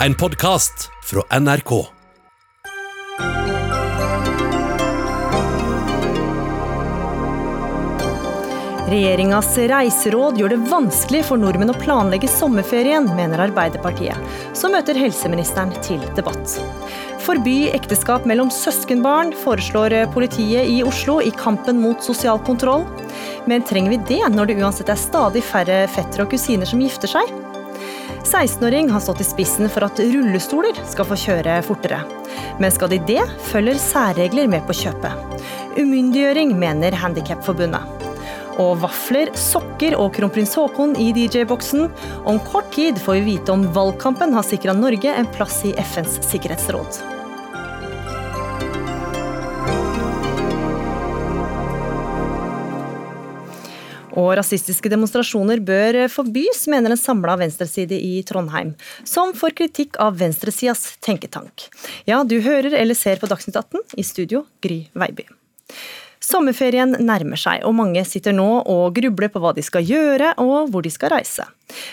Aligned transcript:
En 0.00 0.14
podkast 0.14 0.90
fra 1.04 1.38
NRK. 1.40 1.70
Regjeringas 8.86 9.56
reiseråd 9.56 10.36
gjør 10.36 10.52
det 10.52 10.58
vanskelig 10.68 11.22
for 11.30 11.40
nordmenn 11.40 11.72
å 11.72 11.78
planlegge 11.80 12.28
sommerferien, 12.28 13.08
mener 13.16 13.46
Arbeiderpartiet, 13.46 14.36
som 14.52 14.76
møter 14.76 15.00
helseministeren 15.00 15.72
til 15.80 16.04
debatt. 16.18 16.58
Forby 17.24 17.72
ekteskap 17.72 18.28
mellom 18.28 18.52
søskenbarn, 18.52 19.32
foreslår 19.46 19.96
politiet 20.12 20.68
i 20.76 20.82
Oslo 20.84 21.22
i 21.24 21.32
kampen 21.40 21.80
mot 21.80 22.04
sosial 22.04 22.44
kontroll. 22.44 22.84
Men 23.48 23.64
trenger 23.64 23.96
vi 23.96 24.02
det 24.12 24.22
når 24.36 24.52
det 24.52 24.60
uansett 24.60 24.92
er 24.92 25.00
stadig 25.00 25.42
færre 25.48 25.86
fettere 25.88 26.28
og 26.28 26.36
kusiner 26.36 26.68
som 26.68 26.84
gifter 26.84 27.16
seg? 27.16 27.34
16-åring 28.26 28.90
har 28.90 29.00
stått 29.00 29.22
i 29.22 29.26
spissen 29.26 29.70
for 29.72 29.86
at 29.86 30.00
rullestoler 30.02 30.76
skal 30.90 31.06
få 31.08 31.18
kjøre 31.22 31.60
fortere. 31.66 32.02
Men 32.60 32.74
skal 32.74 32.90
de 32.92 32.98
det, 33.08 33.22
følger 33.48 33.78
særregler 33.80 34.50
med 34.50 34.66
på 34.66 34.76
kjøpet. 34.76 35.46
Umyndiggjøring, 35.78 36.54
mener 36.58 36.96
Handikapforbundet. 36.98 37.96
Og 38.60 38.78
vafler, 38.80 39.30
sokker 39.36 39.98
og 40.00 40.14
kronprins 40.16 40.54
Haakon 40.56 40.96
i 41.00 41.10
DJ-boksen. 41.16 41.90
Om 42.24 42.40
kort 42.48 42.72
tid 42.74 43.00
får 43.02 43.20
vi 43.20 43.26
vite 43.34 43.52
om 43.52 43.68
valgkampen 43.76 44.32
har 44.36 44.46
sikra 44.48 44.76
Norge 44.76 45.12
en 45.12 45.28
plass 45.36 45.60
i 45.68 45.76
FNs 45.76 46.22
sikkerhetsråd. 46.30 47.15
Og 54.16 54.30
rasistiske 54.38 54.90
demonstrasjoner 54.92 55.60
bør 55.60 55.98
forbys, 56.12 56.64
mener 56.72 56.94
en 56.94 57.00
samla 57.00 57.36
venstreside 57.40 57.98
i 58.00 58.22
Trondheim, 58.26 58.72
som 59.04 59.34
får 59.36 59.56
kritikk 59.60 60.00
av 60.00 60.16
venstresidas 60.20 60.94
tenketank. 61.04 61.68
Ja, 62.08 62.22
du 62.24 62.38
hører 62.40 62.72
eller 62.78 62.96
ser 62.96 63.20
på 63.20 63.28
Dagsnytt 63.30 63.58
18, 63.60 63.98
i 64.00 64.06
studio 64.06 64.46
Gry 64.64 64.86
Veiby. 64.96 65.28
Sommerferien 66.26 66.96
nærmer 67.06 67.38
seg, 67.38 67.62
og 67.62 67.76
mange 67.78 68.02
sitter 68.08 68.34
nå 68.34 68.48
og 68.66 68.96
grubler 68.96 69.30
på 69.30 69.38
hva 69.42 69.52
de 69.54 69.62
skal 69.62 69.84
gjøre 69.86 70.32
og 70.42 70.72
hvor 70.72 70.82
de 70.82 70.90
skal 70.90 71.12
reise. 71.12 71.44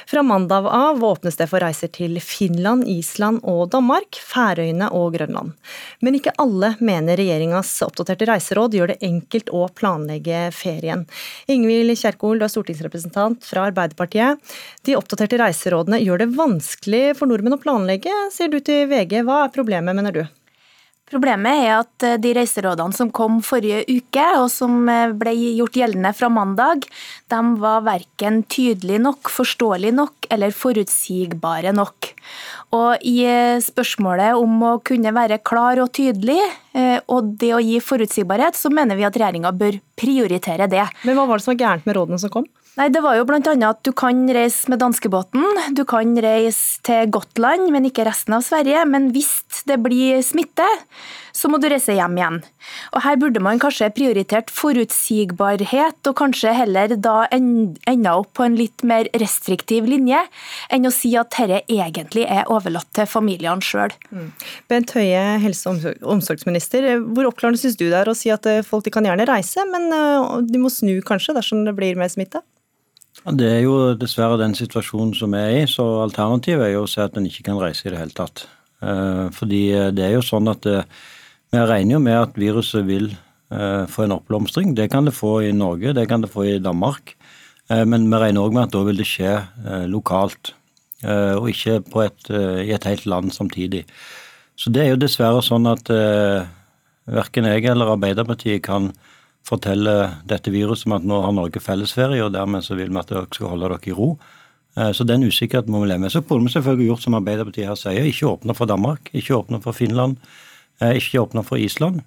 Fra 0.10 0.24
mandag 0.26 0.66
av 0.74 1.04
åpnes 1.06 1.38
det 1.38 1.46
for 1.52 1.62
reiser 1.62 1.92
til 1.94 2.18
Finland, 2.22 2.88
Island 2.90 3.44
og 3.50 3.68
Danmark, 3.76 4.18
Færøyene 4.18 4.90
og 4.98 5.14
Grønland. 5.18 5.54
Men 6.02 6.18
ikke 6.18 6.34
alle 6.42 6.74
mener 6.82 7.20
regjeringas 7.20 7.76
oppdaterte 7.86 8.30
reiseråd 8.30 8.78
gjør 8.78 8.94
det 8.94 9.00
enkelt 9.06 9.54
å 9.54 9.68
planlegge 9.78 10.48
ferien. 10.56 11.06
Ingvild 11.46 11.94
Kjerkol, 12.00 12.42
du 12.42 12.48
er 12.48 12.54
stortingsrepresentant 12.54 13.46
fra 13.46 13.68
Arbeiderpartiet. 13.70 14.42
De 14.86 14.98
oppdaterte 14.98 15.42
reiserådene 15.42 16.02
gjør 16.02 16.26
det 16.26 16.34
vanskelig 16.38 17.06
for 17.20 17.30
nordmenn 17.30 17.60
å 17.60 17.62
planlegge, 17.62 18.14
sier 18.34 18.50
du 18.50 18.64
til 18.66 18.88
VG. 18.90 19.22
Hva 19.28 19.44
er 19.46 19.54
problemet, 19.54 19.94
mener 19.94 20.24
du? 20.24 20.26
Problemet 21.14 21.68
er 21.68 21.76
at 21.76 22.06
eh, 22.08 22.16
de 22.22 22.32
reiserådene 22.34 22.96
som 22.96 23.12
kom 23.14 23.38
forrige 23.46 23.84
uke, 23.86 24.24
og 24.40 24.48
som 24.50 24.88
eh, 24.90 25.12
ble 25.14 25.34
gjort 25.60 25.78
gjeldende 25.78 26.10
fra 26.18 26.30
mandag, 26.34 26.88
de 27.30 27.42
var 27.62 27.84
verken 27.86 28.42
tydelige 28.50 29.02
nok, 29.04 29.30
forståelige 29.30 29.94
nok 30.00 30.30
eller 30.34 30.56
forutsigbare 30.58 31.76
nok. 31.78 32.10
Og 32.74 33.06
i 33.06 33.20
eh, 33.30 33.62
spørsmålet 33.62 34.40
om 34.40 34.58
å 34.66 34.74
kunne 34.86 35.14
være 35.14 35.42
klar 35.46 35.84
og 35.84 35.94
tydelig, 35.94 36.42
og 37.14 37.36
det 37.38 37.52
å 37.54 37.60
gi 37.62 37.76
forutsigbarhet, 37.86 38.58
så 38.58 38.72
mener 38.74 38.98
vi 38.98 39.04
at 39.06 39.14
regjeringa 39.14 39.52
bør 39.54 39.76
prioritere 40.00 40.66
det. 40.72 40.88
Men 41.06 41.20
hva 41.20 41.28
var 41.30 41.38
det 41.38 41.46
som 41.46 41.52
var 41.54 41.60
gærent 41.60 41.86
med 41.86 42.00
rådene 42.00 42.18
som 42.18 42.32
kom? 42.34 42.48
Nei, 42.74 42.88
Det 42.90 43.04
var 43.06 43.20
jo 43.20 43.26
bl.a. 43.30 43.38
at 43.70 43.82
du 43.86 43.92
kan 43.94 44.24
reise 44.34 44.72
med 44.72 44.80
danskebåten, 44.82 45.44
du 45.78 45.84
kan 45.86 46.16
reise 46.18 46.82
til 46.82 47.12
Gotland, 47.14 47.68
men 47.70 47.86
ikke 47.86 48.06
resten 48.08 48.34
av 48.34 48.42
Sverige. 48.42 48.82
Men 48.90 49.12
hvis 49.14 49.62
det 49.70 49.78
blir 49.86 50.24
smitte, 50.26 50.66
så 51.38 51.52
må 51.54 51.60
du 51.62 51.68
reise 51.70 51.94
hjem 51.94 52.18
igjen. 52.18 52.40
Og 52.98 53.04
Her 53.06 53.20
burde 53.22 53.44
man 53.46 53.62
kanskje 53.62 53.92
prioritert 53.94 54.50
forutsigbarhet, 54.50 56.00
og 56.10 56.16
kanskje 56.18 56.56
heller 56.58 56.96
da 56.98 57.28
enda 57.30 58.16
opp 58.18 58.32
på 58.40 58.48
en 58.48 58.58
litt 58.58 58.82
mer 58.82 59.06
restriktiv 59.22 59.86
linje, 59.92 60.24
enn 60.74 60.90
å 60.90 60.94
si 60.94 61.12
at 61.20 61.30
dette 61.38 61.62
egentlig 61.70 62.26
er 62.26 62.50
overlatt 62.50 62.90
til 62.98 63.06
familiene 63.10 63.62
sjøl. 63.62 63.94
Mm. 64.10 64.32
Bent 64.72 64.96
Høie, 64.98 65.22
helse- 65.46 65.70
og 65.70 66.10
omsorgsminister. 66.16 66.90
Hvor 67.06 67.30
oppklarende 67.30 67.62
syns 67.62 67.78
du 67.78 67.86
det 67.86 68.02
er 68.02 68.10
å 68.10 68.18
si 68.18 68.34
at 68.34 68.50
folk 68.66 68.90
de 68.90 68.96
kan 68.98 69.06
gjerne 69.06 69.30
reise, 69.30 69.62
men 69.70 69.92
eh, 69.94 70.42
de 70.50 70.62
må 70.62 70.74
snu 70.74 70.96
kanskje 71.06 71.38
dersom 71.38 71.62
det 71.70 71.78
blir 71.78 72.02
mer 72.02 72.10
smitte? 72.10 72.42
Det 73.24 73.48
er 73.48 73.62
jo 73.64 73.94
dessverre 73.96 74.36
den 74.42 74.52
situasjonen 74.58 75.14
som 75.16 75.32
vi 75.32 75.40
er 75.40 75.62
i, 75.62 75.68
så 75.70 75.86
alternativet 76.04 76.66
er 76.66 76.74
jo 76.74 76.84
å 76.84 76.90
si 76.92 77.00
at 77.00 77.16
en 77.16 77.28
ikke 77.30 77.46
kan 77.48 77.62
reise 77.62 77.88
i 77.88 77.94
det 77.94 78.02
hele 78.02 78.16
tatt. 78.18 78.44
Eh, 78.84 79.28
fordi 79.32 79.62
eh, 79.72 79.92
det 79.96 80.08
er 80.08 80.18
jo 80.18 80.26
sånn 80.26 80.50
at 80.52 80.68
eh, 80.68 80.84
vi 81.54 81.62
regner 81.70 81.98
jo 81.98 82.02
med 82.04 82.20
at 82.20 82.40
viruset 82.40 82.88
vil 82.88 83.14
få 83.54 84.08
en 84.08 84.16
oppblomstring. 84.16 84.72
Det 84.74 84.88
kan 84.90 85.06
det 85.06 85.12
få 85.14 85.36
i 85.46 85.52
Norge, 85.54 85.92
det 85.94 86.08
kan 86.10 86.24
det 86.24 86.32
få 86.34 86.48
i 86.50 86.56
Danmark. 86.58 87.12
Men 87.70 88.08
vi 88.10 88.18
regner 88.18 88.42
òg 88.42 88.56
med 88.56 88.64
at 88.64 88.72
da 88.74 88.80
vil 88.88 88.98
det 88.98 89.06
skje 89.06 89.36
lokalt, 89.92 90.56
og 91.06 91.52
ikke 91.52 91.76
et, 92.02 92.32
i 92.66 92.74
et 92.74 92.88
helt 92.90 93.06
land 93.06 93.30
samtidig. 93.36 93.84
Så 94.58 94.74
det 94.74 94.82
er 94.82 94.90
jo 94.96 95.04
dessverre 95.04 95.44
sånn 95.46 95.70
at 95.70 95.86
verken 95.86 97.52
jeg 97.52 97.68
eller 97.70 97.94
Arbeiderpartiet 97.94 98.64
kan 98.66 98.90
forteller 99.44 100.20
dette 100.28 100.52
viruset 100.54 100.88
om 100.88 100.96
at 100.98 101.06
nå 101.08 101.20
har 101.26 101.36
Norge 101.36 101.60
fellesferie, 101.64 102.24
og 102.24 102.34
dermed 102.36 102.64
så 102.64 102.78
vil 102.80 102.92
vi 102.92 103.02
at 103.02 103.12
dere 103.12 103.28
skal 103.32 103.52
holde 103.52 103.70
dere 103.74 103.92
i 103.92 103.96
ro. 103.98 104.14
Eh, 104.78 104.92
så 104.92 105.06
den 105.06 105.26
usikkerheten 105.28 105.74
må 105.74 105.84
vi 105.84 105.92
leve 105.92 106.06
med. 106.06 106.12
Så 106.12 106.22
kunne 106.22 106.48
vi 106.48 106.56
selvfølgelig 106.56 106.88
gjort 106.88 107.06
som 107.06 107.18
Arbeiderpartiet 107.20 107.70
her 107.70 107.80
sier, 107.80 108.08
ikke 108.10 108.32
åpne 108.32 108.56
for 108.58 108.70
Danmark, 108.70 109.12
ikke 109.14 109.38
åpne 109.38 109.62
for 109.64 109.76
Finland, 109.78 110.18
eh, 110.82 110.96
ikke 110.98 111.22
åpne 111.22 111.44
for 111.46 111.62
Island 111.62 112.02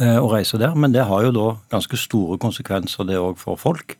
eh, 0.00 0.16
og 0.16 0.32
reise 0.32 0.58
der. 0.58 0.74
Men 0.74 0.94
det 0.94 1.04
har 1.06 1.26
jo 1.26 1.34
da 1.34 1.48
ganske 1.70 1.96
store 2.00 2.38
konsekvenser, 2.38 3.04
det 3.04 3.20
òg 3.20 3.36
for 3.42 3.60
folk. 3.60 3.98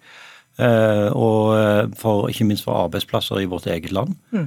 Og 0.57 1.93
for, 2.01 2.31
ikke 2.33 2.47
minst 2.49 2.65
for 2.65 2.79
arbeidsplasser 2.87 3.43
i 3.43 3.45
vårt 3.45 3.67
eget 3.69 3.93
land. 3.93 4.15
Mm. 4.33 4.47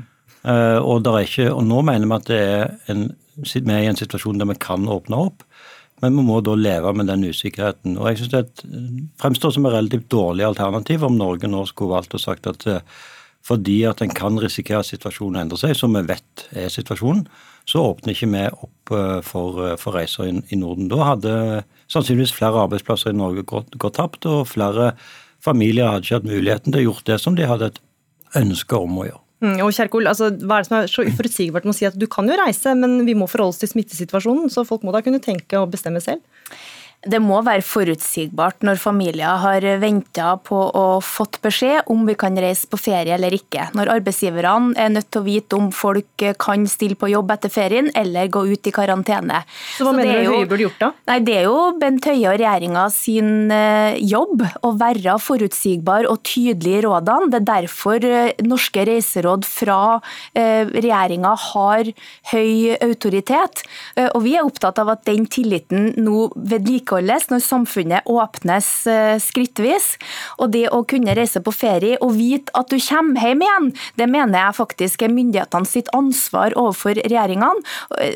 Og, 0.81 1.05
ikke, 1.21 1.51
og, 1.53 1.61
nå 1.69 1.83
mener 1.85 2.07
vi 2.07 2.15
at 2.15 2.25
det 2.25 2.39
er 2.39 2.71
en, 2.89 3.03
vi 3.38 3.61
er 3.69 3.83
i 3.83 3.91
en 3.91 3.99
situasjon 3.99 4.41
der 4.41 4.49
vi 4.49 4.55
kan 4.57 4.88
åpne 4.89 5.19
opp. 5.27 5.43
Men 6.01 6.15
vi 6.15 6.23
må 6.23 6.39
da 6.41 6.55
leve 6.55 6.93
med 6.95 7.09
den 7.11 7.27
usikkerheten. 7.27 7.97
Og 7.99 8.09
jeg 8.09 8.21
synes 8.21 8.31
Det 8.31 9.13
fremstår 9.19 9.51
som 9.55 9.65
et 9.65 9.73
relativt 9.73 10.09
dårlig 10.11 10.45
alternativ 10.45 11.03
om 11.03 11.17
Norge 11.17 11.47
nå 11.47 11.65
skulle 11.67 11.95
valgt 11.95 12.15
og 12.15 12.23
sagt 12.23 12.47
at 12.47 12.67
eh, 12.67 12.81
fordi 13.45 13.83
at 13.87 14.01
en 14.01 14.11
kan 14.11 14.39
risikere 14.39 14.83
at 14.83 14.89
situasjonen 14.89 15.41
endrer 15.41 15.61
seg, 15.61 15.75
som 15.77 15.95
vi 15.95 16.03
vet 16.07 16.47
er 16.51 16.67
situasjonen, 16.71 17.23
så 17.69 17.83
åpner 17.91 18.13
ikke 18.13 18.29
vi 18.33 18.43
opp 18.49 18.93
eh, 18.95 19.21
for, 19.25 19.61
eh, 19.65 19.77
for 19.79 19.95
reiser 19.95 20.27
i 20.29 20.59
Norden. 20.59 20.89
Da 20.91 21.13
hadde 21.13 21.63
sannsynligvis 21.91 22.35
flere 22.35 22.65
arbeidsplasser 22.65 23.13
i 23.13 23.17
Norge 23.17 23.45
gått, 23.47 23.77
gått 23.77 23.97
tapt, 23.99 24.27
og 24.29 24.47
flere 24.51 24.93
familier 25.43 25.91
hadde 25.91 26.07
ikke 26.07 26.19
hatt 26.19 26.29
muligheten 26.29 26.75
til 26.75 26.81
å 26.81 26.88
gjøre 26.89 27.07
det 27.13 27.19
som 27.23 27.38
de 27.38 27.47
hadde 27.49 27.71
et 27.71 27.81
ønske 28.39 28.77
om 28.77 29.01
å 29.01 29.09
gjøre. 29.09 29.25
Mm, 29.39 29.61
og 29.63 29.72
Kjerkol, 29.72 30.09
altså, 30.11 30.33
Hva 30.35 30.57
er 30.57 30.66
det 30.66 30.67
som 30.67 30.77
er 30.79 30.89
så 30.91 31.05
uforutsigbart 31.07 31.67
med 31.67 31.72
å 31.72 31.77
si 31.77 31.88
at 31.88 31.95
du 31.95 32.05
kan 32.11 32.27
jo 32.27 32.35
reise, 32.39 32.73
men 32.75 32.97
vi 33.07 33.16
må 33.16 33.27
forholde 33.31 33.55
oss 33.55 33.61
til 33.61 33.72
smittesituasjonen, 33.72 34.51
så 34.51 34.66
folk 34.67 34.83
må 34.83 34.91
da 34.95 35.03
kunne 35.05 35.22
tenke 35.23 35.61
og 35.61 35.72
bestemme 35.72 36.01
selv? 36.03 36.23
Det 37.07 37.21
må 37.23 37.37
være 37.47 37.63
forutsigbart 37.63 38.65
når 38.67 38.79
familier 38.81 39.39
har 39.39 39.63
venta 39.79 40.33
på 40.43 40.57
å 40.75 40.83
fått 40.99 41.37
beskjed 41.39 41.87
om 41.93 42.01
vi 42.03 42.15
kan 42.19 42.35
reise 42.35 42.67
på 42.67 42.75
ferie 42.75 43.13
eller 43.15 43.31
ikke. 43.37 43.69
Når 43.77 43.91
arbeidsgiverne 43.93 44.75
er 44.75 44.91
nødt 44.91 45.07
til 45.07 45.21
å 45.21 45.27
vite 45.29 45.55
om 45.55 45.69
folk 45.71 46.25
kan 46.43 46.65
stille 46.67 46.97
på 46.99 47.07
jobb 47.13 47.31
etter 47.31 47.53
ferien 47.53 47.88
eller 47.95 48.27
gå 48.27 48.41
ut 48.49 48.67
i 48.67 48.73
karantene. 48.75 49.39
Så 49.77 49.88
Hva 49.88 49.93
Så 49.93 49.95
mener 49.95 50.27
du 50.27 50.33
Høie 50.33 50.49
burde 50.49 50.65
gjort 50.65 50.81
da? 50.81 50.89
Nei, 51.07 51.19
Det 51.23 51.38
er 51.38 51.47
jo 51.47 51.61
Bent 51.79 52.09
Høie 52.09 52.33
og 52.33 52.35
regjeringa 52.41 52.83
sin 52.91 53.31
eh, 53.55 53.95
jobb 54.03 54.43
å 54.67 54.73
være 54.83 55.15
forutsigbar 55.23 56.09
og 56.11 56.19
tydelig 56.27 56.81
i 56.81 56.83
rådene. 56.83 57.31
Det 57.31 57.39
er 57.39 57.47
derfor 57.53 58.09
eh, 58.09 58.43
norske 58.43 58.83
reiseråd 58.91 59.47
fra 59.47 59.79
eh, 60.35 60.67
regjeringa 60.67 61.31
har 61.47 61.94
høy 62.33 62.75
autoritet. 62.83 63.63
Og 64.09 64.21
vi 64.25 64.35
er 64.35 64.44
opptatt 64.44 64.79
av 64.81 64.91
at 64.91 65.06
den 65.07 65.25
tilliten 65.31 65.94
nå 65.95 66.27
vedlikeholdes 66.35 66.88
vedlikeholdes 66.89 67.30
når 67.30 67.41
samfunnet 67.44 68.07
åpnes 68.09 68.88
eh, 68.88 69.18
skrittvis. 69.19 69.97
Og 70.39 70.51
det 70.51 70.69
å 70.69 70.83
kunne 70.83 71.15
reise 71.15 71.41
på 71.41 71.51
ferie 71.51 71.97
og 72.01 72.15
vite 72.18 72.51
at 72.57 72.69
du 72.69 72.77
kommer 72.80 73.19
hjem 73.21 73.41
igjen, 73.41 73.71
det 73.95 74.07
mener 74.09 74.39
jeg 74.39 74.57
faktisk 74.57 75.03
er 75.03 75.13
myndighetene 75.13 75.65
sitt 75.65 75.89
ansvar 75.94 76.53
overfor 76.56 76.95
regjeringene, 77.00 77.63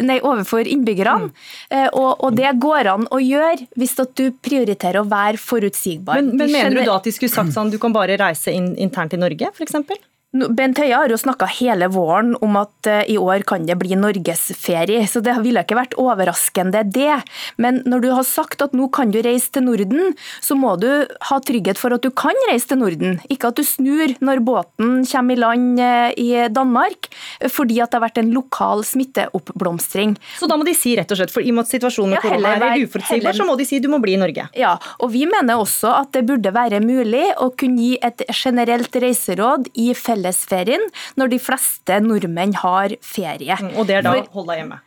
nei, 0.04 0.20
overfor 0.22 0.68
innbyggerne. 0.68 1.30
Mm. 1.30 1.90
Og, 1.94 2.24
og, 2.24 2.34
det 2.38 2.54
går 2.62 2.90
an 2.90 3.06
å 3.14 3.20
gjøre 3.22 3.68
hvis 3.80 3.96
at 4.02 4.16
du 4.18 4.32
prioriterer 4.44 5.02
å 5.02 5.08
være 5.10 5.40
forutsigbar. 5.42 6.22
Men, 6.22 6.38
men 6.40 6.52
mener 6.52 6.80
du 6.80 6.84
da 6.84 6.98
at 6.98 7.08
de 7.08 7.14
skulle 7.14 7.34
sagt 7.34 7.54
sånn 7.56 7.72
du 7.74 7.80
kan 7.82 7.94
bare 7.96 8.18
reise 8.20 8.54
inn, 8.54 8.74
internt 8.82 9.14
i 9.16 9.22
Norge, 9.22 9.52
f.eks.? 9.54 10.04
Bent 10.34 10.80
Høie 10.82 10.98
har 10.98 11.12
jo 11.14 11.18
snakka 11.20 11.46
hele 11.60 11.86
våren 11.94 12.32
om 12.42 12.56
at 12.58 12.88
uh, 12.90 13.04
i 13.06 13.20
år 13.22 13.44
kan 13.46 13.68
det 13.68 13.76
bli 13.78 13.94
norgesferie, 13.94 15.06
så 15.06 15.22
det 15.22 15.36
ville 15.46 15.62
ikke 15.62 15.78
vært 15.78 15.94
overraskende 16.02 16.82
det. 16.90 17.20
Men 17.62 17.84
når 17.86 18.02
du 18.02 18.08
har 18.18 18.26
sagt 18.26 18.64
at 18.66 18.74
nå 18.74 18.88
kan 18.94 19.14
du 19.14 19.20
reise 19.22 19.52
til 19.54 19.68
Norden, 19.68 20.16
så 20.42 20.58
må 20.58 20.74
du 20.82 20.90
ha 21.30 21.38
trygghet 21.38 21.78
for 21.78 21.94
at 21.94 22.02
du 22.02 22.10
kan 22.10 22.34
reise 22.50 22.72
til 22.72 22.82
Norden. 22.82 23.20
Ikke 23.30 23.52
at 23.52 23.62
du 23.62 23.66
snur 23.68 24.16
når 24.26 24.42
båten 24.42 25.04
kommer 25.06 25.38
i 25.38 25.44
land 25.44 25.84
uh, 25.84 26.10
i 26.18 26.48
Danmark 26.50 27.12
fordi 27.54 27.78
at 27.84 27.92
det 27.92 28.00
har 28.00 28.06
vært 28.08 28.18
en 28.24 28.34
lokal 28.34 28.82
smitteoppblomstring. 28.88 30.16
Så 30.40 30.50
da 30.50 30.58
må 30.58 30.66
de 30.66 30.74
si 30.78 30.96
rett 30.98 31.14
og 31.14 31.20
slett, 31.20 31.34
for 31.34 31.46
i 31.46 31.54
og 31.54 31.60
med 31.60 31.68
at 31.68 31.76
situasjonen 31.76 32.16
med 32.16 32.18
ja, 32.18 32.24
korona 32.26 32.72
er 32.72 32.88
uforutsigbar, 32.88 33.38
så 33.38 33.46
må 33.46 33.58
de 33.60 33.68
si 33.70 33.78
du 33.84 33.90
må 33.92 34.02
bli 34.02 34.18
i 34.18 34.22
Norge? 34.22 34.48
Ja, 34.58 34.74
og 34.98 35.14
vi 35.14 35.28
mener 35.30 35.62
også 35.62 35.94
at 36.00 36.14
det 36.18 36.26
burde 36.26 36.54
være 36.56 36.82
mulig 36.82 37.28
å 37.38 37.52
kunne 37.54 37.84
gi 37.84 37.94
et 38.02 38.26
generelt 38.34 38.96
reiseråd 39.04 39.70
i 39.78 39.92
fellesskap 39.94 40.23
fellesferien 40.24 40.84
når 41.20 41.32
de 41.34 41.40
fleste 41.42 42.00
nordmenn 42.04 42.56
har 42.62 42.96
ferie. 43.04 43.58
Mm, 43.60 43.74
og 43.78 43.88
det 43.90 43.98
er 44.00 44.06
da 44.06 44.16
å 44.16 44.24
holde 44.34 44.54
deg 44.54 44.62
hjemme? 44.62 44.80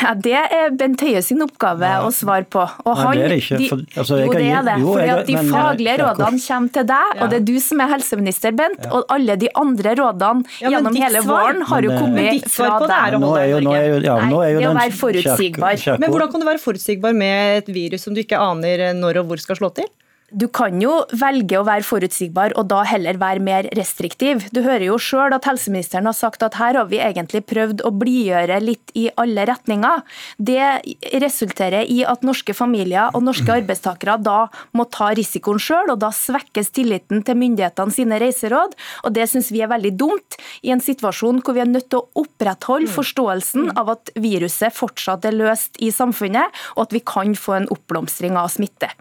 Ja, 0.00 0.14
Det 0.14 0.40
er 0.40 0.74
Bent 0.78 1.02
Høie 1.04 1.22
sin 1.24 1.42
oppgave 1.44 1.86
ja. 1.86 2.00
å 2.06 2.10
svare 2.14 2.46
på. 2.50 2.62
Og 2.84 3.00
Nei, 3.00 3.14
det 3.16 3.24
er 3.24 3.34
det 3.34 3.38
ikke. 3.42 3.60
For, 3.70 3.84
altså, 4.02 4.18
jo, 4.20 4.32
det 4.34 4.48
er 4.48 4.66
det. 4.66 4.76
Jo, 4.82 4.94
fordi 4.94 5.10
at 5.14 5.30
De 5.30 5.36
men, 5.36 5.52
faglige 5.54 5.96
rådene 6.02 6.42
kommer 6.46 6.74
til 6.76 6.88
deg, 6.90 7.14
ja. 7.14 7.20
og 7.20 7.32
det 7.32 7.40
er 7.40 7.46
du 7.50 7.54
som 7.62 7.84
er 7.84 7.92
helseminister, 7.94 8.56
Bent. 8.60 8.82
Ja. 8.84 8.92
Og 8.96 9.14
alle 9.14 9.38
de 9.40 9.50
andre 9.60 9.94
rådene 10.00 10.58
gjennom 10.60 10.98
hele 10.98 11.24
våren 11.26 11.64
har 11.70 11.86
jo 11.86 11.96
kommet 11.96 12.50
fra 12.50 12.72
deg. 12.84 13.18
Nå 13.20 13.32
er 13.38 13.48
jo, 13.54 13.62
nå 13.64 13.76
er 13.76 13.88
jo, 13.88 14.02
ja, 14.04 14.18
nå 14.26 14.42
er 14.44 14.54
jo 14.56 14.64
det 14.64 14.70
å 14.70 14.76
være 14.78 14.98
forutsigbar. 14.98 15.86
Men 16.00 16.12
hvordan 16.12 16.32
kan 16.32 16.42
du 16.42 16.48
være 16.48 16.62
forutsigbar 16.62 17.16
med 17.16 17.62
et 17.62 17.72
virus 17.74 18.06
som 18.06 18.16
du 18.16 18.22
ikke 18.24 18.40
aner 18.40 18.90
når 18.96 19.22
og 19.22 19.30
hvor 19.32 19.42
skal 19.42 19.58
slå 19.58 19.72
til? 19.76 19.88
Du 20.30 20.46
kan 20.54 20.78
jo 20.78 20.92
velge 21.18 21.58
å 21.58 21.64
være 21.66 21.82
forutsigbar 21.86 22.52
og 22.58 22.68
da 22.70 22.84
heller 22.86 23.18
være 23.18 23.42
mer 23.42 23.68
restriktiv. 23.74 24.44
Du 24.54 24.60
hører 24.62 24.86
jo 24.86 24.98
sjøl 25.02 25.34
at 25.34 25.46
helseministeren 25.48 26.06
har 26.06 26.14
sagt 26.14 26.44
at 26.46 26.58
her 26.60 26.78
har 26.78 26.86
vi 26.90 27.00
egentlig 27.02 27.42
prøvd 27.50 27.82
å 27.86 27.90
blidgjøre 27.98 28.60
litt 28.62 28.94
i 28.98 29.08
alle 29.18 29.46
retninger. 29.50 30.04
Det 30.38 31.18
resulterer 31.22 31.88
i 31.90 32.04
at 32.06 32.22
norske 32.26 32.54
familier 32.54 33.10
og 33.16 33.26
norske 33.26 33.50
arbeidstakere 33.58 34.20
da 34.22 34.44
må 34.76 34.86
ta 34.92 35.10
risikoen 35.18 35.58
sjøl, 35.62 35.90
og 35.90 35.98
da 36.04 36.12
svekkes 36.14 36.70
tilliten 36.78 37.24
til 37.26 37.38
myndighetene 37.40 37.94
sine 37.94 38.20
reiseråd. 38.22 38.78
Og 39.04 39.16
det 39.16 39.26
syns 39.32 39.50
vi 39.50 39.64
er 39.64 39.72
veldig 39.72 39.94
dumt 39.98 40.38
i 40.62 40.70
en 40.74 40.84
situasjon 40.84 41.42
hvor 41.42 41.58
vi 41.58 41.64
er 41.64 41.70
nødt 41.70 41.90
til 41.90 42.04
å 42.04 42.22
opprettholde 42.22 42.86
mm. 42.86 42.94
forståelsen 42.94 43.74
av 43.80 43.96
at 43.96 44.14
viruset 44.20 44.74
fortsatt 44.76 45.26
er 45.26 45.38
løst 45.40 45.80
i 45.82 45.90
samfunnet, 45.94 46.54
og 46.76 46.86
at 46.86 46.94
vi 46.94 47.02
kan 47.02 47.34
få 47.34 47.58
en 47.58 47.70
oppblomstring 47.74 48.38
av 48.38 48.52
smitte. 48.54 48.92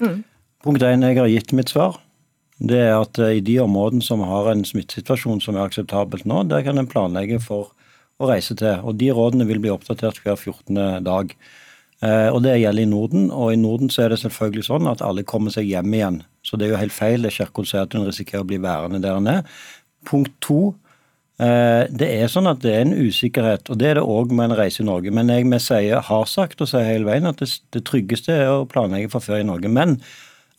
Mm. 0.00 0.22
Punkt 0.60 0.82
1. 0.84 1.00
Jeg 1.00 1.16
har 1.16 1.30
gitt 1.32 1.52
mitt 1.56 1.70
svar. 1.72 1.94
Det 2.60 2.76
er 2.76 2.98
at 2.98 3.16
eh, 3.16 3.38
i 3.38 3.44
de 3.44 3.56
områdene 3.62 4.04
som 4.04 4.20
har 4.28 4.50
en 4.50 4.64
smittesituasjon 4.68 5.40
som 5.40 5.56
er 5.56 5.64
akseptabelt 5.64 6.26
nå, 6.28 6.42
der 6.50 6.66
kan 6.66 6.76
en 6.76 6.90
planlegge 6.90 7.38
for 7.40 7.70
å 8.20 8.28
reise 8.28 8.52
til. 8.60 8.82
Og 8.84 8.98
De 9.00 9.08
rådene 9.16 9.46
vil 9.48 9.62
bli 9.64 9.72
oppdatert 9.72 10.20
hver 10.20 10.36
14. 10.36 11.00
dag. 11.06 11.32
Eh, 12.04 12.28
og 12.28 12.42
Det 12.44 12.58
gjelder 12.60 12.84
i 12.84 12.92
Norden. 12.92 13.30
Og 13.32 13.54
i 13.54 13.62
Norden 13.62 13.88
så 13.88 14.04
er 14.04 14.12
det 14.12 14.20
selvfølgelig 14.20 14.68
sånn 14.68 14.92
at 14.92 15.00
alle 15.06 15.24
kommer 15.24 15.56
seg 15.56 15.72
hjem 15.72 15.96
igjen. 15.96 16.20
Så 16.44 16.60
det 16.60 16.68
er 16.68 16.74
jo 16.76 16.84
helt 16.84 16.98
feil 16.98 17.24
det 17.24 17.32
Kjerkol 17.38 17.64
sier 17.64 17.88
at 17.88 17.96
hun 17.96 18.04
risikerer 18.04 18.44
å 18.44 18.52
bli 18.52 18.60
værende 18.60 19.00
der 19.00 19.16
hun 19.16 19.32
er. 19.32 19.42
Punkt 20.04 20.36
to. 20.44 20.62
Eh, 21.40 21.88
det 21.88 22.14
er 22.20 22.28
sånn 22.28 22.52
at 22.52 22.60
det 22.60 22.76
er 22.76 22.82
en 22.84 22.98
usikkerhet, 23.00 23.72
og 23.72 23.80
det 23.80 23.94
er 23.94 24.02
det 24.02 24.04
òg 24.04 24.36
med 24.36 24.50
en 24.50 24.60
reise 24.60 24.84
i 24.84 24.90
Norge. 24.92 25.08
Men 25.08 25.32
jeg 25.32 25.48
sier, 25.64 26.04
har 26.04 26.28
sagt 26.28 26.60
og 26.60 26.68
sier 26.68 26.84
hele 26.84 27.08
veien 27.08 27.32
at 27.32 27.40
det, 27.40 27.48
det 27.72 27.88
tryggeste 27.88 28.42
er 28.42 28.58
å 28.58 28.66
planlegge 28.68 29.08
for 29.16 29.24
ferie 29.24 29.40
i 29.40 29.48
Norge. 29.48 29.72
Men 29.72 30.02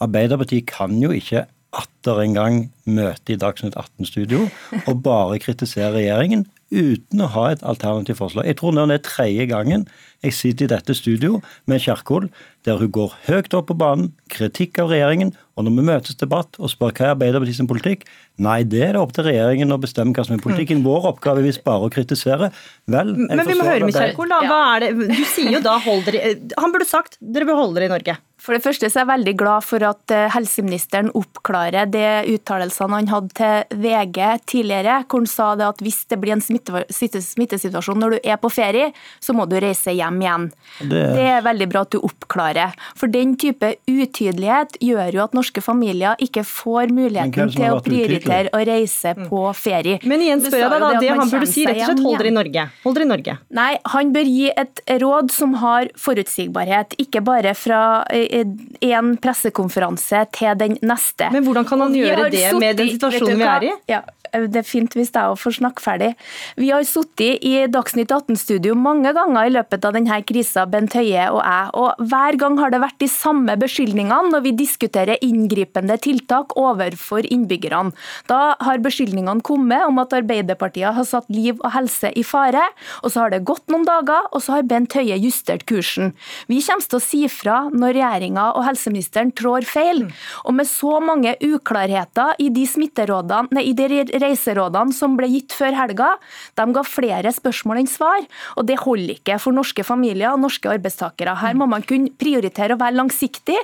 Arbeiderpartiet 0.01 0.69
kan 0.71 0.97
jo 1.01 1.11
ikke 1.15 1.45
atter 1.71 2.23
en 2.23 2.33
gang 2.35 2.55
møte 2.89 3.35
i 3.35 3.39
Dagsnytt 3.39 3.77
18-studio 3.79 4.47
og 4.81 5.03
bare 5.05 5.39
kritisere 5.39 5.93
regjeringen 5.95 6.43
uten 6.71 7.19
å 7.23 7.27
ha 7.33 7.45
et 7.51 7.63
alternativt 7.67 8.19
forslag. 8.19 8.47
Jeg 8.47 8.57
tror 8.59 8.75
det 8.75 8.95
er 8.95 9.03
tredje 9.03 9.45
gangen 9.49 9.85
jeg 10.23 10.35
sitter 10.37 10.67
i 10.67 10.71
dette 10.71 10.95
studio 10.95 11.39
med 11.69 11.81
Kjerkol, 11.83 12.27
der 12.67 12.77
hun 12.79 12.91
går 12.93 13.15
høyt 13.25 13.55
opp 13.57 13.71
på 13.71 13.75
banen, 13.79 14.11
kritikk 14.31 14.79
av 14.83 14.91
regjeringen, 14.93 15.33
og 15.57 15.65
når 15.65 15.75
vi 15.75 15.85
møtes 15.89 16.19
debatt 16.19 16.59
og 16.61 16.71
spør 16.71 16.93
hva 16.93 17.07
er 17.07 17.13
Arbeiderpartiets 17.15 17.67
politikk, 17.67 18.05
nei, 18.41 18.61
det 18.63 18.83
er 18.85 18.95
det 18.95 19.01
opp 19.01 19.15
til 19.17 19.27
regjeringen 19.27 19.73
å 19.73 19.79
bestemme 19.81 20.15
hva 20.15 20.25
som 20.27 20.37
er 20.37 20.43
politikken. 20.43 20.79
Mm. 20.79 20.87
Vår 20.87 21.09
oppgave 21.11 21.41
er 21.41 21.49
visst 21.49 21.63
bare 21.65 21.89
å 21.89 21.93
kritisere. 21.93 22.51
Vel, 22.91 23.15
Men 23.17 23.43
vi 23.49 23.57
må 23.57 23.67
høre 23.67 23.89
med 23.89 23.97
Kjerkol, 23.97 24.31
da. 24.31 24.41
Hva 24.47 24.61
er 24.75 24.85
det? 24.85 24.91
Du 25.11 25.25
sier 25.33 25.57
jo 25.57 25.63
da 25.65 25.75
hold 25.81 26.05
dere 26.07 26.35
Han 26.61 26.73
burde 26.73 26.87
sagt 26.87 27.17
dere 27.19 27.49
bør 27.49 27.63
holde 27.63 27.79
dere 27.79 27.89
i 27.89 27.93
Norge. 27.95 28.17
For 28.41 28.57
det 28.57 28.63
første 28.63 28.89
så 28.89 29.01
er 29.01 29.03
jeg 29.03 29.11
veldig 29.11 29.33
glad 29.37 29.65
for 29.65 29.83
at 29.85 30.13
eh, 30.15 30.27
helseministeren 30.33 31.11
oppklarer 31.17 31.89
det 31.93 32.23
uttalelsene 32.31 32.97
han 32.97 33.09
hadde 33.11 33.35
til 33.37 33.81
VG 33.83 34.17
tidligere, 34.49 34.95
hvor 35.05 35.21
han 35.21 35.29
sa 35.29 35.49
det 35.59 35.67
at 35.67 35.83
hvis 35.85 35.99
det 36.09 36.17
blir 36.21 36.33
en 36.33 36.41
smittesituasjon 36.41 38.01
når 38.01 38.15
du 38.15 38.29
er 38.33 38.39
på 38.41 38.49
ferie, 38.49 38.89
så 39.21 39.35
må 39.37 39.45
du 39.49 39.59
reise 39.61 39.93
hjem 39.93 40.17
igjen. 40.23 40.47
Det, 40.79 41.03
det 41.19 41.27
er 41.35 41.45
veldig 41.45 41.67
bra 41.69 41.83
at 41.85 41.93
du 41.93 41.99
oppklarer. 42.01 42.73
For 42.97 43.13
den 43.13 43.35
type 43.41 43.75
utydelighet 43.85 44.79
gjør 44.81 45.19
jo 45.19 45.23
at 45.27 45.37
norske 45.37 45.61
familier 45.61 46.17
ikke 46.25 46.41
får 46.47 46.89
muligheten 46.95 47.53
til 47.53 47.77
å 47.77 47.77
prioritere 47.85 48.49
å 48.57 48.63
reise 48.65 49.13
mm. 49.17 49.29
på 49.29 49.43
ferie. 49.57 50.01
Men 50.01 50.25
igjen 50.25 50.41
spør 50.41 50.63
jeg 50.63 50.73
deg 50.73 50.85
da, 50.87 50.91
det 50.97 51.13
han 51.13 51.35
burde 51.35 51.51
si 51.51 51.67
rett 51.69 51.83
og 51.83 51.91
slett 51.91 52.03
hold 52.07 52.19
dere 52.23 52.33
i 52.33 52.35
Norge. 52.39 52.65
Hold 52.87 52.97
dere 52.97 53.05
i 53.05 53.11
Norge. 53.13 53.37
Nei, 53.61 53.69
han 53.93 54.17
bør 54.17 54.33
gi 54.33 54.49
et 54.65 54.83
råd 55.05 55.29
som 55.35 55.55
har 55.61 55.93
forutsigbarhet, 56.09 56.97
ikke 57.05 57.21
bare 57.29 57.53
fra 57.53 57.83
en 58.31 59.13
pressekonferanse 59.21 60.23
til 60.35 60.57
den 60.59 60.77
neste. 60.81 61.29
Men 61.33 61.45
hvordan 61.45 61.67
kan 61.67 61.85
han 61.85 61.95
gjøre 61.95 62.29
det 62.33 62.47
med 62.59 62.79
den 62.79 62.91
situasjonen 62.95 63.41
vi 63.41 63.47
er 63.53 63.67
i? 63.67 63.75
Ja, 63.91 64.01
det 64.31 64.61
er 64.61 64.67
fint 64.67 64.93
hvis 64.95 65.11
jeg 65.11 65.37
får 65.39 65.57
snakke 65.57 65.83
ferdig. 65.83 66.11
Vi 66.59 66.69
har 66.71 66.83
sittet 66.87 67.43
i 67.43 67.65
Dagsnytt 67.71 68.11
18-studio 68.13 68.75
mange 68.79 69.11
ganger 69.15 69.47
i 69.47 69.53
løpet 69.53 69.85
av 69.87 69.95
denne 69.97 70.19
krisa, 70.27 70.65
Bent 70.69 70.95
Høie 70.95 71.27
og 71.31 71.41
jeg. 71.41 71.71
og 71.75 72.05
Hver 72.11 72.37
gang 72.39 72.57
har 72.61 72.71
det 72.71 72.81
vært 72.83 72.99
de 73.03 73.09
samme 73.11 73.57
beskyldningene 73.59 74.31
når 74.31 74.45
vi 74.45 74.53
diskuterer 74.61 75.21
inngripende 75.25 75.97
tiltak 76.01 76.55
overfor 76.59 77.27
innbyggerne. 77.27 77.91
Da 78.31 78.55
har 78.63 78.83
beskyldningene 78.83 79.43
kommet 79.45 79.85
om 79.87 79.99
at 80.01 80.15
Arbeiderpartiet 80.15 80.95
har 80.95 81.07
satt 81.07 81.29
liv 81.31 81.59
og 81.59 81.71
helse 81.75 82.11
i 82.15 82.23
fare. 82.23 82.63
og 83.03 83.11
Så 83.11 83.25
har 83.25 83.33
det 83.33 83.43
gått 83.47 83.67
noen 83.71 83.85
dager, 83.87 84.29
og 84.31 84.43
så 84.43 84.57
har 84.57 84.67
Bent 84.67 84.95
Høie 84.95 85.17
justert 85.19 85.65
kursen. 85.69 86.13
Vi 86.47 86.61
kommer 86.63 86.87
til 86.87 86.99
å 86.99 87.03
si 87.03 87.21
fra 87.31 87.57
når 87.71 87.97
regjeringa 87.99 88.47
og 88.55 88.65
helseministeren 88.67 89.33
trår 89.35 89.67
feil. 89.67 90.05
Og 90.45 90.55
med 90.55 90.69
så 90.69 90.99
mange 91.03 91.35
uklarheter 91.43 92.39
i 92.39 92.49
de 92.53 92.65
smitterådene, 92.67 93.51
nei, 93.51 93.67
i 93.71 93.75
de 93.75 93.87
reiserådene 94.23 94.95
som 94.95 95.17
ble 95.19 95.29
gitt 95.31 95.55
før 95.55 95.75
helga, 95.77 96.11
de 96.59 96.67
ga 96.75 96.83
flere 96.87 97.33
spørsmål 97.35 97.81
enn 97.81 97.91
svar. 97.91 98.25
Og 98.57 98.67
det 98.69 98.81
holder 98.83 99.17
ikke 99.17 99.39
for 99.41 99.55
norske 99.55 99.85
familier 99.87 100.33
og 100.33 100.43
norske 100.43 100.69
arbeidstakere. 100.71 101.37
Her 101.41 101.57
må 101.57 101.69
man 101.69 101.85
kunne 101.87 102.13
prioritere 102.21 102.77
å 102.77 102.81
være 102.81 102.99
langsiktig. 102.99 103.59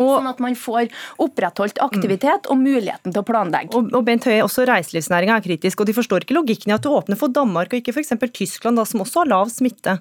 Og, 0.00 0.08
sånn 0.08 0.30
at 0.30 0.38
man 0.40 0.54
får 0.56 0.88
opprettholdt 1.20 1.80
aktivitet 1.84 2.46
og 2.50 2.56
muligheten 2.62 3.12
til 3.12 3.20
å 3.20 3.26
planlegge. 3.28 3.76
Og, 3.76 3.90
og 3.92 4.06
Bent 4.06 4.24
Høie, 4.24 4.40
også 4.40 4.64
Reiselivsnæringa 4.68 5.36
er 5.36 5.44
kritisk, 5.44 5.82
og 5.82 5.90
de 5.90 5.96
forstår 5.96 6.24
ikke 6.24 6.38
logikken 6.38 6.72
i 6.72 6.76
at 6.78 6.86
du 6.86 6.88
åpner 6.94 7.20
for 7.20 7.32
Danmark 7.32 7.74
og 7.74 7.82
ikke 7.82 7.92
f.eks. 7.92 8.14
Tyskland, 8.32 8.80
da, 8.80 8.86
som 8.88 9.04
også 9.04 9.22
har 9.22 9.32
lav 9.34 9.52
smitte. 9.52 9.98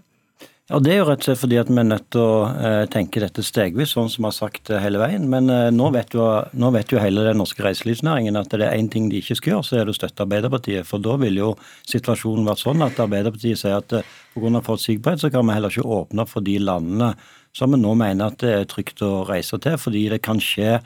Ja, 0.70 0.80
Det 0.80 0.92
er 0.94 1.00
jo 1.02 1.06
rett 1.10 1.24
og 1.24 1.26
slett 1.26 1.40
fordi 1.42 1.58
at 1.60 1.70
vi 1.72 1.80
er 1.82 1.88
nødt 1.88 2.06
til 2.14 2.22
å 2.22 2.36
eh, 2.54 2.84
tenke 2.92 3.20
dette 3.20 3.44
stegvis, 3.44 3.92
sånn 3.96 4.08
som 4.14 4.24
vi 4.24 4.28
har 4.30 4.36
sagt 4.36 4.70
eh, 4.72 4.80
hele 4.80 5.02
veien. 5.02 5.26
Men 5.28 5.50
eh, 5.52 5.68
nå, 5.74 5.90
vet 5.92 6.14
jo, 6.16 6.28
nå, 6.54 6.70
vet 6.72 6.94
jo, 6.94 7.00
hele 7.02 7.26
den 7.26 7.42
norske 7.42 7.66
reiselivsnæringen 7.66 8.40
at 8.40 8.54
det 8.54 8.68
er 8.68 8.78
én 8.78 8.88
ting 8.92 9.10
de 9.12 9.20
ikke 9.20 9.36
skal 9.40 9.56
gjøre, 9.56 9.68
så 9.68 9.80
er 9.80 9.90
det 9.90 9.96
å 9.96 9.98
støtte 9.98 10.24
Arbeiderpartiet. 10.24 10.88
For 10.88 11.04
da 11.04 11.18
ville 11.20 11.42
jo 11.42 11.50
situasjonen 11.92 12.48
vært 12.48 12.64
sånn 12.64 12.86
at 12.86 13.02
Arbeiderpartiet 13.04 13.60
sier 13.60 13.82
at 13.82 13.98
pga. 14.36 14.62
forutsigbarhet 14.64 15.26
så 15.26 15.32
kan 15.34 15.50
vi 15.50 15.58
heller 15.58 15.74
ikke 15.74 15.98
åpne 15.98 16.28
for 16.30 16.46
de 16.46 16.56
landene 16.62 17.12
som 17.58 17.74
vi 17.74 17.82
nå 17.82 17.96
mener 18.00 18.32
at 18.32 18.40
det 18.40 18.54
er 18.62 18.70
trygt 18.72 19.04
å 19.04 19.26
reise 19.28 19.60
til. 19.60 19.76
Fordi 19.82 20.06
det 20.14 20.22
kan 20.24 20.40
skje 20.40 20.78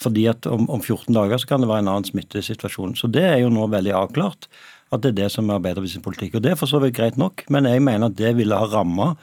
fordi 0.00 0.26
at 0.28 0.46
om, 0.48 0.66
om 0.72 0.80
14 0.80 1.14
dager 1.16 1.40
så 1.40 1.48
kan 1.48 1.64
det 1.64 1.68
være 1.70 1.84
en 1.84 1.94
annen 1.94 2.08
smittesituasjon. 2.08 2.92
Så 2.96 3.08
det 3.12 3.24
er 3.24 3.38
jo 3.42 3.52
nå 3.52 3.66
veldig 3.72 3.96
avklart 3.96 4.48
at 4.90 5.02
det 5.02 5.12
er 5.12 5.18
det 5.24 5.28
som 5.34 5.50
er 5.50 5.60
Arbeiderpartiets 5.60 6.04
politikk. 6.04 6.38
Og 6.38 6.42
Det 6.42 6.54
er 6.54 6.58
for 6.58 6.70
så 6.70 6.80
vidt 6.82 6.96
greit 6.96 7.20
nok, 7.20 7.44
men 7.48 7.68
jeg 7.70 7.82
mener 7.82 8.10
at 8.10 8.18
det 8.18 8.34
ville 8.38 8.56
ha 8.58 8.66
ramma 8.70 9.14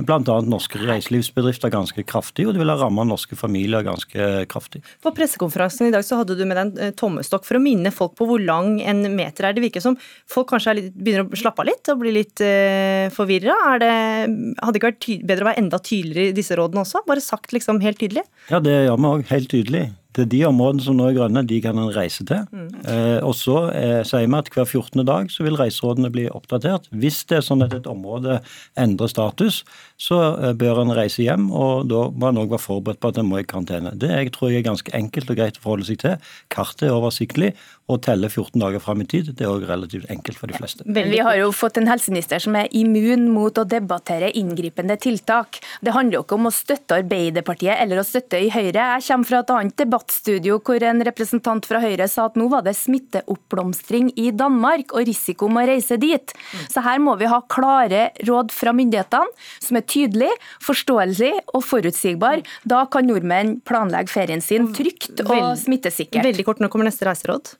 bl.a. 0.00 0.36
norske 0.48 0.78
reiselivsbedrifter 0.80 1.68
ganske 1.72 2.02
kraftig, 2.08 2.46
og 2.46 2.54
det 2.54 2.62
ville 2.62 2.72
ha 2.72 2.80
ramma 2.80 3.04
norske 3.04 3.36
familier 3.36 3.84
ganske 3.84 4.46
kraftig. 4.48 4.80
På 5.04 5.12
pressekonferansen 5.12 5.90
i 5.90 5.92
dag 5.92 6.06
så 6.06 6.22
hadde 6.22 6.36
du 6.38 6.46
med 6.46 6.56
deg 6.56 6.62
en 6.62 6.86
eh, 6.86 6.94
tommestokk 6.96 7.44
for 7.44 7.58
å 7.58 7.62
minne 7.62 7.92
folk 7.92 8.16
på 8.16 8.28
hvor 8.30 8.40
lang 8.40 8.78
en 8.80 9.04
meter 9.12 9.50
er. 9.50 9.56
Det 9.56 9.64
virker 9.66 9.84
som 9.84 9.98
folk 10.00 10.48
kanskje 10.54 10.78
litt, 10.78 10.96
begynner 10.96 11.28
å 11.28 11.42
slappe 11.42 11.64
av 11.64 11.68
litt 11.68 11.92
og 11.92 12.00
bli 12.00 12.14
litt 12.16 12.40
uh, 12.40 13.12
forvirra. 13.12 13.58
Hadde 13.68 13.92
det 13.92 14.80
ikke 14.80 14.92
vært 14.94 15.10
bedre 15.28 15.44
å 15.44 15.50
være 15.50 15.66
enda 15.66 15.82
tydeligere 15.82 16.32
i 16.32 16.36
disse 16.40 16.56
rådene 16.56 16.86
også? 16.86 17.04
Bare 17.08 17.24
sagt 17.24 17.52
liksom 17.52 17.82
helt 17.84 18.00
tydelig? 18.00 18.24
Ja, 18.48 18.62
det 18.64 18.86
gjør 18.86 18.96
vi 18.96 19.12
òg, 19.12 19.26
helt 19.28 19.52
tydelig. 19.52 19.90
Det 20.12 20.26
er 20.26 20.30
de 20.32 20.40
områdene 20.44 20.84
som 20.84 20.96
nå 20.98 21.06
er 21.08 21.16
grønne, 21.16 21.44
de 21.48 21.60
kan 21.64 21.78
en 21.80 21.92
reise 21.94 22.24
til. 22.28 22.44
Mm. 22.52 22.68
Eh, 22.84 23.18
og 23.24 23.32
så 23.38 23.56
eh, 23.72 24.00
sier 24.06 24.26
vi 24.26 24.38
at 24.38 24.50
hver 24.52 24.66
14. 24.68 25.04
dag 25.08 25.30
så 25.32 25.46
vil 25.46 25.56
reiserådene 25.56 26.12
bli 26.12 26.26
oppdatert. 26.32 26.90
Hvis 26.92 27.22
det 27.30 27.38
er 27.38 27.46
sånn 27.46 27.64
at 27.64 27.76
et 27.76 27.88
område 27.88 28.40
endrer 28.80 29.12
status, 29.12 29.62
så 30.02 30.18
eh, 30.34 30.54
bør 30.58 30.82
en 30.82 30.94
reise 30.96 31.22
hjem, 31.22 31.50
og 31.54 31.86
da 31.92 32.06
må 32.10 32.30
en 32.30 32.40
òg 32.42 32.54
være 32.56 32.64
forberedt 32.64 33.02
på 33.02 33.12
at 33.12 33.20
en 33.20 33.28
må 33.28 33.38
i 33.42 33.46
karantene. 33.46 33.94
Det 33.94 34.10
jeg 34.10 34.32
tror 34.34 34.50
jeg 34.50 34.62
er 34.62 34.70
ganske 34.70 34.94
enkelt 34.98 35.30
og 35.30 35.38
greit 35.38 35.60
å 35.60 35.64
forholde 35.64 35.88
seg 35.88 36.02
til. 36.02 36.32
Kartet 36.52 36.88
er 36.88 36.96
oversiktlig, 36.96 37.52
og 37.90 38.00
telle 38.04 38.28
14 38.30 38.60
dager 38.62 38.82
fram 38.82 39.02
i 39.02 39.06
tid. 39.08 39.32
Det 39.36 39.44
er 39.44 39.50
òg 39.52 39.66
relativt 39.68 40.08
enkelt 40.12 40.38
for 40.40 40.50
de 40.50 40.56
fleste. 40.56 40.86
Vi 40.86 41.20
har 41.22 41.36
jo 41.38 41.50
fått 41.54 41.78
en 41.80 41.90
helseminister 41.90 42.42
som 42.42 42.56
er 42.58 42.70
immun 42.78 43.28
mot 43.32 43.58
å 43.58 43.66
debattere 43.68 44.30
inngripende 44.38 44.96
tiltak. 45.02 45.60
Det 45.82 45.94
handler 45.94 46.18
jo 46.18 46.24
ikke 46.24 46.38
om 46.38 46.48
å 46.48 46.54
støtte 46.54 46.98
Arbeiderpartiet 47.02 47.76
eller 47.82 48.00
å 48.00 48.06
støtte 48.06 48.40
i 48.40 48.50
Høyre. 48.52 48.86
Jeg 48.96 49.06
kommer 49.08 49.28
fra 49.28 49.42
et 49.42 49.52
annet 49.56 49.76
debattstudio 49.82 50.58
hvor 50.64 50.86
en 50.88 51.04
representant 51.08 51.68
fra 51.68 51.82
Høyre 51.82 52.08
sa 52.10 52.28
at 52.30 52.38
nå 52.38 52.48
var 52.52 52.64
det 52.66 52.76
smitteoppblomstring 52.78 54.12
i 54.20 54.30
Danmark 54.36 54.94
og 54.96 55.06
risiko 55.08 55.50
med 55.52 55.66
å 55.66 55.74
reise 55.74 55.98
dit. 56.00 56.34
Så 56.72 56.84
her 56.86 57.02
må 57.02 57.16
vi 57.20 57.30
ha 57.30 57.42
klare 57.52 58.10
råd 58.24 58.54
fra 58.54 58.74
myndighetene 58.76 59.42
som 59.62 59.78
er 59.78 59.86
tydelige, 59.92 60.36
forståelig 60.64 61.32
og 61.52 61.64
forutsigbar. 61.68 62.42
Da 62.68 62.84
kan 62.92 63.08
nordmenn 63.08 63.58
planlegge 63.68 64.12
ferien 64.12 64.44
sin 64.44 64.72
trygt 64.76 65.24
og 65.26 65.52
smittesikkert. 65.60 66.24
Veldig 66.32 66.48
kort, 66.48 66.62
nå 66.62 66.70
kommer 66.72 66.88
neste 66.88 67.06
reiseråd. 67.08 67.54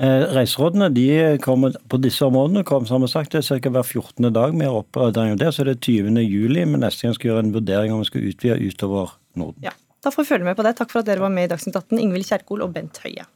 Eh, 0.00 0.22
reiserådene 0.32 0.88
de 0.96 1.06
kommer 1.44 1.74
på 1.92 1.98
disse 2.00 2.24
områdene 2.24 2.62
kommer 2.64 2.88
som 2.88 3.04
sagt, 3.08 3.34
det 3.34 3.42
er 3.44 3.60
ca. 3.60 3.68
hver 3.68 3.84
14. 3.84 4.30
dag 4.32 4.54
vi 4.56 4.64
har 4.64 4.78
oppdatering 4.78 5.34
av 5.34 5.42
det. 5.42 5.50
Så 5.52 5.66
er 5.66 5.74
20. 5.76 6.22
juli, 6.24 6.64
men 6.64 6.80
neste 6.80 7.04
gang 7.04 7.16
skal 7.16 7.28
vi 7.28 7.32
gjøre 7.34 7.44
en 7.44 7.52
vurdering 7.52 7.92
om 7.92 8.00
vi 8.00 8.08
skal 8.08 8.24
utvide 8.30 8.56
utover 8.64 9.12
Norden. 9.36 9.60
Ja, 9.62 9.76
Da 10.00 10.08
får 10.08 10.24
vi 10.24 10.28
følge 10.32 10.44
med 10.48 10.56
på 10.56 10.64
det. 10.64 10.76
Takk 10.78 10.90
for 10.90 11.02
at 11.02 11.10
dere 11.10 11.20
var 11.20 11.28
med 11.28 11.44
i 11.44 11.52
Dagsnytt 11.52 11.76
18, 11.76 12.00
Ingvild 12.00 12.24
Kjerkol 12.24 12.64
og 12.64 12.72
Bent 12.72 12.96
Høie. 13.04 13.28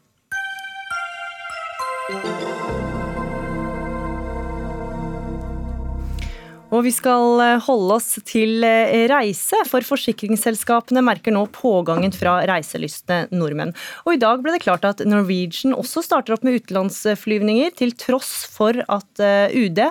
Og 6.75 6.83
vi 6.83 6.91
skal 6.95 7.41
eh, 7.45 7.61
holde 7.63 7.99
oss 8.01 8.17
til 8.27 8.65
eh, 8.67 9.07
reise, 9.11 9.61
for 9.71 9.87
forsikringsselskapene 9.87 11.05
merker 11.07 11.35
nå 11.35 11.45
pågangen 11.55 12.15
fra 12.15 12.41
reiselystne 12.51 13.29
nordmenn. 13.35 13.75
Og 14.05 14.17
i 14.17 14.23
dag 14.23 14.43
ble 14.43 14.57
det 14.57 14.65
klart 14.65 14.87
at 14.89 15.05
Norwegian 15.07 15.77
også 15.77 16.03
starter 16.03 16.35
opp 16.35 16.47
med 16.47 16.59
utenlandsflyvninger, 16.59 17.77
til 17.79 17.95
tross 18.01 18.33
for 18.51 18.83
at 18.83 19.23
eh, 19.23 19.55
UD 19.55 19.85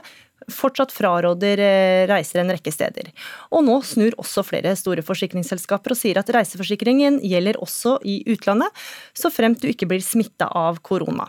fortsatt 0.52 0.92
fraråder 0.96 1.62
eh, 1.64 2.04
reiser 2.10 2.42
en 2.42 2.52
rekke 2.54 2.74
steder. 2.74 3.12
Og 3.54 3.64
nå 3.66 3.80
snur 3.88 4.16
også 4.22 4.44
flere 4.48 4.74
store 4.80 5.04
forsikringsselskaper 5.06 5.94
og 5.94 6.00
sier 6.00 6.20
at 6.20 6.32
reiseforsikringen 6.34 7.20
gjelder 7.24 7.60
også 7.64 7.98
i 8.08 8.20
utlandet, 8.34 8.72
så 9.18 9.32
fremt 9.34 9.62
du 9.64 9.70
ikke 9.72 9.88
blir 9.90 10.04
smitta 10.04 10.50
av 10.50 10.82
korona. 10.86 11.28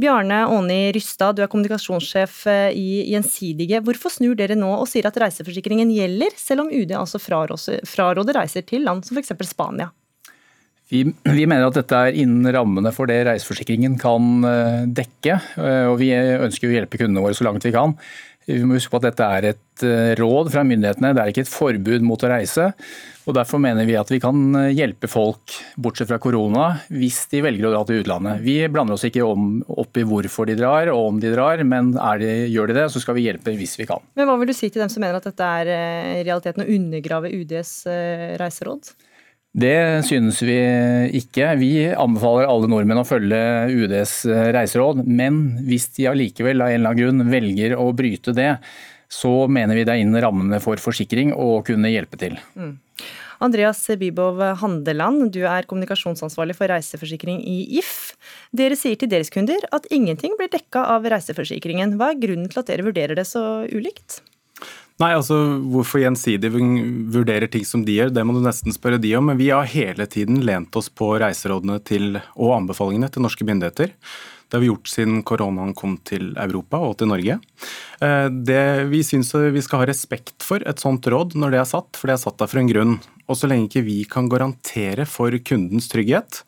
Bjarne 0.00 0.44
Åni 0.52 0.92
Rystad, 0.96 1.36
du 1.36 1.44
er 1.44 1.50
kommunikasjonssjef 1.52 2.40
eh, 2.50 2.70
i 2.76 2.88
Gjensidige. 3.12 3.82
Hvorfor 3.84 4.12
snur 4.12 4.36
dere 4.38 4.58
nå 4.58 4.72
og 4.76 4.88
sier 4.90 5.08
at 5.08 5.18
reiseforsikringen 5.20 5.92
gjelder, 5.94 6.34
selv 6.40 6.66
om 6.66 6.72
UD 6.72 6.96
altså 6.96 7.20
fraråder 7.22 8.36
reiser 8.36 8.66
til 8.66 8.86
land 8.86 9.06
som 9.06 9.18
f.eks. 9.18 9.34
Spania? 9.46 9.90
Vi, 10.86 11.00
vi, 11.02 11.46
mener 11.50 11.66
at 11.66 11.74
dette 11.74 11.98
er 11.98 12.14
innen 12.22 12.46
rammene 12.54 12.92
for 12.94 13.10
det 13.10 13.24
reiseforsikringen 13.26 13.96
kan 13.98 14.46
eh, 14.46 14.84
dekke. 14.86 15.40
og 15.90 15.98
Vi 15.98 16.12
ønsker 16.14 16.70
å 16.70 16.76
hjelpe 16.76 17.00
kundene 17.00 17.24
våre 17.24 17.34
så 17.34 17.48
langt 17.48 17.66
vi 17.66 17.74
kan. 17.74 17.96
Vi 18.46 18.62
må 18.62 18.76
huske 18.76 18.92
på 18.92 19.00
at 19.00 19.08
dette 19.08 19.26
er 19.26 19.48
et 19.48 19.82
eh, 19.82 20.12
råd 20.20 20.52
fra 20.54 20.62
myndighetene, 20.66 21.10
det 21.16 21.22
er 21.22 21.32
ikke 21.32 21.42
et 21.42 21.50
forbud 21.50 22.04
mot 22.06 22.22
å 22.22 22.30
reise. 22.30 22.68
og 23.26 23.34
Derfor 23.34 23.58
mener 23.62 23.88
vi 23.88 23.96
at 23.98 24.10
vi 24.12 24.20
kan 24.22 24.38
eh, 24.60 24.68
hjelpe 24.76 25.10
folk, 25.10 25.56
bortsett 25.82 26.12
fra 26.12 26.20
korona, 26.22 26.68
hvis 26.94 27.24
de 27.32 27.42
velger 27.42 27.66
å 27.66 27.72
dra 27.74 27.80
til 27.88 28.04
utlandet. 28.04 28.44
Vi 28.46 28.60
blander 28.70 28.94
oss 28.94 29.06
ikke 29.08 29.26
om, 29.26 29.64
opp 29.66 29.98
i 29.98 30.06
hvorfor 30.06 30.46
de 30.46 30.54
drar 30.60 30.92
og 30.94 31.10
om 31.10 31.18
de 31.22 31.34
drar, 31.34 31.64
men 31.66 31.90
de, 31.96 32.30
gjør 32.52 32.70
de 32.70 32.78
det, 32.78 32.86
så 32.94 33.02
skal 33.02 33.18
vi 33.18 33.26
hjelpe 33.26 33.56
hvis 33.58 33.74
vi 33.80 33.88
kan. 33.90 34.04
Men 34.14 34.30
Hva 34.30 34.38
vil 34.38 34.52
du 34.52 34.54
si 34.54 34.70
til 34.70 34.84
dem 34.84 34.94
som 34.94 35.02
mener 35.02 35.18
at 35.18 35.26
dette 35.26 35.50
er 35.62 35.72
eh, 35.74 36.22
realiteten 36.22 36.62
å 36.62 36.70
undergrave 36.78 37.34
UDs 37.34 37.74
reiseråd? 38.38 38.94
Det 39.56 40.04
synes 40.04 40.42
vi 40.44 40.56
ikke. 41.16 41.54
Vi 41.56 41.70
anbefaler 41.96 42.44
alle 42.44 42.68
nordmenn 42.68 43.00
å 43.00 43.06
følge 43.08 43.38
UDs 43.72 44.18
eh, 44.28 44.50
reiseråd, 44.52 45.00
men 45.08 45.38
hvis 45.64 45.88
de 45.96 46.10
allikevel 46.10 46.60
av 46.60 46.74
en 46.74 46.76
eller 46.82 46.92
annen 46.92 47.00
grunn 47.00 47.32
velger 47.32 47.76
å 47.80 47.88
bryte 47.96 48.36
det, 48.36 48.50
så 49.08 49.46
mener 49.48 49.78
vi 49.78 49.86
det 49.86 49.94
er 49.94 50.02
innen 50.02 50.20
rammene 50.20 50.60
for 50.60 50.80
forsikring 50.82 51.32
å 51.32 51.62
kunne 51.64 51.88
hjelpe 51.88 52.20
til. 52.20 52.36
Mm. 52.58 52.76
Andreas 53.46 53.82
Bibov 54.00 54.40
Handeland, 54.60 55.30
du 55.32 55.42
er 55.48 55.68
kommunikasjonsansvarlig 55.68 56.56
for 56.56 56.72
reiseforsikring 56.72 57.40
i 57.44 57.58
If. 57.80 58.14
Dere 58.56 58.76
sier 58.76 58.96
til 59.00 59.12
deres 59.12 59.32
kunder 59.32 59.64
at 59.76 59.88
ingenting 59.92 60.36
blir 60.36 60.52
dekka 60.52 60.84
av 60.96 61.08
reiseforsikringen. 61.12 61.96
Hva 62.00 62.12
er 62.12 62.22
grunnen 62.22 62.48
til 62.52 62.60
at 62.60 62.72
dere 62.72 62.86
vurderer 62.88 63.16
det 63.18 63.28
så 63.28 63.44
ulikt? 63.72 64.20
Nei, 64.96 65.10
altså 65.12 65.36
Hvorfor 65.68 66.00
Gjensidig 66.00 66.48
vurderer 67.12 67.50
ting 67.52 67.66
som 67.68 67.82
de 67.84 67.98
gjør, 67.98 68.14
det 68.16 68.22
må 68.24 68.32
du 68.32 68.40
nesten 68.44 68.72
spørre 68.72 69.00
de 69.00 69.10
om. 69.18 69.26
Men 69.28 69.36
vi 69.36 69.50
har 69.52 69.68
hele 69.68 70.06
tiden 70.08 70.40
lent 70.46 70.76
oss 70.78 70.88
på 70.88 71.10
reiserådene 71.20 71.76
til, 71.84 72.16
og 72.32 72.54
anbefalingene 72.62 73.10
til 73.12 73.26
norske 73.26 73.44
myndigheter. 73.44 73.92
Det 74.46 74.56
har 74.56 74.62
vi 74.62 74.70
gjort 74.70 74.88
siden 74.88 75.20
koronaen 75.26 75.74
kom 75.76 75.98
til 76.06 76.30
Europa 76.38 76.78
og 76.86 76.96
til 77.00 77.10
Norge. 77.10 77.36
Eh, 78.00 78.28
det, 78.30 78.62
vi 78.88 79.02
syns 79.04 79.34
vi 79.52 79.64
skal 79.64 79.82
ha 79.82 79.88
respekt 79.90 80.46
for 80.46 80.64
et 80.64 80.80
sånt 80.80 81.08
råd 81.12 81.36
når 81.36 81.52
det 81.52 81.60
er 81.60 81.68
satt, 81.74 81.92
for 81.98 82.08
det 82.08 82.16
er 82.16 82.22
satt 82.22 82.38
der 82.40 82.50
for 82.52 82.62
en 82.62 82.70
grunn. 82.70 82.96
Og 83.26 83.36
så 83.36 83.50
lenge 83.50 83.68
ikke 83.68 83.84
vi 83.84 83.98
kan 84.08 84.30
garantere 84.32 85.04
for 85.10 85.34
kundens 85.44 85.90
trygghet, 85.92 86.44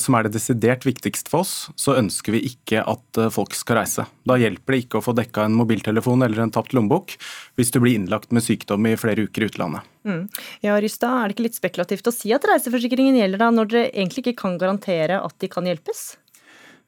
som 0.00 0.16
er 0.16 0.24
det 0.24 0.36
desidert 0.38 0.86
viktigste 0.88 1.28
for 1.32 1.44
oss, 1.44 1.54
så 1.76 1.96
ønsker 2.00 2.32
vi 2.36 2.42
ikke 2.48 2.80
at 2.80 3.20
eh, 3.20 3.32
folk 3.32 3.56
skal 3.56 3.82
reise. 3.82 4.06
Da 4.28 4.38
hjelper 4.40 4.72
det 4.72 4.84
ikke 4.84 5.00
å 5.00 5.04
få 5.04 5.12
dekka 5.16 5.44
en 5.46 5.56
mobiltelefon 5.58 6.24
eller 6.24 6.46
en 6.46 6.52
tapt 6.54 6.72
lommebok 6.76 7.16
hvis 7.58 7.72
du 7.74 7.80
blir 7.82 7.98
innlagt 7.98 8.32
med 8.32 8.44
sykdom 8.46 8.88
i 8.88 8.96
flere 9.00 9.26
uker 9.28 9.44
i 9.44 9.50
utlandet. 9.50 9.84
Mm. 10.06 10.22
Ja, 10.64 10.78
Rysta, 10.80 11.10
Er 11.20 11.28
det 11.28 11.36
ikke 11.36 11.48
litt 11.48 11.58
spekulativt 11.58 12.08
å 12.08 12.14
si 12.14 12.32
at 12.32 12.46
reiseforsikringen 12.48 13.18
gjelder 13.18 13.42
da, 13.42 13.50
når 13.52 13.72
dere 13.72 13.88
egentlig 13.90 14.24
ikke 14.24 14.40
kan 14.44 14.56
garantere 14.60 15.20
at 15.20 15.36
de 15.42 15.50
kan 15.50 15.68
hjelpes? 15.68 16.14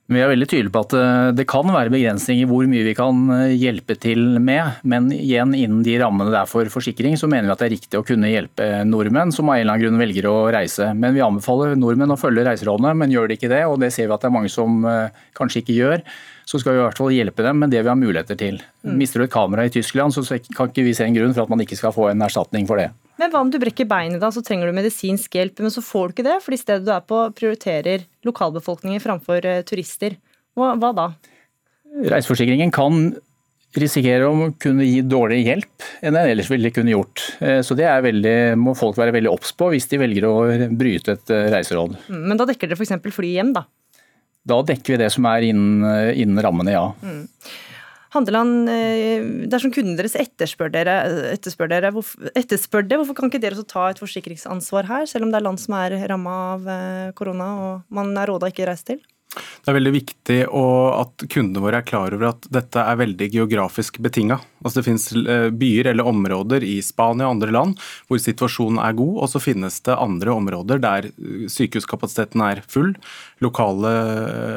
Vi 0.08 0.20
er 0.24 0.30
veldig 0.30 0.46
tydelige 0.48 0.72
på 0.72 0.80
at 0.86 0.94
eh, 0.96 1.30
det 1.36 1.44
kan 1.50 1.68
være 1.68 1.92
begrensninger 1.92 2.48
hvor 2.48 2.64
mye 2.70 2.84
vi 2.86 2.94
kan 2.96 3.18
eh, 3.34 3.50
hjelpe 3.60 3.92
til 4.00 4.38
med. 4.40 4.78
Men 4.88 5.10
igjen 5.12 5.52
innen 5.52 5.82
de 5.84 5.98
rammene 6.00 6.32
det 6.32 6.38
er 6.40 6.48
for 6.48 6.70
forsikring, 6.72 7.18
så 7.20 7.28
mener 7.28 7.50
vi 7.50 7.52
at 7.52 7.60
det 7.60 7.66
er 7.66 7.74
riktig 7.74 8.00
å 8.00 8.06
kunne 8.08 8.30
hjelpe 8.30 8.68
nordmenn 8.88 9.34
som 9.36 9.50
av 9.50 9.58
en 9.58 9.66
eller 9.66 9.74
annen 9.74 9.84
grunn 9.84 10.00
velger 10.00 10.30
å 10.30 10.36
reise. 10.54 10.88
Men 10.96 11.12
vi 11.12 11.24
anbefaler 11.24 11.76
nordmenn 11.76 12.14
å 12.14 12.20
følge 12.20 12.46
reiserådene, 12.48 12.94
men 12.96 13.12
gjør 13.12 13.28
de 13.28 13.36
ikke 13.36 13.52
det, 13.52 13.60
og 13.68 13.76
det 13.84 13.92
ser 13.92 14.08
vi 14.08 14.16
at 14.16 14.24
det 14.24 14.30
er 14.30 14.36
mange 14.38 14.52
som 14.54 14.80
eh, 14.88 15.20
kanskje 15.36 15.60
ikke 15.60 15.76
gjør, 15.76 16.06
så 16.48 16.62
skal 16.62 16.72
vi 16.72 16.80
i 16.80 16.84
hvert 16.86 17.02
fall 17.02 17.12
hjelpe 17.12 17.44
dem 17.44 17.60
med 17.60 17.76
det 17.76 17.84
vi 17.84 17.92
har 17.92 18.00
muligheter 18.00 18.40
til. 18.40 18.62
Mm. 18.88 18.96
Mister 19.02 19.20
du 19.20 19.28
et 19.28 19.34
kamera 19.34 19.68
i 19.68 19.74
Tyskland, 19.76 20.16
så 20.16 20.24
kan 20.56 20.72
ikke 20.72 20.88
vi 20.88 20.96
se 20.96 21.04
en 21.04 21.20
grunn 21.20 21.36
for 21.36 21.44
at 21.44 21.52
man 21.52 21.60
ikke 21.66 21.76
skal 21.76 21.92
få 21.92 22.08
en 22.14 22.24
erstatning 22.24 22.64
for 22.70 22.80
det. 22.80 22.88
Men 23.18 23.32
hva 23.32 23.42
om 23.42 23.50
du 23.50 23.58
brekker 23.60 23.88
beinet, 23.90 24.20
da, 24.22 24.30
så 24.34 24.42
trenger 24.46 24.70
du 24.70 24.76
medisinsk 24.76 25.34
hjelp, 25.34 25.58
men 25.64 25.74
så 25.74 25.82
får 25.84 26.10
du 26.10 26.16
ikke 26.16 26.28
det 26.28 26.36
fordi 26.44 26.60
stedet 26.60 26.86
du 26.86 26.92
er 26.94 27.04
på 27.06 27.24
prioriterer 27.36 28.06
lokalbefolkningen 28.26 29.02
framfor 29.02 29.42
uh, 29.42 29.62
turister. 29.66 30.14
Hva, 30.58 30.74
hva 30.78 30.92
da? 30.94 31.08
Reiseforsikringen 31.98 32.70
kan 32.74 33.08
risikere 33.76 34.28
å 34.28 34.48
kunne 34.60 34.86
gi 34.86 35.02
dårligere 35.04 35.52
hjelp 35.52 35.86
enn 36.00 36.16
den 36.16 36.30
ellers 36.32 36.48
ville 36.50 36.70
kunne 36.72 36.94
gjort. 36.94 37.24
Eh, 37.44 37.60
så 37.66 37.76
det 37.76 37.88
veldig, 38.04 38.36
må 38.60 38.72
folk 38.78 38.96
være 38.98 39.12
veldig 39.18 39.30
obs 39.30 39.52
på 39.58 39.68
hvis 39.74 39.90
de 39.90 40.00
velger 40.00 40.26
å 40.28 40.34
bryte 40.78 41.18
et 41.18 41.34
eh, 41.34 41.50
reiseråd. 41.52 41.98
Mm, 42.08 42.22
men 42.30 42.40
da 42.40 42.46
dekker 42.48 42.70
dere 42.70 42.80
f.eks. 42.80 42.96
fly 43.14 43.34
hjem, 43.36 43.52
da? 43.56 43.66
Da 44.48 44.62
dekker 44.64 44.94
vi 44.94 45.00
det 45.02 45.10
som 45.12 45.26
er 45.28 45.50
innen, 45.50 45.84
innen 46.16 46.40
rammene, 46.44 46.72
ja. 46.72 46.86
Mm. 47.04 47.26
Handeland, 48.14 48.70
eh, 48.72 49.24
dersom 49.52 49.72
kundene 49.74 49.98
deres 49.98 50.16
etterspør 50.16 50.72
dere, 50.72 50.96
etterspør, 51.34 51.68
dere, 51.68 51.92
etterspør 52.38 52.86
det, 52.88 52.96
hvorfor 53.00 53.18
kan 53.18 53.28
ikke 53.28 53.42
dere 53.42 53.58
også 53.58 53.68
ta 53.68 53.84
et 53.92 54.00
forsikringsansvar 54.00 54.88
her, 54.88 55.04
selv 55.10 55.26
om 55.26 55.32
det 55.32 55.40
er 55.40 55.44
land 55.44 55.60
som 55.60 55.76
er 55.76 55.98
ramma 56.08 56.36
av 56.54 56.72
eh, 56.72 57.12
korona 57.18 57.48
og 57.66 57.94
man 57.94 58.16
er 58.16 58.32
råda 58.32 58.48
ikke 58.52 58.68
reise 58.70 58.94
til? 58.94 59.02
Det 59.38 59.72
er 59.72 59.78
veldig 59.78 59.94
viktig 59.94 60.38
at 60.48 61.26
kundene 61.30 61.64
våre 61.64 61.82
er 61.82 61.88
klar 61.88 62.14
over 62.14 62.32
at 62.32 62.48
dette 62.52 62.82
er 62.82 63.00
veldig 63.00 63.30
geografisk 63.34 64.00
betinga. 64.04 64.40
Altså 64.64 64.80
det 64.80 64.86
finnes 64.88 65.06
eh, 65.14 65.48
byer 65.54 65.92
eller 65.92 66.08
områder 66.08 66.64
i 66.66 66.78
Spania 66.84 67.28
og 67.28 67.36
andre 67.36 67.54
land 67.54 67.78
hvor 68.08 68.20
situasjonen 68.22 68.80
er 68.82 68.96
god, 68.98 69.14
og 69.22 69.30
så 69.30 69.42
finnes 69.42 69.78
det 69.86 69.96
andre 69.98 70.34
områder 70.34 70.82
der 70.82 71.10
sykehuskapasiteten 71.50 72.42
er 72.44 72.62
full, 72.66 72.92
lokale, 73.44 73.92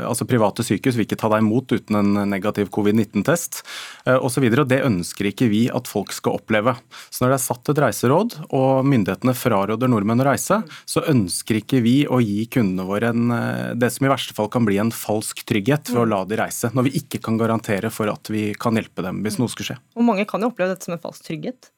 altså 0.08 0.26
private 0.30 0.66
sykehus 0.66 0.98
vil 0.98 1.06
ikke 1.06 1.20
ta 1.22 1.30
deg 1.32 1.44
imot 1.44 1.74
uten 1.76 2.00
en 2.00 2.32
negativ 2.32 2.72
covid-19-test 2.74 3.62
eh, 4.08 4.18
osv. 4.18 4.48
Det 4.66 4.82
ønsker 4.86 5.30
ikke 5.32 5.50
vi 5.52 5.66
at 5.74 5.90
folk 5.90 6.14
skal 6.16 6.40
oppleve. 6.40 6.76
Så 7.10 7.24
når 7.24 7.34
det 7.34 7.40
er 7.40 7.46
satt 7.46 7.74
et 7.74 7.84
reiseråd 7.86 8.38
og 8.50 8.88
myndighetene 8.88 9.36
fraråder 9.38 9.92
nordmenn 9.92 10.24
å 10.24 10.30
reise, 10.32 10.62
så 10.90 11.06
ønsker 11.12 11.62
ikke 11.62 11.82
vi 11.86 11.96
å 12.08 12.22
gi 12.24 12.46
kundene 12.52 12.88
våre 12.88 13.12
en, 13.14 13.30
eh, 13.36 13.74
det 13.78 13.92
som 13.94 14.08
i 14.08 14.12
verste 14.12 14.36
fall 14.38 14.50
kan 14.52 14.66
bli 14.68 14.71
en 14.80 14.94
falsk 14.96 15.44
trygghet 15.48 15.92
ved 15.92 16.04
å 16.04 16.08
la 16.08 16.22
de 16.30 16.38
reise, 16.40 16.72
når 16.76 16.88
vi 16.88 16.94
ikke 17.02 17.22
kan 17.26 17.40
garantere 17.40 17.92
for 17.94 18.12
at 18.12 18.32
vi 18.32 18.52
kan 18.60 18.78
hjelpe 18.80 19.04
dem 19.06 19.24
hvis 19.26 19.40
noe 19.42 19.52
skulle 19.52 19.74
skje. 19.74 19.80
Og 19.98 20.08
mange 20.08 20.28
kan 20.30 20.44
jo 20.44 20.52
oppleve 20.52 20.76
dette 20.76 20.88
som 20.88 20.96
en 20.96 21.04
falsk 21.04 21.28
trygghet. 21.28 21.72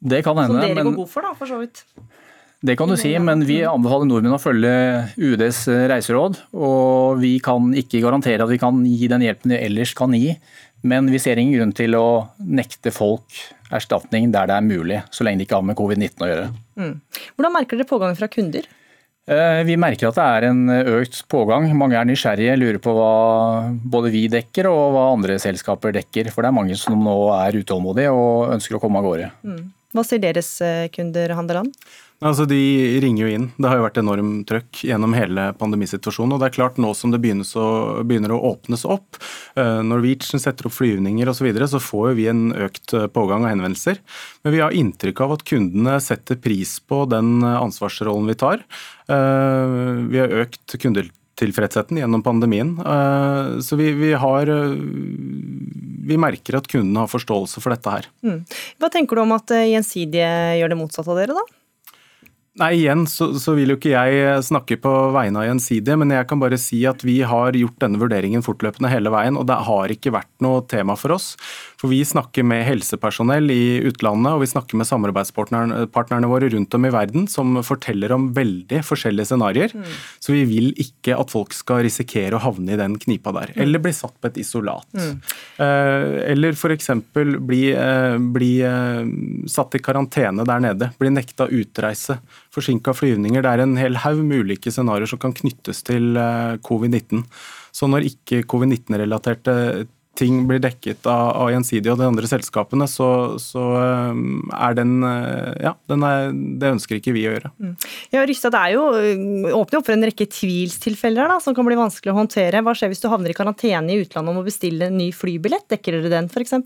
Det 0.00 0.22
kan 0.24 0.38
hende. 0.40 0.56
Som 0.56 0.64
dere 0.64 0.86
går 0.88 0.98
god 1.02 1.12
for, 1.12 1.26
da, 1.28 1.36
for 1.36 1.50
så 1.50 1.60
vidt. 1.60 1.84
Det 2.60 2.74
kan 2.76 2.90
du 2.92 2.96
si, 3.00 3.12
men 3.24 3.46
vi 3.48 3.62
anbefaler 3.64 4.08
nordmenn 4.08 4.36
å 4.36 4.40
følge 4.40 4.72
UDs 5.16 5.62
reiseråd. 5.92 6.42
Og 6.56 7.20
vi 7.22 7.38
kan 7.44 7.70
ikke 7.76 8.02
garantere 8.04 8.44
at 8.44 8.52
vi 8.52 8.58
kan 8.60 8.82
gi 8.84 9.08
den 9.08 9.24
hjelpen 9.24 9.54
vi 9.54 9.60
ellers 9.64 9.94
kan 9.96 10.12
gi. 10.16 10.34
Men 10.84 11.08
vi 11.12 11.20
ser 11.20 11.40
ingen 11.40 11.56
grunn 11.56 11.72
til 11.76 11.96
å 11.96 12.04
nekte 12.40 12.92
folk 12.92 13.40
erstatning 13.72 14.28
der 14.34 14.48
det 14.50 14.56
er 14.56 14.66
mulig, 14.66 15.00
så 15.14 15.24
lenge 15.24 15.40
de 15.40 15.46
ikke 15.46 15.58
har 15.58 15.66
med 15.66 15.78
covid-19 15.78 16.24
å 16.24 16.28
gjøre. 16.30 16.46
Mm. 16.80 16.94
Hvordan 17.36 17.54
merker 17.54 17.80
dere 17.80 17.88
pågangen 17.88 18.18
fra 18.18 18.28
kunder? 18.32 18.68
Eh, 19.28 19.60
vi 19.68 19.76
merker 19.78 20.08
at 20.08 20.16
det 20.16 20.26
er 20.26 20.46
en 20.48 20.62
økt 20.96 21.20
pågang. 21.30 21.68
Mange 21.76 21.98
er 21.98 22.08
nysgjerrige, 22.08 22.56
lurer 22.58 22.80
på 22.82 22.94
hva 22.96 23.10
både 23.92 24.12
vi 24.14 24.24
dekker 24.32 24.70
og 24.70 24.94
hva 24.94 25.04
andre 25.12 25.36
selskaper 25.42 25.94
dekker. 25.98 26.32
For 26.32 26.42
det 26.42 26.50
er 26.50 26.56
mange 26.56 26.78
som 26.78 26.96
nå 27.04 27.18
er 27.36 27.60
utålmodige 27.60 28.14
og 28.14 28.56
ønsker 28.56 28.78
å 28.78 28.82
komme 28.82 29.02
av 29.02 29.10
gårde. 29.10 29.30
Mm. 29.46 29.62
Hva 29.90 30.04
sier 30.06 30.22
deres 30.22 30.52
eh, 30.62 30.86
kunder, 30.94 31.32
Handeland? 31.34 31.74
Altså, 32.20 32.44
De 32.44 33.00
ringer 33.00 33.24
jo 33.24 33.32
inn. 33.32 33.46
Det 33.56 33.66
har 33.66 33.78
jo 33.78 33.84
vært 33.86 33.98
enormt 34.02 34.44
trøkk 34.46 34.82
gjennom 34.84 35.14
hele 35.16 35.48
pandemisituasjonen. 35.56 36.34
og 36.36 36.42
det 36.42 36.50
er 36.50 36.56
klart 36.58 36.76
Nå 36.78 36.92
som 36.94 37.10
det 37.10 37.18
å, 37.18 37.68
begynner 38.04 38.34
å 38.36 38.42
åpnes 38.52 38.84
opp, 38.84 39.16
uh, 39.56 39.80
Norwegian 39.80 40.42
setter 40.42 40.68
opp 40.68 40.76
flyvninger 40.76 41.26
osv., 41.26 41.40
så, 41.40 41.46
videre, 41.48 41.68
så 41.72 41.80
får 41.80 42.12
vi 42.18 42.28
en 42.28 42.50
økt 42.52 42.92
eh, 42.92 43.08
pågang 43.08 43.46
av 43.46 43.54
henvendelser. 43.54 44.02
Men 44.44 44.52
vi 44.52 44.60
har 44.60 44.76
inntrykk 44.76 45.24
av 45.24 45.38
at 45.38 45.46
kundene 45.48 45.96
setter 46.04 46.36
pris 46.36 46.76
på 46.84 47.06
den 47.08 47.40
ansvarsrollen 47.40 48.28
vi 48.28 48.36
tar. 48.38 48.62
Vi 49.10 50.20
har 50.20 50.36
økt 50.44 50.76
kundetilfredsheten 51.40 51.98
gjennom 51.98 52.22
pandemien. 52.22 52.76
Så 53.62 53.76
vi, 53.76 53.92
vi, 53.92 54.12
har 54.12 54.46
Vi 56.06 56.16
merker 56.16 56.56
at 56.56 56.68
kundene 56.68 57.00
har 57.00 57.08
forståelse 57.08 57.60
for 57.60 57.70
dette 57.70 57.90
her. 57.90 58.06
Mm. 58.22 58.44
Hva 58.78 58.90
tenker 58.90 59.16
du 59.16 59.22
om 59.22 59.32
at 59.32 59.50
Gjensidige 59.50 60.58
gjør 60.58 60.68
det 60.68 60.78
motsatte 60.78 61.10
av 61.10 61.20
dere, 61.20 61.36
da? 61.36 61.59
Nei, 62.58 62.72
igjen 62.80 63.04
så, 63.06 63.28
så, 63.38 63.52
vil 63.54 63.70
jo 63.70 63.76
ikke 63.78 63.92
jeg 63.92 64.40
snakke 64.42 64.74
på 64.82 64.90
vegne 65.14 65.38
av 65.38 65.44
Gjensidige, 65.46 65.94
men 66.00 66.10
jeg 66.10 66.26
kan 66.26 66.40
bare 66.42 66.56
si 66.58 66.80
at 66.88 67.04
vi 67.06 67.20
har 67.22 67.54
gjort 67.54 67.76
denne 67.78 68.00
vurderingen 68.00 68.42
fortløpende 68.42 68.90
hele 68.90 69.12
veien, 69.14 69.38
og 69.38 69.46
det 69.46 69.58
har 69.68 69.92
ikke 69.94 70.10
vært 70.16 70.32
noe 70.42 70.64
tema 70.66 70.96
for 70.98 71.14
oss. 71.14 71.36
For 71.78 71.92
vi 71.92 72.00
snakker 72.04 72.42
med 72.44 72.64
helsepersonell 72.66 73.52
i 73.54 73.78
utlandet, 73.86 74.32
og 74.34 74.42
vi 74.42 74.50
snakker 74.50 74.80
med 74.80 74.88
samarbeidspartnerne 74.90 76.30
våre 76.32 76.48
rundt 76.50 76.74
om 76.74 76.88
i 76.88 76.92
verden 76.92 77.28
som 77.30 77.60
forteller 77.62 78.16
om 78.16 78.26
veldig 78.34 78.82
forskjellige 78.88 79.30
scenarioer. 79.30 79.76
Mm. 79.78 79.86
Så 80.18 80.34
vi 80.34 80.42
vil 80.50 80.74
ikke 80.82 81.14
at 81.22 81.30
folk 81.30 81.54
skal 81.54 81.84
risikere 81.86 82.34
å 82.34 82.42
havne 82.42 82.74
i 82.74 82.80
den 82.82 82.98
knipa 82.98 83.30
der, 83.38 83.54
mm. 83.54 83.62
eller 83.62 83.86
bli 83.86 83.94
satt 83.94 84.18
på 84.18 84.32
et 84.32 84.42
isolat. 84.42 84.90
Mm. 84.98 85.22
Eh, 85.62 86.18
eller 86.34 86.58
f.eks. 86.58 86.92
Bli, 87.14 87.62
eh, 87.78 88.18
bli 88.34 88.52
eh, 88.66 89.00
satt 89.54 89.78
i 89.78 89.84
karantene 89.86 90.50
der 90.50 90.66
nede, 90.66 90.90
bli 90.98 91.14
nekta 91.14 91.46
utreise 91.46 92.18
forsinka 92.54 92.94
flyvninger. 92.96 93.44
Det 93.44 93.52
er 93.52 93.64
en 93.64 93.78
hel 93.78 94.00
haug 94.02 94.24
med 94.26 94.44
ulike 94.44 94.72
scenarioer 94.74 95.10
som 95.10 95.20
kan 95.22 95.34
knyttes 95.36 95.84
til 95.86 96.18
eh, 96.18 96.58
covid-19. 96.66 97.24
Så 97.76 97.88
når 97.90 98.10
ikke 98.10 98.44
covid-19-relaterte 98.50 99.86
ting 100.18 100.42
blir 100.48 100.58
dekket 100.60 101.06
av, 101.08 101.30
av 101.38 101.50
Gjensidige 101.52 101.94
og 101.94 102.00
de 102.00 102.08
andre 102.10 102.28
selskapene, 102.28 102.88
så, 102.90 103.08
så 103.40 103.62
eh, 103.78 104.20
er 104.58 104.76
den 104.78 104.98
eh, 105.06 105.54
Ja, 105.68 105.74
den 105.90 106.04
er, 106.06 106.34
det 106.60 106.74
ønsker 106.74 106.98
ikke 106.98 107.14
vi 107.16 107.24
å 107.28 107.36
gjøre. 107.36 107.52
Mm. 107.62 107.74
Ja, 108.16 108.26
Rystad, 108.28 108.56
det 108.56 108.64
er 108.66 108.76
jo, 108.76 108.84
åpner 109.60 109.80
opp 109.80 109.86
for 109.86 109.96
en 109.96 110.08
rekke 110.10 110.28
tvilstilfeller 110.30 111.30
da, 111.30 111.38
som 111.42 111.56
kan 111.56 111.68
bli 111.68 111.78
vanskelig 111.78 112.12
å 112.12 112.18
håndtere. 112.18 112.64
Hva 112.66 112.74
skjer 112.76 112.92
hvis 112.92 113.02
du 113.04 113.10
havner 113.12 113.32
i 113.32 113.38
karantene 113.38 113.94
i 113.94 114.02
utlandet 114.02 114.34
og 114.34 114.40
må 114.40 114.46
bestille 114.46 114.90
en 114.90 114.98
ny 114.98 115.12
flybillett? 115.14 115.68
Dekker 115.70 116.00
dere 116.00 116.16
den 116.18 116.32
f.eks.? 116.32 116.58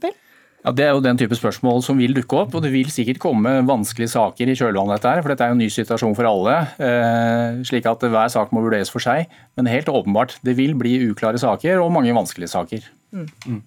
Ja, 0.64 0.72
Det 0.72 0.84
er 0.86 0.94
jo 0.96 1.02
den 1.04 1.18
type 1.20 1.36
spørsmål 1.36 1.82
som 1.84 1.98
vil 2.00 2.14
dukke 2.16 2.38
opp, 2.40 2.54
og 2.56 2.62
det 2.64 2.70
vil 2.72 2.88
sikkert 2.88 3.20
komme 3.20 3.50
vanskelige 3.68 4.14
saker 4.14 4.48
i 4.48 4.56
kjølvannet 4.56 4.96
dette. 4.96 5.10
her, 5.12 5.20
For 5.20 5.28
dette 5.28 5.44
er 5.44 5.52
jo 5.52 5.58
en 5.58 5.60
ny 5.60 5.68
situasjon 5.68 6.16
for 6.16 6.24
alle, 6.24 6.56
eh, 6.80 7.60
slik 7.68 7.84
at 7.84 8.00
hver 8.00 8.30
sak 8.32 8.50
må 8.50 8.64
vurderes 8.64 8.88
for 8.88 8.98
seg. 8.98 9.26
Men 9.58 9.66
helt 9.66 9.92
åpenbart, 9.92 10.40
det 10.42 10.56
vil 10.56 10.74
bli 10.74 11.12
uklare 11.12 11.36
saker 11.36 11.84
og 11.84 11.92
mange 11.92 12.14
vanskelige 12.14 12.48
saker. 12.48 12.80
Mm. 13.14 13.60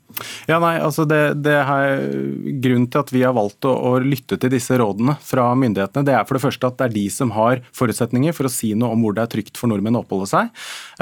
Ja, 0.49 0.57
nei, 0.59 0.73
altså 0.83 1.05
det, 1.07 1.37
det 1.39 1.53
er 1.55 2.01
Grunnen 2.59 2.89
til 2.91 2.99
at 2.99 3.11
vi 3.15 3.21
har 3.23 3.35
valgt 3.37 3.63
å, 3.67 3.71
å, 3.71 3.91
lytte 4.03 4.35
til 4.35 4.51
disse 4.51 4.75
rådene 4.75 5.15
fra 5.23 5.45
myndighetene, 5.55 6.03
det 6.07 6.15
er 6.17 6.25
for 6.27 6.35
det 6.35 6.43
første 6.43 6.67
at 6.67 6.75
det 6.81 6.87
er 6.89 6.95
de 6.97 7.05
som 7.13 7.31
har 7.31 7.61
forutsetninger 7.75 8.35
for 8.35 8.49
å 8.49 8.51
si 8.51 8.73
noe 8.75 8.91
om 8.95 9.05
hvor 9.05 9.15
det 9.15 9.23
er 9.23 9.31
trygt 9.37 9.59
for 9.59 9.71
nordmenn 9.71 9.95
å 9.95 10.03
oppholde 10.03 10.27
seg. 10.33 10.51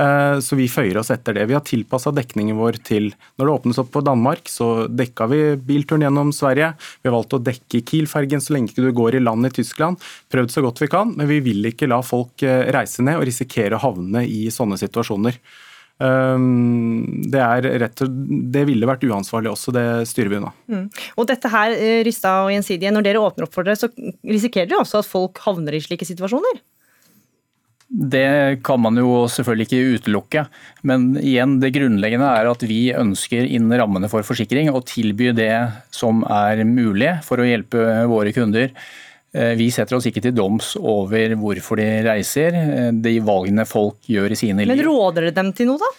Eh, 0.01 0.37
så 0.45 0.59
vi 0.59 0.69
føyer 0.69 1.01
oss 1.01 1.09
etter 1.15 1.39
det. 1.39 1.47
Vi 1.49 1.57
har 1.57 1.65
tilpassa 1.65 2.13
dekningen 2.13 2.59
vår 2.59 2.79
til 2.85 3.11
Når 3.39 3.47
det 3.47 3.53
åpnes 3.55 3.81
opp 3.81 3.91
på 3.95 4.03
Danmark, 4.05 4.49
så 4.51 4.85
dekka 4.87 5.29
vi 5.31 5.41
bilturen 5.57 6.05
gjennom 6.05 6.31
Sverige. 6.35 6.73
Vi 7.01 7.09
har 7.09 7.17
valgt 7.17 7.33
å 7.37 7.41
dekke 7.41 7.81
Kiel-fergen 7.81 8.43
så 8.43 8.55
lenge 8.55 8.75
du 8.77 8.91
går 8.93 9.17
i 9.17 9.23
land 9.23 9.47
i 9.47 9.53
Tyskland. 9.55 10.01
Prøvd 10.31 10.53
så 10.53 10.65
godt 10.65 10.83
vi 10.83 10.91
kan, 10.91 11.15
men 11.17 11.29
vi 11.31 11.41
vil 11.45 11.71
ikke 11.71 11.89
la 11.89 12.01
folk 12.05 12.45
eh, 12.45 12.67
reise 12.75 13.05
ned 13.05 13.19
og 13.19 13.25
risikere 13.29 13.79
å 13.79 13.85
havne 13.87 14.25
i 14.29 14.45
sånne 14.53 14.77
situasjoner. 14.81 15.41
Ehm, 16.03 17.23
det, 17.31 17.41
rett, 17.79 18.01
det, 18.51 18.65
ville 18.67 18.89
vært 18.89 19.05
uansvarlig 19.07 19.53
også, 19.53 19.71
det 19.75 19.85
styrer 20.09 20.31
vi 20.31 20.39
unna. 20.41 20.51
Mm. 20.67 20.85
Og 21.15 21.27
dette 21.29 21.51
her, 21.51 21.75
eh, 21.75 22.03
Rystad 22.07 22.43
og 22.43 22.51
Gjensidige, 22.51 22.91
når 22.91 23.07
dere 23.07 23.23
åpner 23.23 23.47
opp 23.47 23.55
for 23.55 23.67
det, 23.67 23.77
så 23.79 23.91
risikerer 24.27 24.71
dere 24.71 24.83
også 24.83 25.01
at 25.01 25.09
folk 25.09 25.39
havner 25.45 25.77
i 25.77 25.83
slike 25.83 26.07
situasjoner? 26.07 26.59
Det 27.85 28.63
kan 28.65 28.81
man 28.81 28.97
jo 28.97 29.23
selvfølgelig 29.31 29.67
ikke 29.69 29.95
utelukke, 29.95 30.41
men 30.89 31.13
igjen, 31.21 31.59
det 31.61 31.71
grunnleggende 31.77 32.27
er 32.41 32.49
at 32.49 32.65
vi 32.65 32.89
ønsker 32.91 33.45
innen 33.45 33.77
rammene 33.79 34.09
for 34.11 34.25
forsikring 34.25 34.71
å 34.73 34.81
tilby 34.83 35.29
det 35.37 35.53
som 35.95 36.25
er 36.25 36.65
mulig 36.67 37.13
for 37.23 37.39
å 37.39 37.45
hjelpe 37.47 37.85
våre 38.09 38.33
kunder. 38.35 38.73
Eh, 39.35 39.53
vi 39.59 39.67
setter 39.73 39.97
oss 39.97 40.07
ikke 40.07 40.23
til 40.23 40.35
doms 40.35 40.75
over 40.79 41.35
hvorfor 41.41 41.81
de 41.81 41.89
reiser, 42.07 42.55
eh, 42.55 42.89
de 42.95 43.17
valgene 43.25 43.65
folk 43.67 43.99
gjør 44.07 44.31
i 44.31 44.39
sine 44.39 44.63
liv. 44.63 44.71
Men 44.71 44.85
råder 44.87 45.27
dere 45.27 45.35
dem 45.35 45.51
til 45.55 45.73
noe, 45.73 45.81
da? 45.81 45.91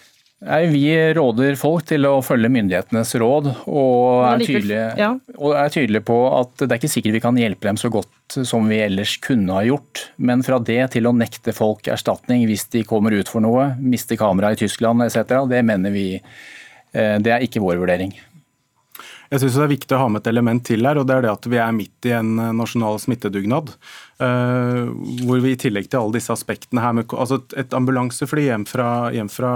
Nei, 0.47 0.67
Vi 0.69 0.85
råder 1.17 1.55
folk 1.57 1.87
til 1.89 2.05
å 2.05 2.19
følge 2.21 2.49
myndighetenes 2.53 3.15
råd, 3.17 3.47
og 3.65 4.25
er, 4.27 4.43
tydelige, 4.45 4.83
ja. 4.99 5.09
og 5.33 5.55
er, 5.57 5.71
tydelige, 5.73 6.05
på 6.05 6.17
at 6.29 6.61
det 6.61 6.69
er 6.69 6.77
ikke 6.77 6.91
sikkert 6.93 7.15
vi 7.15 7.23
kan 7.23 7.39
hjelpe 7.41 7.65
dem 7.65 7.79
så 7.81 7.89
godt 7.89 8.37
som 8.45 8.69
vi 8.69 8.77
ellers 8.85 9.15
kunne 9.17 9.55
ha 9.57 9.63
gjort. 9.65 10.11
Men 10.17 10.45
fra 10.45 10.59
det 10.61 10.91
til 10.93 11.09
å 11.09 11.15
nekte 11.17 11.55
folk 11.57 11.89
erstatning 11.89 12.45
hvis 12.45 12.67
de 12.73 12.85
kommer 12.85 13.17
ut 13.17 13.29
for 13.33 13.41
noe, 13.41 13.71
mister 13.81 14.19
kamera 14.19 14.53
i 14.53 14.61
Tyskland 14.61 15.07
etc., 15.07 15.41
det 15.49 15.63
mener 15.65 15.93
vi 15.95 16.07
eh, 16.21 17.17
det 17.17 17.33
er 17.33 17.45
ikke 17.45 17.63
vår 17.65 17.81
vurdering. 17.81 18.13
Jeg 19.31 19.41
synes 19.41 19.57
det 19.57 19.63
er 19.65 19.73
viktig 19.73 19.95
å 19.97 20.01
ha 20.01 20.09
med 20.11 20.23
et 20.23 20.29
element 20.31 20.63
til 20.67 20.87
her, 20.87 20.99
og 20.99 21.07
det 21.07 21.17
er 21.17 21.25
det 21.25 21.33
at 21.33 21.47
vi 21.51 21.59
er 21.59 21.73
midt 21.75 22.07
i 22.07 22.13
en 22.15 22.37
eh, 22.39 22.53
nasjonal 22.55 22.99
smittedugnad. 23.03 23.73
Uh, 24.17 24.89
hvor 25.27 25.43
vi 25.43 25.51
i 25.53 25.59
tillegg 25.61 25.91
til 25.91 25.99
alle 25.99 26.15
disse 26.15 26.33
aspektene 26.33 26.81
her 26.81 27.03
altså 27.05 27.37
Et 27.53 27.75
ambulansefly 27.77 28.47
hjem 28.47 28.63
fra, 28.65 29.11
hjem 29.13 29.29
fra 29.29 29.51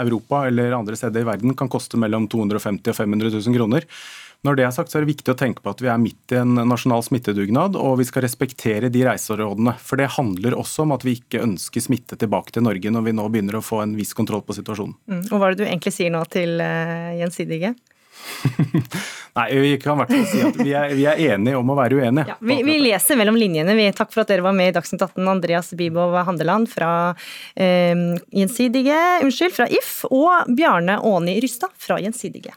Europa 0.00 0.40
eller 0.48 0.74
andre 0.74 0.98
steder 0.98 1.22
i 1.22 1.28
verden 1.28 1.54
kan 1.54 1.70
koste 1.70 1.94
mellom 1.94 2.26
250 2.26 2.90
og 2.90 2.98
500 2.98 3.30
000 3.36 3.54
kroner. 3.54 3.86
Når 4.40 4.56
det 4.56 4.64
er 4.64 4.72
sagt, 4.72 4.88
så 4.88 4.98
er 4.98 5.04
det 5.04 5.12
viktig 5.12 5.34
å 5.34 5.36
tenke 5.36 5.60
på 5.60 5.70
at 5.70 5.82
vi 5.84 5.90
er 5.92 6.00
midt 6.00 6.32
i 6.32 6.38
en 6.40 6.56
nasjonal 6.64 7.02
smittedugnad, 7.04 7.76
og 7.76 7.98
vi 8.00 8.06
skal 8.08 8.24
respektere 8.24 8.88
de 8.92 9.02
reiserådene. 9.04 9.74
For 9.84 10.00
det 10.00 10.08
handler 10.16 10.56
også 10.56 10.86
om 10.86 10.94
at 10.96 11.04
vi 11.04 11.18
ikke 11.18 11.42
ønsker 11.44 11.84
smitte 11.84 12.16
tilbake 12.18 12.54
til 12.56 12.64
Norge 12.64 12.92
når 12.94 13.04
vi 13.04 13.14
nå 13.18 13.28
begynner 13.28 13.60
å 13.60 13.64
få 13.64 13.82
en 13.84 13.92
viss 13.98 14.14
kontroll 14.16 14.42
på 14.46 14.56
situasjonen. 14.56 14.96
Mm. 15.12 15.22
Og 15.28 15.36
Hva 15.36 15.50
er 15.50 15.54
det 15.54 15.60
du 15.60 15.68
egentlig 15.68 15.92
sier 15.94 16.14
nå 16.14 16.24
til 16.32 16.56
uh, 16.56 17.12
Gjensidige? 17.20 17.74
Nei, 19.38 19.60
vi 19.60 19.76
kan 19.78 19.94
i 19.94 20.02
hvert 20.02 20.10
fall 20.10 20.24
si 20.26 20.40
at 20.42 20.56
vi 20.58 20.72
er, 20.74 20.94
vi 20.98 21.04
er, 21.06 21.20
enige 21.34 21.58
om 21.60 21.70
å 21.70 21.76
være 21.78 22.00
uenige. 22.00 22.32
Ja, 22.32 22.36
vi, 22.42 22.56
vi, 22.66 22.78
leser 22.82 23.18
mellom 23.20 23.38
linjene. 23.38 23.76
Vi, 23.78 23.86
takk 23.96 24.10
for 24.14 24.24
at 24.24 24.32
dere 24.32 24.44
var 24.44 24.56
med 24.56 24.72
i 24.72 24.74
Dagsnytt 24.74 25.04
18, 25.06 25.22
Andreas 25.30 25.70
Bibov 25.78 26.16
Handeland 26.26 26.70
fra 26.72 26.90
eh, 27.54 27.94
Gjensidige, 28.34 28.98
unnskyld, 29.26 29.54
fra 29.54 29.68
If, 29.70 30.00
og 30.10 30.50
Bjarne 30.56 30.98
Åni 31.06 31.38
Rystad 31.44 31.72
fra 31.78 32.00
Gjensidige. 32.02 32.56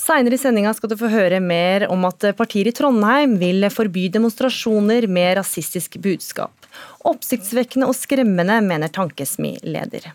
Seinere 0.00 0.34
i 0.34 0.40
sendinga 0.40 0.72
skal 0.74 0.90
du 0.90 0.96
få 0.98 1.10
høre 1.12 1.38
mer 1.44 1.84
om 1.92 2.02
at 2.08 2.32
partier 2.38 2.66
i 2.66 2.74
Trondheim 2.74 3.36
vil 3.38 3.68
forby 3.70 4.08
demonstrasjoner 4.10 5.06
med 5.06 5.36
rasistisk 5.38 6.00
budskap. 6.02 6.59
Oppsiktsvekkende 7.08 7.88
og 7.90 7.96
skremmende, 7.96 8.60
mener 8.64 8.92
Tankesmi-leder. 8.92 10.10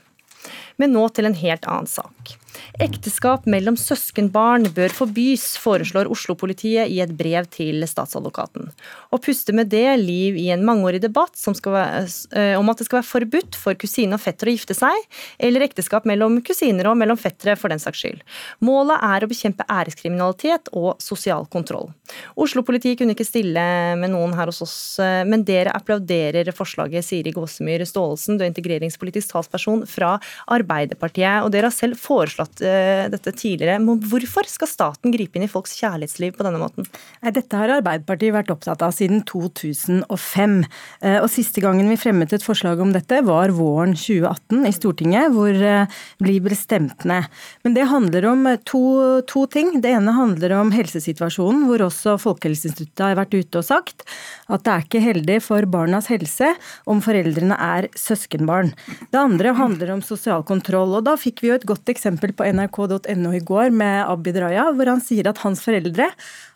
Men 0.82 0.96
nå 0.96 1.08
til 1.16 1.30
en 1.30 1.38
helt 1.38 1.68
annen 1.70 1.90
sak. 1.90 2.36
Ekteskap 2.82 3.46
mellom 3.50 3.78
søskenbarn 3.80 4.68
bør 4.76 4.94
forbys, 4.96 5.46
foreslår 5.62 6.10
Oslo-politiet 6.12 6.92
i 6.92 7.00
et 7.04 7.14
brev 7.16 7.48
til 7.52 7.86
statsadvokaten. 7.88 8.70
Og 9.16 9.24
puster 9.24 9.56
med 9.56 9.72
det 9.72 9.88
liv 10.02 10.38
i 10.40 10.50
en 10.54 10.66
mangeårig 10.68 11.02
debatt 11.04 11.36
være, 11.66 12.06
eh, 12.36 12.58
om 12.60 12.70
at 12.70 12.78
det 12.78 12.88
skal 12.88 13.00
være 13.02 13.12
forbudt 13.12 13.56
for 13.56 13.76
kusine 13.80 14.16
og 14.16 14.24
fetter 14.24 14.48
å 14.48 14.56
gifte 14.56 14.76
seg, 14.76 14.96
eller 15.40 15.66
ekteskap 15.66 16.06
mellom 16.06 16.42
kusiner 16.42 16.88
og 16.88 16.98
mellom 16.98 17.18
fettere 17.18 17.58
for 17.58 17.70
den 17.70 17.80
saks 17.80 18.04
skyld. 18.04 18.22
Målet 18.62 19.00
er 19.02 19.24
å 19.24 19.32
bekjempe 19.32 19.68
æreskriminalitet 19.70 20.72
og 20.74 21.02
sosial 21.02 21.48
kontroll. 21.48 21.92
Oslo-politiet 22.36 23.00
kunne 23.00 23.16
ikke 23.16 23.28
stille 23.28 23.96
med 23.98 24.12
noen 24.12 24.36
her 24.36 24.52
hos 24.52 24.62
oss, 24.62 25.00
eh, 25.00 25.24
men 25.24 25.44
dere 25.44 25.72
applauderer 25.72 26.52
forslaget, 26.52 27.04
Siri 27.06 27.32
Gåsemyr 27.32 27.86
Staalesen, 27.86 28.38
du 28.38 28.44
er 28.44 28.52
integreringspolitisk 28.52 29.32
talsperson 29.32 29.86
fra 29.88 30.20
Arbeiderpartiet, 30.48 30.65
og 30.66 31.52
dere 31.54 31.70
har 31.70 31.76
selv 31.76 32.00
foreslått 32.00 32.64
uh, 32.64 33.06
dette 33.12 33.34
tidligere. 33.36 33.80
Men 33.84 34.00
hvorfor 34.04 34.48
skal 34.50 34.70
staten 34.70 35.14
gripe 35.14 35.40
inn 35.40 35.48
i 35.48 35.52
folks 35.52 35.76
kjærlighetsliv 35.80 36.36
på 36.38 36.46
denne 36.48 36.62
måten? 36.62 36.88
Dette 37.36 37.60
har 37.60 37.78
Arbeiderpartiet 37.78 38.36
vært 38.36 38.52
opptatt 38.54 38.84
av 38.86 38.94
siden 38.96 39.24
2005. 39.28 40.58
Uh, 41.04 41.20
og 41.20 41.30
Siste 41.36 41.64
gangen 41.64 41.90
vi 41.92 42.00
fremmet 42.00 42.34
et 42.36 42.46
forslag 42.46 42.80
om 42.84 42.94
dette, 42.96 43.22
var 43.26 43.54
våren 43.56 43.96
2018 43.98 44.70
i 44.70 44.74
Stortinget, 44.76 45.34
hvor 45.36 45.52
uh, 45.52 46.00
blir 46.24 46.44
ble 46.46 46.58
stemt 46.58 47.06
ned. 47.08 47.28
Men 47.66 47.76
det 47.78 47.88
handler 47.90 48.30
om 48.30 48.48
to, 48.68 48.84
to 49.30 49.46
ting. 49.52 49.80
Det 49.84 49.92
ene 49.96 50.14
handler 50.16 50.56
om 50.60 50.72
helsesituasjonen, 50.76 51.66
hvor 51.70 51.84
også 51.88 52.18
Folkehelseinstituttet 52.22 53.06
har 53.06 53.20
vært 53.20 53.36
ute 53.36 53.62
og 53.62 53.68
sagt 53.68 54.06
at 54.52 54.66
det 54.66 54.74
er 54.74 54.86
ikke 54.86 55.04
heldig 55.04 55.40
for 55.44 55.68
barnas 55.70 56.10
helse 56.12 56.52
om 56.90 57.02
foreldrene 57.04 57.58
er 57.58 57.90
søskenbarn. 57.98 58.74
Det 59.12 59.20
andre 59.20 59.56
handler 59.58 59.96
om 59.96 60.04
sosial. 60.06 60.44
Og 60.64 61.04
Da 61.06 61.16
fikk 61.20 61.42
vi 61.42 61.50
jo 61.50 61.56
et 61.56 61.66
godt 61.66 61.90
eksempel 61.90 62.34
på 62.34 62.46
nrk.no 62.46 63.32
i 63.34 63.44
går 63.44 63.72
med 63.72 64.06
Abid 64.08 64.38
Raja, 64.38 64.72
hvor 64.72 64.86
han 64.86 65.02
sier 65.02 65.28
at 65.28 65.42
hans 65.44 65.62
foreldre 65.64 66.10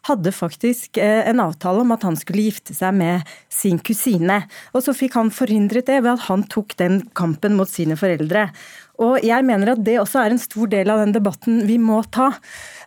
hadde 0.08 0.32
faktisk 0.32 0.98
eh, 0.98 1.28
en 1.28 1.40
avtale 1.40 1.82
om 1.82 1.92
at 1.92 2.04
han 2.04 2.16
skulle 2.16 2.48
gifte 2.48 2.74
seg 2.74 2.94
med 2.96 3.28
sin 3.50 3.80
kusine. 3.80 4.44
Og 4.74 4.84
så 4.86 4.96
fikk 4.96 5.18
han 5.20 5.32
forhindret 5.32 5.88
det 5.88 6.02
ved 6.04 6.14
at 6.16 6.28
han 6.30 6.46
tok 6.48 6.78
den 6.80 7.02
kampen 7.14 7.58
mot 7.60 7.70
sine 7.70 7.98
foreldre. 8.00 8.50
Og 9.00 9.24
jeg 9.24 9.46
mener 9.48 9.74
at 9.74 9.84
det 9.84 10.00
også 10.00 10.24
er 10.24 10.36
en 10.36 10.42
stor 10.42 10.70
del 10.72 10.92
av 10.92 11.04
den 11.04 11.16
debatten 11.16 11.64
vi 11.68 11.80
må 11.80 12.02
ta. 12.12 12.32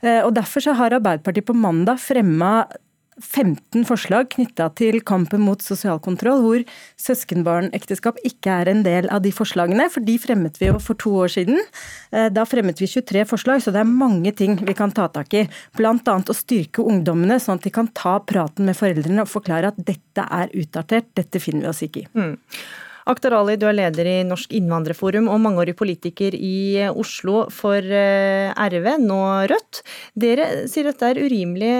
Eh, 0.02 0.20
og 0.22 0.34
Derfor 0.36 0.64
så 0.64 0.76
har 0.78 0.96
Arbeiderpartiet 0.96 1.48
på 1.48 1.56
mandag 1.56 2.00
fremma 2.02 2.62
15 3.22 3.86
forslag 3.88 4.28
knytta 4.34 4.68
til 4.78 5.00
kampen 5.06 5.42
mot 5.46 5.62
sosial 5.64 6.00
kontroll, 6.02 6.42
hvor 6.42 6.64
søskenbarnekteskap 7.00 8.20
ikke 8.26 8.58
er 8.62 8.72
en 8.72 8.82
del 8.86 9.08
av 9.12 9.22
de 9.24 9.32
forslagene. 9.34 9.88
For 9.92 10.04
de 10.04 10.18
fremmet 10.20 10.58
vi 10.60 10.68
jo 10.68 10.78
for 10.82 10.98
to 11.00 11.14
år 11.24 11.32
siden. 11.36 11.62
Eh, 12.12 12.28
da 12.34 12.44
fremmet 12.48 12.82
vi 12.82 12.90
23 12.90 13.24
forslag, 13.30 13.64
så 13.64 13.74
det 13.74 13.82
er 13.82 13.88
mange 13.88 14.34
ting 14.36 14.58
vi 14.60 14.76
kan 14.78 14.94
ta 14.94 15.08
tak 15.12 15.34
i. 15.38 15.46
Bl.a. 15.78 15.96
å 15.96 16.36
styrke 16.36 16.84
ungdommene, 16.84 17.40
sånn 17.42 17.60
at 17.60 17.66
de 17.66 17.74
kan 17.74 17.90
ta 17.96 18.18
praten 18.20 18.68
med 18.68 18.78
foreldrene 18.78 19.24
og 19.24 19.32
forklare 19.32 19.72
at 19.72 19.80
dette 19.80 20.26
er 20.28 20.52
utdatert, 20.52 21.12
dette 21.18 21.42
finner 21.42 21.68
vi 21.68 21.72
oss 21.72 21.84
ikke 21.86 22.04
i. 22.04 22.08
Mm. 22.18 22.34
Akhtar 23.10 23.34
Ali, 23.34 23.56
du 23.58 23.66
er 23.66 23.74
leder 23.74 24.06
i 24.06 24.18
Norsk 24.26 24.52
innvandrerforum 24.54 25.30
og 25.32 25.40
mangeårig 25.42 25.74
politiker 25.78 26.36
i 26.38 26.84
Oslo 26.88 27.46
for 27.50 27.82
eh, 27.82 28.52
RV, 28.54 28.92
nå 29.02 29.22
Rødt. 29.50 29.82
Dere 30.14 30.68
sier 30.70 30.90
dette 30.90 31.08
er 31.10 31.22
urimelig, 31.22 31.72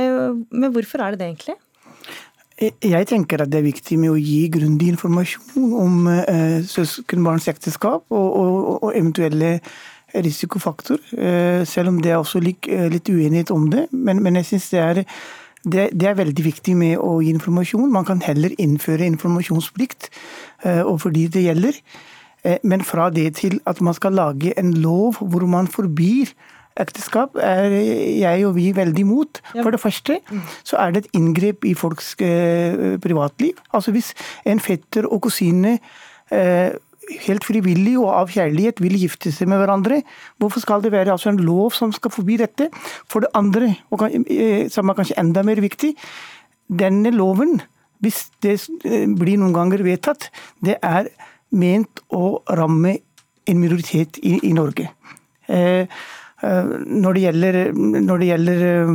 men 0.50 0.74
hvorfor 0.74 1.04
er 1.04 1.14
det 1.14 1.22
det 1.22 1.30
egentlig? 1.30 1.58
Jeg 2.62 3.06
tenker 3.11 3.42
at 3.42 3.50
det 3.50 3.58
er 3.58 3.66
viktig 3.66 3.96
med 3.98 4.12
å 4.12 4.20
gi 4.20 4.44
grundig 4.52 4.92
informasjon 4.92 5.72
om 5.82 6.11
eh, 6.12 6.61
søskenbarns 6.68 7.48
ekteskap 7.50 8.04
og, 8.12 8.28
og, 8.38 8.58
og, 8.76 8.90
eventuelle 8.92 9.56
risikofaktor, 10.12 11.00
eh, 11.16 11.62
selv 11.66 11.88
om 11.94 12.02
det 12.04 12.12
er 12.12 12.20
også 12.20 12.42
eh, 12.44 12.88
litt 12.92 13.08
uenighet 13.08 13.50
om 13.54 13.70
det. 13.72 13.87
Men, 13.90 14.20
men 14.22 14.37
jeg 14.38 14.50
synes 14.52 14.68
det 14.74 14.82
er 14.82 15.02
det, 15.64 15.90
det, 15.94 16.09
er 16.09 16.18
veldig 16.18 16.44
viktig 16.44 16.75
med 16.79 16.96
å 16.98 17.20
gi 17.22 17.31
informasjon. 17.35 17.90
Man 17.92 18.07
kan 18.09 18.22
heller 18.25 18.55
innføre 18.61 19.07
informasjonsplikt 19.07 20.09
eh, 20.64 20.83
overfor 20.83 21.14
de 21.14 21.29
det 21.31 21.44
gjelder. 21.46 21.79
Eh, 22.42 22.59
men 22.66 22.83
fra 22.87 23.11
det 23.14 23.29
til 23.38 23.61
at 23.70 23.81
man 23.81 23.94
skal 23.94 24.18
lage 24.18 24.55
en 24.59 24.75
lov 24.83 25.20
hvor 25.20 25.46
man 25.46 25.70
forbyr 25.70 26.33
ekteskap, 26.81 27.37
er 27.37 27.68
jeg 27.68 28.46
og 28.48 28.55
vi 28.57 28.70
veldig 28.75 29.05
imot. 29.05 29.42
For 29.53 29.70
det 29.70 29.81
første 29.81 30.18
så 30.64 30.79
er 30.81 30.94
det 30.94 31.05
et 31.05 31.18
inngrep 31.18 31.66
i 31.68 31.75
folks 31.79 32.14
eh, 32.25 32.96
privatliv. 33.03 33.61
Altså 33.72 33.92
hvis 33.92 34.14
en 34.48 34.61
fetter 34.61 35.07
og 35.07 35.22
kusine 35.29 35.79
helt 37.27 37.44
frivillig 37.46 37.96
og 38.01 38.11
av 38.12 38.33
kjærlighet 38.33 38.81
vil 38.83 38.96
gifte 39.01 39.33
seg 39.35 39.51
med 39.51 39.61
hverandre. 39.62 40.03
Hvorfor 40.40 40.64
skal 40.64 40.85
det 40.85 40.92
være 40.94 41.14
altså 41.14 41.33
en 41.33 41.42
lov 41.42 41.75
som 41.77 41.92
skal 41.94 42.14
forby 42.14 42.38
dette? 42.40 42.68
For 43.11 43.25
det 43.25 43.33
andre, 43.38 43.75
og 43.92 44.07
eh, 44.09 44.68
som 44.72 44.90
er 44.90 44.98
kanskje 44.98 45.18
enda 45.22 45.44
mer 45.46 45.62
viktig, 45.62 45.94
denne 46.72 47.12
loven, 47.14 47.61
hvis 48.03 48.25
det 48.44 48.57
eh, 48.88 49.07
blir 49.07 49.40
noen 49.40 49.55
ganger 49.57 49.85
vedtatt, 49.87 50.31
det 50.64 50.79
er 50.83 51.11
ment 51.53 52.03
å 52.12 52.40
ramme 52.57 52.96
en 53.46 53.61
minoritet 53.61 54.20
i, 54.22 54.38
i 54.48 54.53
Norge. 54.57 54.88
Eh, 55.48 55.85
eh 56.42 56.72
når 57.03 57.14
det 57.14 57.22
gjelder, 57.22 57.61
når 57.75 58.18
det 58.18 58.31
gjelder 58.33 58.94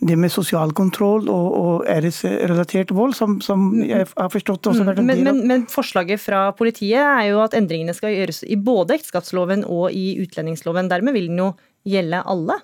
det 0.00 0.16
med 0.18 0.30
sosial 0.30 0.72
kontroll 0.76 1.26
og, 1.32 1.46
og 1.58 1.88
æresrelatert 1.90 2.92
vold, 2.94 3.16
som, 3.18 3.38
som, 3.44 3.70
jeg 3.82 4.06
har 4.06 4.30
forstått 4.32 4.70
også 4.70 4.86
vært 4.86 5.02
en 5.02 5.10
del 5.10 5.24
av 5.24 5.34
men, 5.34 5.42
men, 5.50 5.66
forslaget 5.72 6.22
fra 6.22 6.44
politiet 6.58 7.02
er 7.02 7.32
jo 7.32 7.42
at 7.42 7.56
endringene 7.58 7.96
skal 7.96 8.14
gjøres 8.14 8.44
i 8.46 8.58
både 8.60 8.98
ekteskapsloven 8.98 9.66
og 9.66 9.90
i 9.90 10.20
utlendingsloven. 10.22 10.90
Dermed 10.92 11.16
vil 11.18 11.30
den 11.32 11.42
jo 11.42 11.52
gjelde 11.88 12.22
alle? 12.30 12.60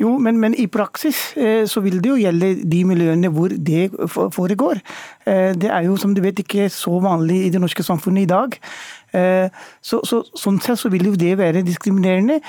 Jo, 0.00 0.16
men, 0.18 0.40
men, 0.42 0.54
i 0.58 0.66
praksis 0.66 1.36
eh, 1.38 1.64
så 1.70 1.80
vil 1.84 2.00
det 2.02 2.10
jo 2.10 2.18
gjelde 2.18 2.50
de 2.66 2.80
miljøene 2.88 3.30
hvor 3.32 3.52
det 3.54 3.86
foregår. 4.34 4.80
Eh, 5.26 5.52
det 5.54 5.70
er 5.70 5.86
jo 5.86 5.96
som 6.00 6.16
du 6.16 6.20
vet 6.24 6.40
ikke 6.42 6.66
så 6.72 6.98
vanlig 7.04 7.44
i 7.46 7.52
det 7.54 7.62
norske 7.62 7.86
samfunnet 7.86 8.26
i 8.26 8.30
dag. 8.32 8.58
Eh, 9.14 9.46
så, 9.84 10.00
så, 10.02 10.24
sånn 10.34 10.58
sett 10.64 10.82
så 10.82 10.90
vil 10.92 11.06
jo 11.12 11.14
det 11.18 11.36
være 11.38 11.62
diskriminerende. 11.66 12.40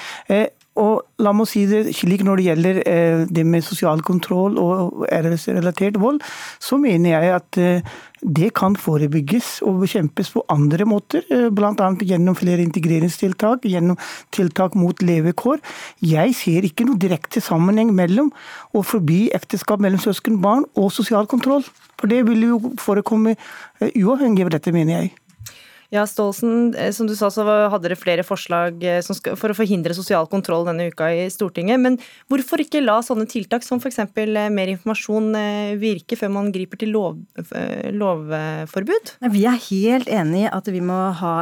Og 0.75 1.23
la 1.23 1.31
meg 1.31 1.47
si 1.47 1.63
det 1.69 1.93
slik 1.95 2.25
når 2.27 2.39
det 2.39 2.47
gjelder 2.49 2.79
eh, 2.83 3.21
det 3.31 3.45
med 3.47 3.63
sosial 3.63 4.01
kontroll 4.03 4.57
og 4.59 5.05
æresrelatert 5.07 5.99
vold, 6.01 6.19
så 6.59 6.75
mener 6.81 7.15
jeg 7.15 7.31
at 7.37 7.59
eh, 7.61 7.95
det 8.25 8.49
kan 8.57 8.75
forebygges 8.79 9.61
og 9.63 9.85
bekjempes 9.85 10.33
på 10.35 10.43
andre 10.51 10.87
måter. 10.89 11.23
Eh, 11.31 11.47
Bl.a. 11.47 11.89
gjennom 12.03 12.35
flere 12.35 12.65
integreringstiltak, 12.65 13.63
gjennom 13.71 13.99
tiltak 14.35 14.75
mot 14.75 14.99
levekår. 14.99 15.63
Jeg 16.03 16.35
ser 16.35 16.67
ikke 16.67 16.89
noe 16.89 16.99
direkte 16.99 17.43
sammenheng 17.43 17.95
mellom 17.95 18.33
å 18.75 18.83
forby 18.83 19.29
ekteskap 19.35 19.79
mellom 19.83 20.03
søskenbarn 20.03 20.67
og 20.75 20.91
sosial 20.91 21.31
kontroll. 21.31 21.63
For 21.95 22.11
det 22.11 22.25
vil 22.27 22.49
jo 22.49 22.63
forekomme 22.83 23.37
uavhengig 23.93 24.43
av 24.43 24.57
dette, 24.57 24.75
mener 24.75 24.99
jeg. 24.99 25.15
Ja, 25.93 26.05
Stolsen, 26.09 26.73
eh, 26.75 26.91
som 26.91 27.07
du 27.07 27.15
sa 27.15 27.29
så 27.33 27.45
hadde 27.45 27.85
dere 27.85 27.97
flere 27.99 28.25
forslag 28.25 28.81
eh, 28.83 29.01
for 29.37 29.51
å 29.51 29.57
forhindre 29.57 29.95
sosial 29.97 30.27
kontroll 30.31 30.65
denne 30.67 30.89
uka 30.89 31.11
i 31.13 31.25
Stortinget. 31.33 31.81
Men 31.81 31.99
hvorfor 32.31 32.63
ikke 32.63 32.83
la 32.83 32.97
sånne 33.05 33.27
tiltak 33.29 33.65
som 33.65 33.81
f.eks. 33.81 34.01
Eh, 34.01 34.49
mer 34.49 34.71
informasjon 34.73 35.35
virke 35.81 36.17
før 36.17 36.31
man 36.33 36.51
griper 36.53 36.79
til 36.81 36.93
lov, 36.95 37.19
lovforbud? 37.93 39.15
Vi 39.33 39.45
er 39.49 39.61
helt 39.67 40.09
enig 40.11 40.45
i 40.45 40.51
at 40.51 40.69
vi 40.71 40.81
må 40.83 40.97
ha 41.19 41.35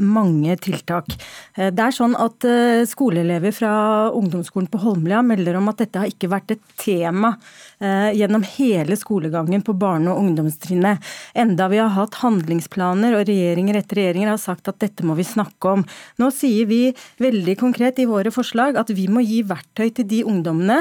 mange 0.00 0.56
tiltak. 0.62 1.10
Det 1.56 1.84
er 1.84 1.94
sånn 1.94 2.16
at 2.18 2.44
skoleelever 2.88 3.54
fra 3.54 3.74
ungdomsskolen 4.14 4.68
på 4.72 4.80
Holmlia 4.82 5.22
melder 5.26 5.58
om 5.58 5.70
at 5.72 5.82
dette 5.82 6.00
har 6.00 6.10
ikke 6.10 6.30
vært 6.32 6.56
et 6.56 6.64
tema 6.80 7.34
gjennom 7.80 8.44
hele 8.56 8.96
skolegangen 8.96 9.62
på 9.64 9.74
barne- 9.76 10.12
og 10.12 10.22
ungdomstrinnet. 10.22 11.02
Enda 11.34 11.68
vi 11.68 11.80
har 11.82 11.92
hatt 11.96 12.20
handlingsplaner 12.22 13.16
og 13.18 13.26
regjeringer 13.28 13.78
etter 13.80 14.00
regjeringer 14.00 14.30
har 14.32 14.40
sagt 14.40 14.70
at 14.70 14.80
dette 14.82 15.04
må 15.06 15.16
vi 15.18 15.26
snakke 15.26 15.74
om. 15.78 15.84
Nå 16.20 16.30
sier 16.34 16.68
vi 16.70 16.82
veldig 17.22 17.56
konkret 17.60 17.98
i 18.02 18.08
våre 18.08 18.32
forslag 18.34 18.78
at 18.80 18.92
vi 18.94 19.08
må 19.10 19.24
gi 19.24 19.42
verktøy 19.46 19.90
til 19.94 20.08
de 20.10 20.22
ungdommene 20.28 20.80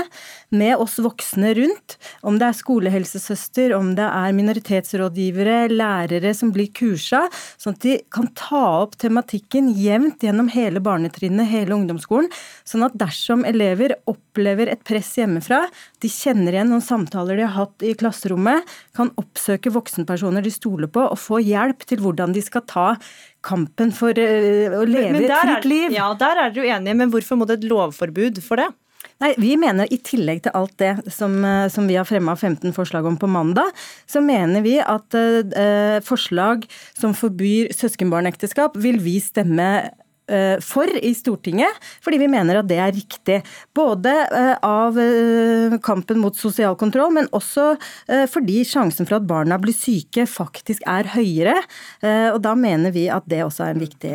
med 0.53 0.77
oss 0.77 0.99
voksne 1.01 1.53
rundt, 1.57 1.97
om 2.21 2.37
det 2.39 2.49
er 2.49 2.57
skolehelsesøster, 2.57 3.73
om 3.77 3.93
det 3.97 4.05
er 4.05 4.35
minoritetsrådgivere, 4.37 5.67
lærere 5.73 6.33
som 6.37 6.53
blir 6.53 6.69
kursa, 6.75 7.25
sånn 7.57 7.77
at 7.77 7.85
de 7.85 7.97
kan 8.13 8.29
ta 8.37 8.63
opp 8.83 8.97
tematikken 9.01 9.71
jevnt 9.77 10.23
gjennom 10.25 10.51
hele 10.53 10.83
barnetrinnet, 10.83 11.49
hele 11.49 11.75
ungdomsskolen, 11.77 12.29
sånn 12.67 12.85
at 12.85 12.97
dersom 13.01 13.45
elever 13.49 13.95
opplever 14.09 14.69
et 14.71 14.83
press 14.85 15.15
hjemmefra, 15.17 15.63
de 16.03 16.11
kjenner 16.11 16.55
igjen 16.55 16.71
noen 16.71 16.83
samtaler 16.83 17.39
de 17.39 17.47
har 17.47 17.55
hatt 17.55 17.85
i 17.85 17.93
klasserommet, 17.97 18.67
kan 18.97 19.11
oppsøke 19.19 19.71
voksenpersoner 19.73 20.45
de 20.45 20.53
stoler 20.53 20.91
på, 20.91 21.05
og 21.07 21.19
få 21.19 21.41
hjelp 21.43 21.87
til 21.89 22.03
hvordan 22.03 22.35
de 22.35 22.43
skal 22.43 22.65
ta 22.69 22.87
kampen 23.43 23.91
for 23.95 24.15
eh, 24.19 24.71
å 24.71 24.85
leve 24.87 25.23
et 25.23 25.33
fritt 25.33 25.67
liv. 25.69 25.91
Ja, 25.95 26.11
Der 26.19 26.45
er 26.45 26.53
dere 26.53 26.69
uenige, 26.69 26.99
men 27.01 27.13
hvorfor 27.13 27.39
må 27.39 27.49
det 27.49 27.61
et 27.61 27.69
lovforbud 27.71 28.43
for 28.45 28.61
det? 28.61 28.69
Nei, 29.21 29.33
Vi 29.37 29.53
mener 29.59 29.87
i 29.93 29.99
tillegg 30.03 30.41
til 30.45 30.55
alt 30.57 30.75
det 30.81 30.93
som, 31.13 31.35
eh, 31.45 31.67
som 31.71 31.87
vi 31.87 31.95
har 31.99 32.07
fremma 32.07 32.35
15 32.35 32.73
forslag 32.75 33.05
om 33.07 33.17
på 33.19 33.29
mandag, 33.29 33.71
så 34.07 34.23
mener 34.23 34.63
vi 34.65 34.77
at 34.79 35.15
eh, 35.15 35.99
forslag 36.03 36.67
som 36.97 37.15
forbyr 37.15 37.71
søskenbarnekteskap, 37.75 38.75
vil 38.79 38.99
vi 39.03 39.19
stemme 39.23 39.69
Eh, 39.83 40.02
for 40.63 40.87
i 40.87 41.11
Stortinget, 41.17 41.79
fordi 42.03 42.19
vi 42.21 42.29
mener 42.31 42.61
at 42.61 42.67
det 42.69 42.77
er 42.79 42.93
riktig. 42.95 43.39
Både 43.75 44.13
eh, 44.23 44.53
av 44.63 44.99
eh, 44.99 45.77
kampen 45.83 46.21
mot 46.23 46.37
sosial 46.37 46.77
kontroll, 46.79 47.11
men 47.15 47.27
også 47.35 47.73
fordi 48.31 48.61
sjansen 48.67 49.07
for 49.07 49.17
at 49.17 49.27
barna 49.27 49.57
blir 49.61 49.75
syke 49.75 50.25
faktisk 50.29 50.83
er 50.89 51.09
høyere. 51.15 51.55
Og 52.33 52.39
da 52.43 52.53
mener 52.59 52.93
vi 52.95 53.07
at 53.11 53.25
det 53.29 53.41
også 53.45 53.65
er 53.65 53.73
en 53.73 53.83
viktig 53.83 54.13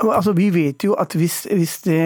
Altså, 0.00 0.32
vi 0.32 0.48
vet 0.54 0.84
jo 0.84 0.94
at 1.00 1.14
hvis, 1.16 1.42
hvis 1.50 1.80
det 1.84 2.02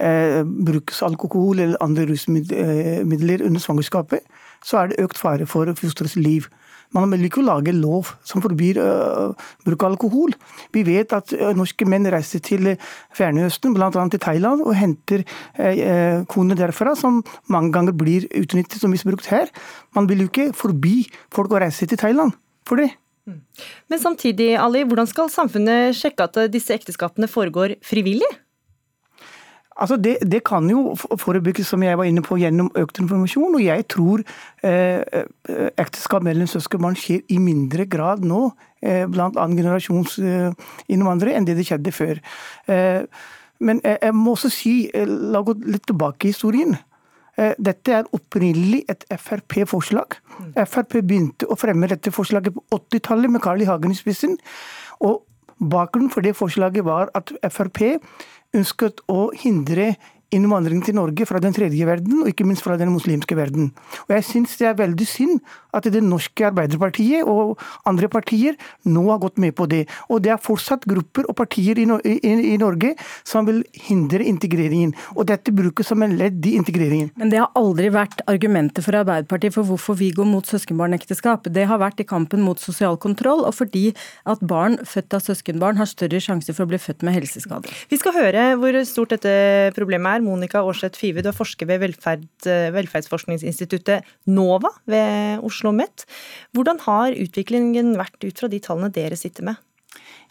eh, 0.00 0.42
brukes 0.44 1.02
alkohol 1.02 1.58
eller 1.58 1.82
andre 1.82 2.06
rusmidler 2.10 3.42
under 3.42 3.60
svangerskapet, 3.60 4.22
så 4.64 4.78
er 4.78 4.92
det 4.92 5.02
økt 5.02 5.18
fare 5.18 5.46
for 5.46 5.72
fosterets 5.78 6.16
liv. 6.16 6.46
Man 6.94 7.10
vil 7.12 7.26
ikke 7.26 7.44
lage 7.44 7.74
lov 7.74 8.12
som 8.26 8.42
forbyr 8.44 8.78
uh, 8.80 9.46
bruk 9.66 9.84
av 9.84 9.94
alkohol. 9.94 10.34
Vi 10.74 10.84
vet 10.86 11.14
at 11.16 11.32
uh, 11.34 11.50
norske 11.56 11.86
menn 11.88 12.06
reiser 12.12 12.42
til 12.44 12.74
Fjernøsten, 13.16 13.74
bl.a. 13.74 13.90
til 13.90 14.22
Thailand, 14.22 14.62
og 14.62 14.76
henter 14.78 15.24
uh, 15.58 16.22
koner 16.30 16.58
derfra, 16.58 16.94
som 16.98 17.22
mange 17.50 17.72
ganger 17.74 17.96
blir 17.98 18.28
utnyttet 18.30 18.84
og 18.84 18.94
misbrukt 18.94 19.30
her. 19.32 19.50
Man 19.96 20.10
vil 20.10 20.24
jo 20.24 20.30
ikke 20.30 20.52
forby 20.56 21.00
folk 21.34 21.54
å 21.54 21.64
reise 21.64 21.88
til 21.90 22.00
Thailand 22.00 22.36
for 22.68 22.80
det. 22.80 22.92
Mm. 23.24 23.40
Men 23.88 24.00
samtidig, 24.00 24.52
Ali, 24.60 24.84
hvordan 24.84 25.08
skal 25.08 25.32
samfunnet 25.32 25.96
sjekke 25.96 26.28
at 26.28 26.42
disse 26.52 26.74
ekteskapene 26.76 27.30
foregår 27.30 27.78
frivillig? 27.84 28.28
Altså 29.76 29.96
det, 29.96 30.18
det, 30.22 30.44
kan 30.46 30.68
jo 30.70 30.94
forebygges, 31.18 31.66
som 31.66 31.82
jeg 31.82 31.98
var 31.98 32.06
inne 32.06 32.22
på, 32.22 32.36
gjennom 32.38 32.70
økt 32.78 33.00
informasjon. 33.02 33.56
Og 33.58 33.64
jeg 33.64 33.86
tror 33.90 34.22
eh, 34.62 35.02
eh 35.02 35.70
ekteskap 35.82 36.22
mellom 36.22 36.46
søskenbarn 36.46 36.96
skjer 36.98 37.24
i 37.28 37.40
mindre 37.42 37.86
grad 37.90 38.22
nå 38.24 38.52
eh, 38.82 39.04
blant 39.10 39.36
annen 39.36 39.58
generasjons 39.58 40.18
eh, 40.18 40.52
enn 40.88 41.44
det 41.48 41.56
det 41.58 41.66
skjedde 41.66 41.92
før. 41.92 42.22
Eh, 42.68 43.02
men 43.60 43.80
jeg, 43.82 44.14
må 44.14 44.36
også 44.36 44.50
si, 44.50 44.90
eh, 44.94 45.06
la 45.06 45.42
gå 45.42 45.56
litt 45.66 45.86
tilbake 45.86 46.28
i 46.28 46.34
historien. 46.34 46.76
Dette 47.34 47.90
er 47.90 48.06
opprinnelig 48.14 48.84
et 48.86 49.00
Frp-forslag. 49.10 50.20
Frp 50.54 51.00
begynte 51.02 51.48
å 51.50 51.56
fremme 51.58 51.88
dette 51.90 52.12
forslaget 52.14 52.54
på 52.54 52.62
80-tallet 52.70 53.26
med 53.26 53.42
Carl 53.42 53.58
I. 53.58 53.66
Hagen 53.66 53.90
i 53.90 53.98
spissen. 53.98 54.36
Og 55.02 55.24
bakgrunnen 55.58 56.12
for 56.14 56.22
det 56.22 56.36
forslaget 56.38 56.86
var 56.86 57.10
at 57.18 57.32
Frp 57.50 57.98
ønsket 58.54 59.02
å 59.10 59.28
hindre 59.36 59.94
innvandring 60.34 60.82
til 60.84 60.96
Norge 60.98 61.26
fra 61.28 61.40
den 61.42 61.54
tredje 61.56 61.86
verden, 61.88 62.22
og 62.22 62.30
ikke 62.30 62.46
minst 62.46 62.64
fra 62.64 62.76
den 62.80 62.92
muslimske 62.94 63.36
verden. 63.38 63.70
Og 64.06 64.14
Jeg 64.16 64.26
syns 64.28 64.56
det 64.60 64.68
er 64.68 64.78
veldig 64.78 65.06
synd 65.08 65.40
at 65.74 65.86
det 65.90 66.02
norske 66.04 66.46
Arbeiderpartiet 66.46 67.26
og 67.26 67.58
andre 67.88 68.08
partier 68.12 68.58
nå 68.86 69.04
har 69.10 69.20
gått 69.22 69.40
med 69.42 69.54
på 69.58 69.66
det. 69.70 69.84
Og 70.08 70.22
det 70.24 70.34
er 70.34 70.42
fortsatt 70.42 70.86
grupper 70.88 71.28
og 71.28 71.36
partier 71.38 71.78
i, 71.80 71.86
Norge 72.60 72.94
som 73.26 73.46
vil 73.48 73.62
hindre 73.88 74.22
integreringen. 74.24 74.94
Og 75.16 75.26
dette 75.28 75.52
brukes 75.54 75.88
som 75.90 76.02
en 76.04 76.16
ledd 76.18 76.44
i 76.46 76.54
integreringen. 76.58 77.10
Men 77.18 77.32
det 77.32 77.40
har 77.42 77.50
aldri 77.58 77.90
vært 77.94 78.22
argumentet 78.30 78.84
for 78.86 78.96
Arbeiderpartiet 78.98 79.54
for 79.56 79.66
hvorfor 79.68 79.98
vi 79.98 80.12
går 80.14 80.28
mot 80.28 80.46
søskenbarnekteskap. 80.46 81.50
Det 81.52 81.66
har 81.68 81.82
vært 81.82 82.02
i 82.02 82.08
kampen 82.08 82.44
mot 82.44 82.60
sosial 82.60 82.98
kontroll, 83.00 83.44
og 83.44 83.54
fordi 83.56 83.90
at 84.30 84.42
barn 84.44 84.78
født 84.86 85.16
av 85.16 85.24
søskenbarn 85.24 85.80
har 85.80 85.90
større 85.90 86.22
sjanse 86.22 86.54
for 86.54 86.66
å 86.66 86.70
bli 86.70 86.80
født 86.80 87.04
med 87.06 87.18
helseskader. 87.18 87.74
Vi 87.90 88.00
skal 88.00 88.16
høre 88.16 88.46
hvor 88.60 88.78
stort 88.88 89.14
dette 89.16 89.34
problemet 89.76 90.18
er. 90.18 90.23
Monica 90.24 90.62
Aarseth 90.64 91.00
Five, 91.00 91.24
du 91.24 91.30
er 91.30 91.36
forsker 91.36 91.68
ved 91.68 91.82
velferd, 91.84 92.28
eh, 92.48 92.70
velferdsforskningsinstituttet 92.74 94.04
NOVA 94.30 94.72
ved 94.90 95.44
Oslo 95.44 95.64
OsloMet. 95.64 96.04
Hvordan 96.54 96.82
har 96.84 97.14
utviklingen 97.16 97.96
vært 97.96 98.24
ut 98.24 98.38
fra 98.38 98.50
de 98.50 98.60
tallene 98.60 98.92
dere 98.92 99.16
sitter 99.16 99.44
med? 99.44 99.56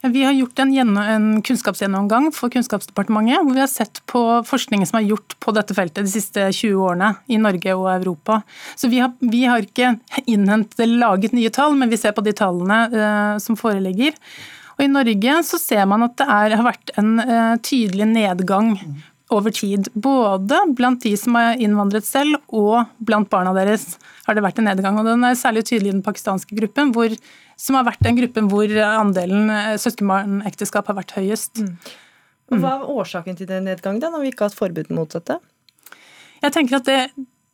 Vi 0.03 0.25
har 0.25 0.34
gjort 0.36 0.60
en, 0.60 0.97
en, 0.99 1.27
kunnskapsgjennomgang 1.41 2.34
for 2.36 2.51
Kunnskapsdepartementet, 2.51 3.39
hvor 3.39 3.56
vi 3.56 3.62
har 3.62 3.69
sett 3.71 4.01
på 4.12 4.19
forskningen 4.43 4.89
som 4.89 4.97
er 4.99 5.08
gjort 5.08 5.38
på 5.39 5.53
dette 5.56 5.71
feltet 5.77 6.03
de 6.03 6.12
siste 6.12 6.49
20 6.51 6.75
årene 6.75 7.13
i 7.32 7.38
Norge 7.39 7.71
og 7.77 7.88
Europa. 7.93 8.41
Så 8.75 8.89
vi 8.91 8.99
har, 8.99 9.13
vi 9.21 9.45
har 9.47 9.63
ikke 9.63 9.93
innhentet 10.25 10.91
laget 10.91 11.32
nye 11.32 11.53
tall, 11.56 11.77
men 11.79 11.93
vi 11.93 12.01
ser 12.01 12.12
på 12.17 12.25
de 12.25 12.36
tallene 12.36 12.82
uh, 12.91 13.39
som 13.39 13.56
foreligger. 13.56 14.19
Og 14.75 14.84
I 14.84 14.91
Norge 14.91 15.38
så 15.47 15.62
ser 15.62 15.88
man 15.88 16.03
at 16.03 16.19
det 16.19 16.27
er, 16.27 16.58
har 16.60 16.67
vært 16.67 16.91
en 16.99 17.15
uh, 17.23 17.56
tydelig 17.63 18.10
nedgang 18.12 18.73
over 19.33 19.53
tid. 19.55 19.89
Både 19.93 20.59
blant 20.77 21.01
de 21.03 21.13
som 21.19 21.35
har 21.39 21.59
innvandret 21.61 22.07
selv, 22.07 22.39
og 22.53 22.85
blant 23.03 23.29
barna 23.31 23.53
deres 23.57 23.97
har 24.27 24.37
det 24.37 24.45
vært 24.45 24.61
en 24.61 24.69
nedgang. 24.69 24.99
og 24.99 25.09
Den 25.09 25.25
er 25.27 25.39
særlig 25.39 25.65
tydelig 25.69 25.91
i 25.91 25.97
den 25.97 26.05
pakistanske 26.05 26.55
gruppen, 26.57 26.93
hvor, 26.95 27.13
som 27.59 27.79
har 27.79 27.87
vært 27.89 28.03
den 28.05 28.19
gruppen 28.21 28.49
hvor 28.51 28.71
andelen 28.87 29.51
eh, 29.53 29.75
søskenbarnekteskap 29.81 30.89
har 30.91 30.99
vært 31.01 31.15
høyest. 31.17 31.63
Mm. 31.63 31.75
Hva 32.53 32.77
er 32.77 32.89
årsaken 32.93 33.37
til 33.39 33.49
den 33.49 33.67
nedgangen, 33.69 34.01
da, 34.03 34.11
når 34.13 34.25
vi 34.25 34.33
ikke 34.33 34.45
har 34.45 34.51
hatt 34.51 34.59
forbud 34.59 34.91
mot 34.93 35.09
dette? 35.13 35.39
Jeg 36.43 36.53
tenker 36.53 36.79
at 36.79 36.87
det, 36.87 36.99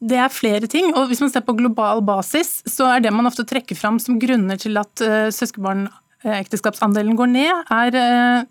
det 0.01 0.17
er 0.19 0.33
flere 0.33 0.69
ting. 0.71 0.91
og 0.95 1.09
Hvis 1.09 1.21
man 1.23 1.31
ser 1.31 1.45
på 1.45 1.55
global 1.57 2.01
basis, 2.05 2.59
så 2.67 2.89
er 2.95 3.03
det 3.03 3.13
man 3.13 3.29
ofte 3.29 3.45
trekker 3.47 3.77
fram 3.77 3.99
som 4.01 4.19
grunner 4.21 4.59
til 4.59 4.79
at 4.81 5.05
uh, 5.05 5.27
søskenbarnekteskapsandelen 5.35 7.19
går 7.19 7.31
ned, 7.35 7.69
er 7.69 7.99
uh, 7.99 8.47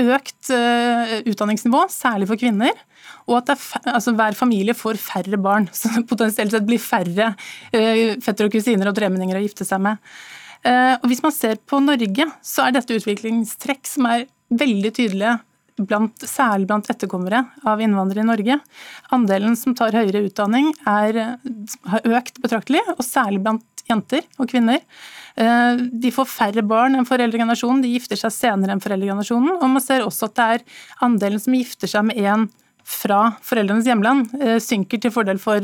økt 0.00 0.50
uh, 0.50 1.14
utdanningsnivå, 1.28 1.84
særlig 1.92 2.28
for 2.30 2.40
kvinner. 2.40 2.74
Og 3.28 3.38
at 3.40 3.54
altså, 3.88 4.14
hver 4.16 4.36
familie 4.36 4.76
får 4.76 5.00
færre 5.00 5.38
barn, 5.40 5.68
så 5.76 5.92
potensielt 6.08 6.54
sett 6.54 6.68
blir 6.68 6.82
færre 6.82 7.32
uh, 7.34 8.14
fettere 8.24 8.50
og 8.50 8.54
kusiner 8.54 8.90
og 8.90 8.96
tremenninger 8.98 9.38
å 9.38 9.44
gifte 9.44 9.66
seg 9.68 9.82
med. 9.86 10.14
Uh, 10.64 10.96
og 11.00 11.08
Hvis 11.10 11.24
man 11.24 11.34
ser 11.36 11.58
på 11.68 11.80
Norge, 11.84 12.28
så 12.44 12.66
er 12.66 12.76
dette 12.76 12.96
utviklingstrekk 12.96 13.84
som 13.88 14.08
er 14.10 14.28
veldig 14.54 14.94
tydelige. 14.96 15.40
Blant, 15.74 16.22
særlig 16.22 16.68
blant 16.70 16.86
etterkommere 16.86 17.40
av 17.66 17.80
innvandrere 17.82 18.22
i 18.22 18.28
Norge. 18.28 18.56
Andelen 19.16 19.56
som 19.58 19.74
tar 19.74 19.96
høyere 19.96 20.20
utdanning 20.28 20.68
er, 20.86 21.18
har 21.90 22.06
økt 22.14 22.38
betraktelig, 22.44 22.84
og 22.94 23.02
særlig 23.02 23.40
blant 23.42 23.73
jenter 23.90 24.24
og 24.38 24.48
kvinner. 24.50 24.82
Eh, 25.36 25.84
de 26.04 26.12
får 26.14 26.30
færre 26.30 26.64
barn 26.66 26.98
enn 26.98 27.08
foreldregenerasjonen, 27.08 27.82
de 27.84 27.94
gifter 27.94 28.20
seg 28.20 28.34
senere 28.34 28.74
enn 28.74 28.82
foreldregenerasjonen. 28.84 29.56
Og 29.58 29.72
man 29.76 29.84
ser 29.84 30.06
også 30.06 30.30
at 30.30 30.36
det 30.38 30.50
er 30.56 30.66
andelen 31.06 31.42
som 31.42 31.56
gifter 31.56 31.90
seg 31.90 32.06
med 32.10 32.20
en 32.22 32.48
fra 32.84 33.30
foreldrenes 33.44 33.86
hjemland, 33.88 34.28
eh, 34.40 34.58
synker 34.60 35.00
til 35.00 35.12
fordel 35.12 35.38
for 35.40 35.60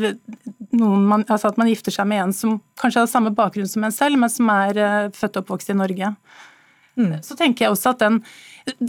man, 0.72 1.24
altså 1.28 1.50
at 1.50 1.58
man 1.60 1.68
gifter 1.68 1.92
seg 1.92 2.08
med 2.08 2.22
en 2.22 2.32
som 2.32 2.60
kanskje 2.80 3.02
har 3.02 3.10
samme 3.10 3.32
bakgrunn 3.36 3.68
som 3.68 3.84
en 3.84 3.92
selv, 3.92 4.16
men 4.18 4.32
som 4.32 4.48
er 4.54 4.80
eh, 4.80 5.10
født 5.16 5.36
og 5.36 5.44
oppvokst 5.44 5.72
i 5.74 5.76
Norge. 5.76 6.14
Mm. 6.96 7.18
Så 7.24 7.36
tenker 7.38 7.66
jeg 7.66 7.74
også 7.74 7.94
at 7.94 8.02
den, 8.02 8.20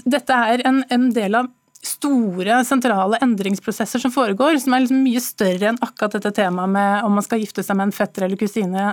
dette 0.06 0.38
er 0.54 0.63
en, 0.67 0.82
en 0.91 1.10
del 1.15 1.38
av 1.38 1.52
store, 1.82 2.60
sentrale 2.65 3.17
endringsprosesser 3.26 4.02
som 4.04 4.13
foregår, 4.13 4.60
som 4.62 4.76
er 4.76 4.84
liksom 4.84 5.02
mye 5.02 5.22
større 5.24 5.72
enn 5.72 5.80
akkurat 5.82 6.17
dette 6.17 6.34
temaet 6.38 6.74
med 6.76 7.06
om 7.08 7.15
man 7.17 7.26
skal 7.26 7.41
gifte 7.41 7.63
seg 7.65 7.78
med 7.78 7.89
en 7.89 7.96
fetter 7.96 8.28
eller 8.28 8.39
kusine 8.39 8.91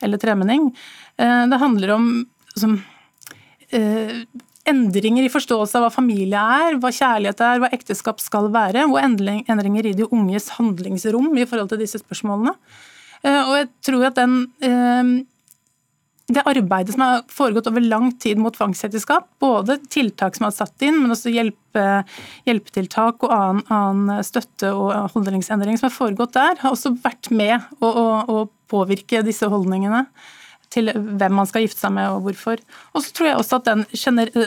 eller 0.00 0.20
tremenning. 0.20 0.70
Eh, 1.20 1.42
det 1.50 1.60
handler 1.60 1.96
om 1.96 2.06
som, 2.56 2.78
eh, 3.70 4.24
endringer 4.66 5.24
i 5.24 5.32
forståelse 5.32 5.76
av 5.76 5.84
hva 5.84 5.92
familie 5.92 6.36
er, 6.36 6.78
hva 6.80 6.92
kjærlighet 6.92 7.40
er, 7.40 7.60
hva 7.60 7.72
ekteskap 7.72 8.20
skal 8.20 8.48
være, 8.52 8.86
og 8.88 9.00
endringer 9.00 9.86
i 9.86 9.96
de 9.96 10.08
unges 10.08 10.50
handlingsrom 10.56 11.36
i 11.36 11.46
forhold 11.48 11.68
til 11.72 11.78
disse 11.78 12.00
spørsmålene. 12.00 12.54
Eh, 13.24 13.40
og 13.42 13.54
jeg 13.58 13.68
tror 13.84 14.06
at 14.06 14.14
den 14.14 15.26
det 16.34 16.44
arbeidet 16.48 16.94
som 16.94 17.04
har 17.04 17.22
foregått 17.30 17.68
over 17.70 17.84
lang 17.84 18.10
tid 18.22 18.40
mot 18.40 18.54
tvangsekteskap, 18.54 19.26
både 19.42 19.78
tiltak 19.90 20.36
som 20.36 20.48
er 20.48 20.54
satt 20.54 20.84
inn, 20.86 21.00
men 21.02 21.14
også 21.14 21.32
hjelpe, 21.32 21.86
hjelpetiltak 22.48 23.24
og 23.26 23.34
annen, 23.34 23.62
annen, 23.72 24.24
støtte 24.26 24.72
og 24.74 25.14
holdningsendring 25.14 25.78
som 25.78 25.88
har 25.88 25.96
foregått 25.96 26.36
der, 26.36 26.58
har 26.62 26.74
også 26.74 26.94
vært 27.02 27.30
med 27.34 27.56
å, 27.80 27.90
å, 27.90 28.06
å 28.30 28.44
påvirke 28.70 29.24
disse 29.26 29.48
holdningene 29.50 30.04
til 30.70 30.92
hvem 30.94 31.34
man 31.34 31.48
skal 31.50 31.64
gifte 31.64 31.82
seg 31.82 31.94
med 31.96 32.10
og 32.12 32.26
hvorfor. 32.28 32.60
Og 32.94 33.02
så 33.02 33.14
tror 33.14 33.30
jeg 33.30 33.38
også 33.40 33.58
at 33.58 33.70
den, 33.70 33.86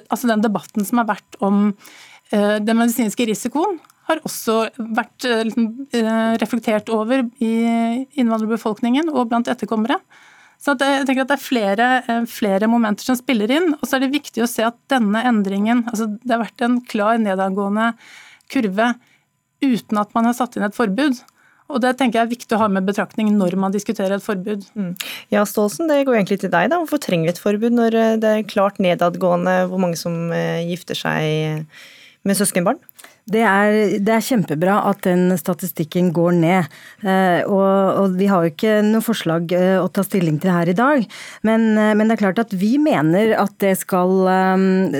altså 0.07 0.29
den 0.29 0.43
debatten 0.43 0.87
som 0.87 1.01
har 1.01 1.09
vært 1.11 1.39
om 1.43 1.65
uh, 1.73 2.57
den 2.63 2.79
medisinske 2.79 3.27
risikoen, 3.27 3.81
har 4.07 4.19
også 4.27 4.69
vært 4.95 5.27
uh, 5.27 6.35
reflektert 6.39 6.91
over 6.91 7.25
i 7.43 7.53
innvandrerbefolkningen 8.19 9.11
og 9.11 9.29
blant 9.31 9.51
etterkommere. 9.51 9.99
Så 10.63 10.77
jeg 10.79 11.03
tenker 11.07 11.25
at 11.25 11.31
Det 11.33 11.35
er 11.35 11.43
flere, 11.43 11.87
eh, 12.07 12.25
flere, 12.29 12.69
momenter 12.71 13.03
som 13.03 13.19
spiller 13.19 13.51
inn. 13.51 13.73
Og 13.75 13.83
så 13.87 13.97
er 13.97 14.05
det 14.05 14.13
viktig 14.15 14.43
å 14.43 14.49
se 14.49 14.63
at 14.63 14.77
denne 14.91 15.23
endringen 15.27 15.83
altså 15.89 16.07
Det 16.15 16.31
har 16.31 16.45
vært 16.45 16.63
en 16.63 16.79
klar 16.81 17.19
nedadgående 17.19 17.93
kurve 18.53 18.95
uten 19.63 19.97
at 19.97 20.11
man 20.13 20.25
har 20.27 20.35
satt 20.35 20.55
inn 20.57 20.63
et 20.63 20.75
forbud. 20.75 21.19
Og 21.69 21.81
Det 21.81 21.97
tenker 21.97 22.19
jeg 22.19 22.27
er 22.27 22.35
viktig 22.35 22.55
å 22.55 22.61
ha 22.61 22.67
med 22.67 22.85
betraktning 22.85 23.31
når 23.35 23.55
man 23.57 23.71
diskuterer 23.71 24.15
et 24.15 24.23
forbud. 24.23 24.63
Mm. 24.75 24.93
Ja, 25.31 25.43
Staalsen, 25.43 25.87
det 25.87 26.05
går 26.05 26.19
egentlig 26.19 26.39
til 26.43 26.51
deg. 26.51 26.69
da. 26.69 26.79
Hvorfor 26.79 27.01
trenger 27.01 27.27
vi 27.27 27.33
et 27.35 27.43
forbud 27.43 27.75
når 27.75 27.95
eh, 27.95 28.15
det 28.21 28.31
er 28.31 28.47
klart 28.47 28.79
nedadgående 28.79 29.67
hvor 29.67 29.81
mange 29.81 29.99
som 29.99 30.31
eh, 30.31 30.63
gifter 30.69 30.95
seg 30.95 31.67
med 32.23 32.39
søskenbarn? 32.39 32.79
Det 33.23 33.39
er, 33.39 34.01
det 34.03 34.11
er, 34.11 34.23
kjempebra 34.23 34.81
at 34.89 35.05
den 35.05 35.31
statistikken 35.39 36.09
går 36.11 36.33
ned. 36.35 36.73
Eh, 37.07 37.45
og, 37.47 37.63
og, 38.01 38.17
vi 38.19 38.27
har 38.27 38.43
jo 38.43 38.51
ikke 38.51 38.73
noe 38.83 38.99
forslag 39.03 39.53
eh, 39.55 39.77
å 39.79 39.87
ta 39.87 40.03
stilling 40.03 40.41
til 40.43 40.51
her 40.51 40.67
i 40.67 40.75
dag. 40.75 41.05
Men, 41.47 41.69
eh, 41.79 41.93
men, 41.95 42.11
det 42.11 42.17
er 42.17 42.23
klart 42.25 42.41
at 42.43 42.51
vi 42.51 42.73
mener 42.83 43.31
at 43.39 43.55
det 43.63 43.77
skal, 43.79 44.11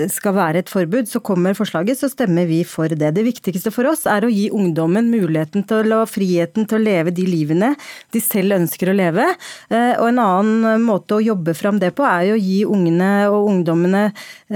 skal, 0.08 0.36
være 0.38 0.62
et 0.64 0.72
forbud. 0.72 1.10
Så 1.12 1.20
kommer 1.20 1.58
forslaget, 1.58 2.00
så 2.00 2.08
stemmer 2.08 2.48
vi 2.48 2.62
for 2.64 2.88
det. 2.88 3.12
Det 3.18 3.26
viktigste 3.28 3.74
for 3.76 3.92
oss 3.92 4.06
er 4.08 4.24
å 4.24 4.32
gi 4.32 4.48
ungdommen 4.56 5.12
muligheten 5.12 5.68
til 5.68 5.92
å, 5.92 6.06
friheten 6.08 6.70
til 6.70 6.80
å 6.80 6.84
leve 6.86 7.12
de 7.12 7.28
livene 7.28 7.74
de 8.16 8.24
selv 8.24 8.56
ønsker 8.56 8.94
å 8.94 8.96
leve. 8.96 9.28
Og 9.74 10.08
en 10.08 10.24
annen 10.24 10.84
måte 10.86 11.18
å 11.18 11.24
jobbe 11.24 11.58
fram 11.58 11.82
det 11.82 11.92
på, 11.98 12.08
er 12.08 12.30
jo 12.30 12.38
å 12.38 12.42
gi 12.42 12.64
ungene 12.64 13.12
og 13.34 13.52
ungdommene 13.52 14.06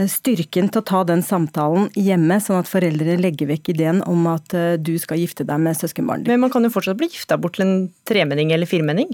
styrken 0.08 0.71
til 0.71 0.84
å 0.84 0.88
ta 0.88 1.03
den 1.10 1.25
samtalen 1.25 1.91
hjemme, 1.97 2.39
sånn 2.43 2.62
at 2.62 2.71
foreldrene 2.71 3.19
legger 3.19 3.51
vekk 3.51 3.57
vekk 3.58 3.74
ideen 3.76 4.04
om 4.08 4.28
at 4.32 4.56
eh, 4.56 4.78
du 4.80 4.96
skal 5.02 5.22
gifte 5.22 5.46
deg 5.48 5.62
med 5.62 5.78
søskenbarnet 5.78 6.26
ditt. 6.26 6.34
Men 6.34 6.46
man 6.46 6.54
kan 6.54 6.65
jo 6.65 6.74
fortsatt 6.74 7.00
bli 7.00 7.10
gifta 7.12 7.39
bort 7.41 7.58
til 7.58 7.67
en 7.67 7.88
tremenning 8.08 8.54
eller 8.56 8.70
firmenning? 8.70 9.12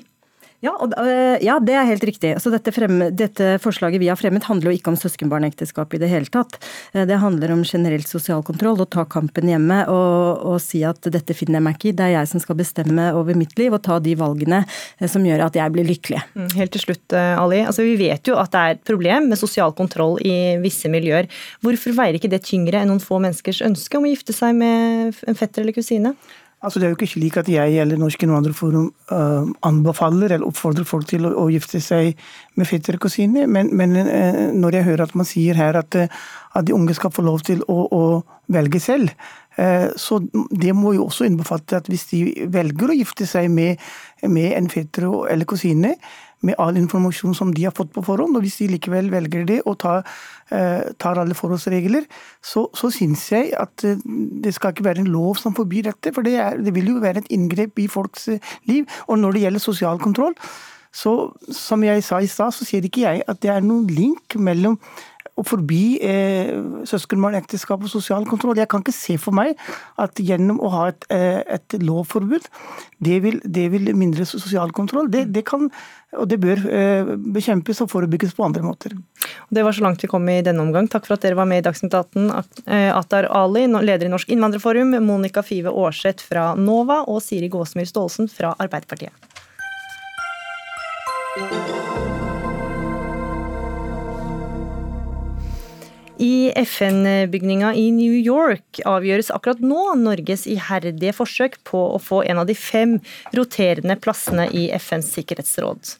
Ja, 0.63 0.71
og, 0.79 0.93
eh, 0.95 1.41
ja, 1.43 1.57
det 1.59 1.73
er 1.75 1.87
helt 1.89 2.03
riktig. 2.07 2.37
Så 2.39 2.51
dette, 2.53 2.71
fremme, 2.71 3.09
dette, 3.11 3.57
forslaget 3.59 3.99
vi 3.99 4.07
har 4.07 4.15
fremmet 4.15 4.45
handler 4.47 4.71
jo 4.71 4.77
ikke 4.77 4.93
om 4.93 4.99
søskenbarnekteskap 4.99 5.91
i 5.93 5.99
det 5.99 6.07
hele 6.07 6.31
tatt. 6.31 6.55
Eh, 6.93 7.03
det 7.09 7.19
handler 7.19 7.51
om 7.51 7.65
generelt 7.67 8.07
sosial 8.07 8.45
kontroll, 8.47 8.79
å 8.79 8.87
ta 8.87 9.03
kampen 9.03 9.51
hjemme 9.51 9.81
og, 9.91 10.39
og, 10.39 10.61
si 10.63 10.85
at 10.87 11.03
dette 11.11 11.35
finner 11.35 11.59
jeg 11.59 11.65
meg 11.65 11.75
ikke 11.75 11.89
i. 11.91 11.95
Det 11.99 12.05
er 12.05 12.13
jeg 12.15 12.29
som 12.31 12.43
skal 12.43 12.55
bestemme 12.61 13.09
over 13.11 13.35
mitt 13.35 13.57
liv 13.59 13.75
og 13.75 13.83
ta 13.83 13.97
de 13.99 14.15
valgene 14.15 14.61
eh, 14.63 15.09
som 15.11 15.25
gjør 15.27 15.43
at 15.49 15.59
jeg 15.59 15.73
blir 15.75 15.89
lykkelig. 15.89 16.21
Mm, 16.31 16.47
helt 16.55 16.75
til 16.77 16.85
slutt, 16.85 17.11
Ali. 17.11 17.59
Altså, 17.67 17.83
vi 17.83 17.97
vet 17.99 18.31
jo 18.31 18.39
at 18.39 18.53
det 18.53 18.61
er 18.61 18.77
et 18.77 18.85
problem 18.87 19.27
med 19.33 19.41
sosial 19.41 19.75
kontroll 19.75 20.15
i 20.23 20.55
visse 20.63 20.87
miljøer. 20.87 21.27
Hvorfor 21.65 21.97
veier 21.97 22.15
ikke 22.15 22.31
det 22.31 22.45
tyngre 22.47 22.79
enn 22.79 22.91
noen 22.93 23.03
få 23.03 23.19
menneskers 23.19 23.59
ønske 23.67 23.99
om 23.99 24.07
å 24.07 24.13
gifte 24.13 24.35
seg 24.35 24.55
med 24.55 25.19
en 25.27 25.39
fetter 25.39 25.65
eller 25.65 25.75
kusine? 25.75 26.15
Altså 26.63 26.79
Det 26.79 26.85
er 26.85 26.93
jo 26.93 26.95
ikke 26.95 27.11
slik 27.11 27.37
at 27.41 27.49
jeg 27.51 27.75
eller 27.81 27.99
Norsk 27.99 28.23
innvandrerforum 28.23 28.85
uh, 29.11 29.49
anbefaler 29.67 30.31
eller 30.31 30.47
oppfordrer 30.47 30.87
folk 30.87 31.09
til 31.09 31.27
å, 31.27 31.33
å 31.43 31.49
gifte 31.51 31.81
seg 31.83 32.15
med 32.55 32.69
fetter 32.69 32.95
og 32.95 33.03
kusine, 33.03 33.43
men, 33.51 33.73
men 33.75 33.97
uh, 33.99 34.45
når 34.55 34.79
jeg 34.79 34.87
hører 34.87 35.03
at 35.07 35.15
man 35.19 35.27
sier 35.27 35.59
her 35.59 35.75
at, 35.81 35.97
uh, 35.99 36.23
at 36.55 36.67
de 36.67 36.75
unge 36.75 36.95
skal 36.95 37.11
få 37.11 37.25
lov 37.27 37.43
til 37.43 37.65
å, 37.67 37.79
å 37.91 38.03
velge 38.53 38.79
selv, 38.83 39.11
så 40.01 40.17
det 40.49 40.71
må 40.73 40.95
jo 40.95 41.03
også 41.05 41.27
innbefatte 41.27 41.77
at 41.77 41.85
hvis 41.85 42.07
de 42.09 42.47
velger 42.49 42.89
å 42.89 42.95
gifte 42.97 43.27
seg 43.29 43.51
med, 43.53 43.77
med 44.25 44.55
en 44.57 44.65
fetter 44.73 45.05
eller 45.29 45.45
kusine, 45.45 45.91
med 46.43 46.59
all 46.61 46.77
informasjon 46.79 47.35
som 47.37 47.53
de 47.55 47.65
har 47.67 47.75
fått 47.75 47.93
på 47.95 48.03
forhånd. 48.05 48.35
Og 48.37 48.45
hvis 48.45 48.59
de 48.61 48.69
likevel 48.73 49.09
velger 49.13 49.47
det 49.49 49.61
og 49.69 49.79
tar, 49.83 50.03
eh, 50.51 50.91
tar 50.99 51.21
alle 51.21 51.37
forholdsregler, 51.37 52.07
så, 52.43 52.67
så 52.75 52.91
syns 52.93 53.25
jeg 53.31 53.53
at 53.59 53.85
eh, 53.87 54.03
det 54.43 54.53
skal 54.55 54.75
ikke 54.75 54.87
være 54.89 55.05
en 55.05 55.13
lov 55.13 55.39
som 55.41 55.55
forbyr 55.55 55.89
dette. 55.91 56.13
For 56.15 56.25
det, 56.25 56.35
er, 56.41 56.59
det 56.59 56.75
vil 56.75 56.93
jo 56.93 57.01
være 57.03 57.23
et 57.23 57.33
inngrep 57.33 57.79
i 57.79 57.89
folks 57.91 58.29
eh, 58.35 58.53
liv. 58.69 58.85
Og 59.07 59.19
når 59.19 59.37
det 59.37 59.47
gjelder 59.47 59.67
sosial 59.67 60.03
kontroll, 60.03 60.37
så 60.93 61.33
som 61.49 61.81
jeg 61.83 62.03
sa 62.05 62.19
i 62.21 62.29
stad, 62.29 62.53
så 62.53 62.67
sier 62.67 62.85
ikke 62.85 63.07
jeg 63.07 63.23
at 63.27 63.39
det 63.41 63.49
er 63.49 63.65
noen 63.65 63.87
link 63.89 64.35
mellom 64.37 64.77
å 65.33 65.43
forbi 65.47 65.97
eh, 66.05 66.51
søskenbarnekteskap 66.89 67.81
og 67.81 67.89
sosial 67.91 68.25
kontroll. 68.29 68.59
Jeg 68.59 68.69
kan 68.69 68.83
ikke 68.83 68.93
se 68.93 69.15
for 69.21 69.35
meg 69.35 69.57
at 70.01 70.21
gjennom 70.21 70.59
å 70.61 70.69
ha 70.73 70.83
et, 70.91 71.07
eh, 71.13 71.41
et 71.57 71.77
lovforbud, 71.81 72.45
det 73.03 73.17
vil, 73.25 73.39
det 73.43 73.65
vil, 73.73 73.89
mindre 73.97 74.27
sosial 74.29 74.71
kontroll. 74.75 75.09
Det, 75.11 75.25
det, 75.33 75.45
kan, 75.49 75.71
og 76.13 76.29
det 76.29 76.37
bør 76.43 76.61
eh, 76.69 77.13
bekjempes 77.33 77.81
og 77.83 77.89
forebygges 77.95 78.35
på 78.37 78.45
andre 78.45 78.65
måter. 78.65 78.93
Det 79.49 79.65
var 79.65 79.73
så 79.73 79.85
langt 79.87 80.05
vi 80.05 80.11
kom 80.11 80.29
i 80.29 80.41
denne 80.45 80.61
omgang. 80.61 80.87
Takk 80.91 81.09
for 81.09 81.17
at 81.17 81.25
dere 81.25 81.39
var 81.39 81.49
med 81.49 81.63
i 81.63 81.65
Dagsnytt 81.65 81.97
18. 81.97 82.29
Eh, 82.67 82.91
Atar 82.93 83.29
Ali, 83.33 83.65
leder 83.73 84.05
i 84.05 84.13
Norsk 84.13 84.29
innvandrerforum, 84.33 84.99
Monica 85.05 85.41
Five 85.45 85.73
Aarseth 85.73 86.29
fra 86.29 86.51
NOVA 86.59 87.03
og 87.09 87.23
Siri 87.25 87.49
Gåsmyr 87.53 87.89
Staalesen 87.89 88.29
fra 88.29 88.53
Arbeiderpartiet. 88.61 89.17
I 96.21 96.51
FN-bygninga 96.55 97.71
i 97.73 97.87
New 97.91 98.13
York 98.13 98.83
avgjøres 98.85 99.31
akkurat 99.33 99.63
nå 99.65 99.95
Norges 99.97 100.45
iherdige 100.49 101.13
forsøk 101.17 101.57
på 101.65 101.79
å 101.95 101.97
få 102.01 102.21
en 102.29 102.41
av 102.43 102.45
de 102.49 102.53
fem 102.57 102.99
roterende 103.33 103.97
plassene 103.97 104.45
i 104.53 104.67
FNs 104.77 105.09
sikkerhetsråd. 105.17 105.95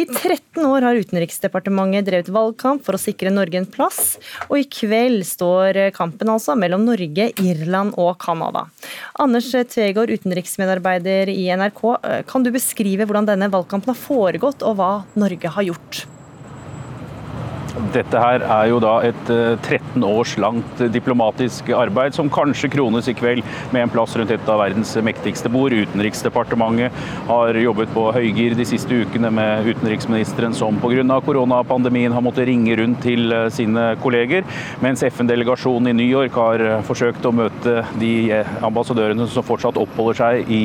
I 0.00 0.06
13 0.08 0.64
år 0.64 0.88
har 0.88 1.02
Utenriksdepartementet 1.04 2.08
drevet 2.08 2.32
valgkamp 2.32 2.84
for 2.86 2.96
å 2.96 3.02
sikre 3.02 3.32
Norge 3.34 3.60
en 3.60 3.68
plass, 3.68 4.16
og 4.48 4.56
i 4.62 4.68
kveld 4.72 5.26
står 5.28 5.82
kampen 5.96 6.32
altså 6.32 6.56
mellom 6.56 6.88
Norge, 6.88 7.30
Irland 7.44 7.98
og 8.00 8.16
Canada. 8.24 8.66
Anders 9.20 9.52
Tvegård, 9.52 10.14
utenriksmedarbeider 10.16 11.28
i 11.28 11.50
NRK, 11.52 11.84
kan 12.28 12.44
du 12.44 12.54
beskrive 12.54 13.04
hvordan 13.04 13.28
denne 13.28 13.52
valgkampen 13.52 13.92
har 13.92 14.00
foregått, 14.00 14.64
og 14.64 14.80
hva 14.80 14.92
Norge 15.18 15.58
har 15.58 15.74
gjort? 15.74 16.06
Dette 17.94 18.20
her 18.20 18.42
er 18.42 18.68
jo 18.70 18.78
da 18.82 18.94
et 19.06 19.20
13 19.28 19.78
eh, 20.00 20.06
års 20.06 20.34
langt 20.40 20.80
diplomatisk 20.92 21.70
arbeid 21.76 22.16
som 22.16 22.30
kanskje 22.32 22.70
krones 22.72 23.08
i 23.10 23.14
kveld 23.16 23.44
med 23.74 23.84
en 23.84 23.92
plass 23.92 24.16
rundt 24.18 24.32
et 24.34 24.50
av 24.50 24.60
verdens 24.62 24.94
mektigste 25.04 25.50
bord. 25.52 25.74
Utenriksdepartementet 25.76 26.94
har 27.28 27.58
jobbet 27.62 27.92
på 27.94 28.08
høygir 28.16 28.56
de 28.58 28.66
siste 28.68 29.02
ukene 29.02 29.30
med 29.34 29.68
utenriksministeren 29.70 30.56
som 30.56 30.80
pga. 30.82 31.20
koronapandemien 31.24 32.12
har 32.12 32.24
måttet 32.24 32.48
ringe 32.48 32.76
rundt 32.80 33.02
til 33.06 33.32
eh, 33.32 33.48
sine 33.54 33.92
kolleger, 34.02 34.46
mens 34.82 35.04
FN-delegasjonen 35.06 35.92
i 35.92 35.96
New 36.00 36.08
York 36.08 36.34
har 36.38 36.64
eh, 36.64 36.82
forsøkt 36.88 37.26
å 37.28 37.34
møte 37.34 37.82
de 38.00 38.42
ambassadørene 38.64 39.28
som 39.30 39.46
fortsatt 39.46 39.78
oppholder 39.78 40.18
seg 40.18 40.50
i 40.52 40.62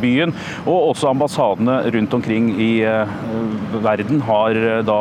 byen. 0.00 0.32
Og 0.64 0.90
også 0.94 1.10
ambassadene 1.10 1.80
rundt 1.94 2.14
omkring 2.16 2.50
i 2.60 2.70
verden 3.84 4.22
har 4.24 4.58
da 4.86 5.00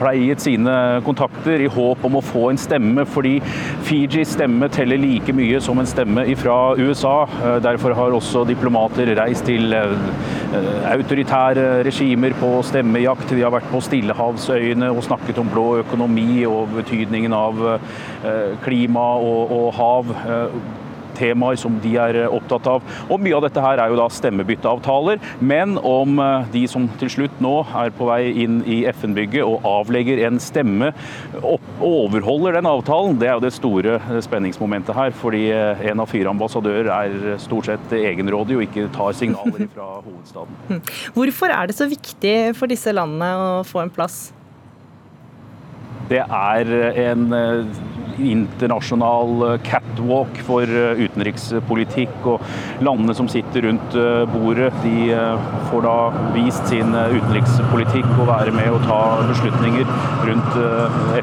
pleiet 0.00 0.42
sine 0.42 0.74
kontakter 1.06 1.62
i 1.62 1.70
håp 1.70 2.04
om 2.06 2.18
å 2.18 2.24
få 2.24 2.48
en 2.50 2.60
stemme, 2.60 3.04
fordi 3.08 3.38
Fijis 3.86 4.34
stemme 4.34 4.68
teller 4.72 5.00
like 5.00 5.34
mye 5.36 5.60
som 5.62 5.78
en 5.80 5.88
stemme 5.88 6.26
fra 6.40 6.58
USA. 6.78 7.16
Eh, 7.44 7.58
derfor 7.64 7.94
har 7.96 8.14
også 8.14 8.44
diplomater 8.48 9.14
reist 9.18 9.46
til 9.48 9.74
eh, 9.74 9.94
autoritære 10.90 11.82
regimer 11.86 12.34
på 12.40 12.50
stemmejakt. 12.66 13.30
De 13.34 13.42
har 13.44 13.54
vært 13.54 13.70
på 13.72 13.82
Stillehavsøyene 13.84 14.90
og 14.92 15.04
snakket 15.06 15.40
om 15.42 15.50
blå 15.52 15.68
økonomi 15.82 16.44
og 16.48 16.72
betydningen 16.78 17.34
av 17.36 17.66
eh, 17.74 18.56
klima 18.64 19.12
og, 19.20 19.54
og 19.54 19.68
hav 19.78 20.16
temaer 21.16 21.58
som 21.60 21.78
de 21.82 21.94
er 22.00 22.18
eh, 22.24 22.30
opptatt 22.32 22.68
av. 22.70 22.84
Og 23.08 23.22
Mye 23.24 23.36
av 23.38 23.46
dette 23.46 23.62
her 23.62 23.80
er 23.80 23.92
jo 23.92 23.98
da 23.98 24.08
stemmebytteavtaler, 24.12 25.22
men 25.44 25.78
om 25.78 26.20
eh, 26.22 26.50
de 26.54 26.64
som 26.70 26.88
til 27.00 27.12
slutt 27.12 27.40
nå 27.44 27.54
er 27.84 27.94
på 27.96 28.08
vei 28.10 28.20
inn 28.44 28.60
i 28.68 28.82
FN-bygget 28.92 29.46
og 29.46 29.64
avlegger 29.68 30.24
en 30.28 30.40
stemme, 30.42 30.92
overholder 31.84 32.58
den 32.58 32.68
avtalen, 32.68 33.18
det 33.20 33.30
er 33.30 33.38
jo 33.38 33.44
det 33.46 33.54
store 33.56 33.98
eh, 34.00 34.20
spenningsmomentet 34.24 34.96
her. 34.96 35.14
Fordi 35.24 35.44
en 35.54 36.02
av 36.02 36.10
fire 36.10 36.30
ambassadører 36.32 36.90
er 36.92 37.40
stort 37.42 37.68
sett 37.70 37.92
egenrådig 37.96 38.58
og 38.58 38.64
ikke 38.66 38.88
tar 38.94 39.16
signaler 39.16 39.68
fra 39.74 39.90
hovedstaden. 40.04 40.82
Hvorfor 41.16 41.54
er 41.54 41.70
det 41.70 41.78
så 41.78 41.88
viktig 41.90 42.36
for 42.58 42.70
disse 42.70 42.92
landene 42.94 43.34
å 43.34 43.50
få 43.66 43.84
en 43.84 43.92
plass? 43.94 44.26
Det 46.10 46.22
er 46.24 46.72
en 47.08 47.28
internasjonal 48.20 49.42
eh, 49.48 49.60
catwalk 49.64 50.38
for 50.46 50.68
eh, 50.68 51.00
utenrikspolitikk. 51.04 52.14
Og 52.28 52.84
landene 52.84 53.14
som 53.16 53.28
sitter 53.30 53.68
rundt 53.68 53.96
eh, 53.98 54.24
bordet, 54.30 54.72
de 54.84 55.14
får 55.70 55.84
da 55.84 55.96
vist 56.34 56.68
sin 56.70 56.94
utenrikspolitikk 56.94 58.06
og 58.18 58.28
være 58.28 58.54
med 58.54 58.70
å 58.72 58.80
ta 58.84 59.00
beslutninger 59.28 59.88
rundt 60.28 60.58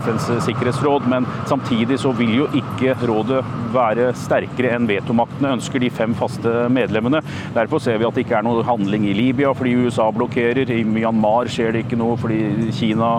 FNs 0.01 0.29
sikkerhetsråd. 0.45 1.07
Men 1.11 1.27
samtidig 1.49 1.99
så 2.01 2.13
vil 2.17 2.33
jo 2.41 2.47
ikke 2.57 2.95
rådet 3.07 3.41
være 3.71 4.11
sterkere 4.17 4.75
enn 4.75 4.89
vetomaktene 4.89 5.55
ønsker, 5.57 5.81
de 5.81 5.91
fem 5.93 6.13
faste 6.17 6.51
medlemmene. 6.73 7.21
Derfor 7.55 7.81
ser 7.83 7.99
vi 7.99 8.07
at 8.07 8.17
det 8.17 8.25
ikke 8.25 8.39
er 8.41 8.45
noe 8.45 8.65
handling 8.67 9.07
i 9.09 9.15
Libya 9.17 9.53
fordi 9.57 9.75
USA 9.85 10.09
blokkerer. 10.13 10.69
I 10.71 10.83
Myanmar 10.87 11.49
skjer 11.51 11.75
det 11.75 11.85
ikke 11.85 11.99
noe 11.99 12.17
fordi 12.19 12.71
Kina 12.75 13.13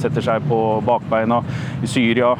setter 0.00 0.24
seg 0.24 0.44
på 0.50 0.58
bakbeina. 0.94 1.42
I 1.82 1.90
Syria 1.90 2.34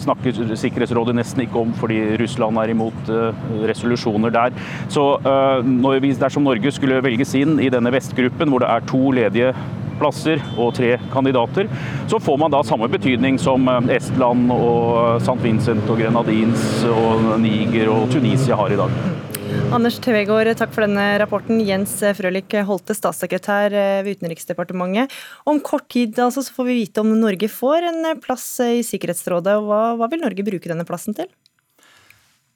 snakker 0.00 0.56
Sikkerhetsrådet 0.58 1.14
nesten 1.16 1.44
ikke 1.44 1.60
om 1.60 1.74
fordi 1.78 1.98
Russland 2.20 2.60
er 2.60 2.72
imot 2.74 3.12
eh, 3.12 3.42
resolusjoner 3.70 4.32
der. 4.34 4.56
Så 4.92 5.04
eh, 5.18 5.66
når 5.66 6.00
vi, 6.04 6.14
dersom 6.18 6.46
Norge 6.46 6.72
skulle 6.74 7.02
velges 7.04 7.34
inn 7.38 7.58
i 7.62 7.70
denne 7.72 7.92
vestgruppen, 7.94 8.50
hvor 8.50 8.64
det 8.64 8.72
er 8.72 8.88
to 8.90 9.02
ledige 9.16 9.54
plasser 10.00 10.40
og 10.56 10.72
tre 10.78 10.94
kandidater, 11.12 11.68
så 12.08 12.20
får 12.22 12.38
man 12.40 12.52
da 12.54 12.62
samme 12.64 12.88
betydning 12.92 13.40
som 13.40 13.68
eh, 13.68 13.96
Estland 13.98 14.52
og 14.54 15.20
St. 15.22 15.40
Vincent 15.44 15.90
og 15.90 16.00
Grenadins 16.00 16.84
og 16.90 17.34
Niger 17.42 17.92
og 17.92 18.08
Tunisia 18.14 18.58
har 18.60 18.72
i 18.72 18.80
dag. 18.80 19.19
Anders 19.70 19.98
Tvegård, 20.02 20.50
takk 20.58 20.72
for 20.74 20.86
denne 20.86 21.04
rapporten. 21.22 21.60
Jens 21.66 21.96
Frølich 22.18 22.56
Holte, 22.66 22.96
statssekretær 22.96 23.74
ved 24.02 24.16
Utenriksdepartementet. 24.16 25.12
Om 25.46 25.60
kort 25.66 25.88
tid 25.92 26.18
altså, 26.18 26.42
så 26.46 26.56
får 26.56 26.70
vi 26.70 26.80
vite 26.82 27.04
om 27.04 27.12
Norge 27.18 27.50
får 27.50 27.86
en 27.90 28.10
plass 28.22 28.48
i 28.64 28.82
Sikkerhetsrådet. 28.86 29.60
Hva, 29.66 29.82
hva 30.00 30.10
vil 30.10 30.24
Norge 30.24 30.46
bruke 30.46 30.72
denne 30.72 30.88
plassen 30.88 31.18
til? 31.18 31.30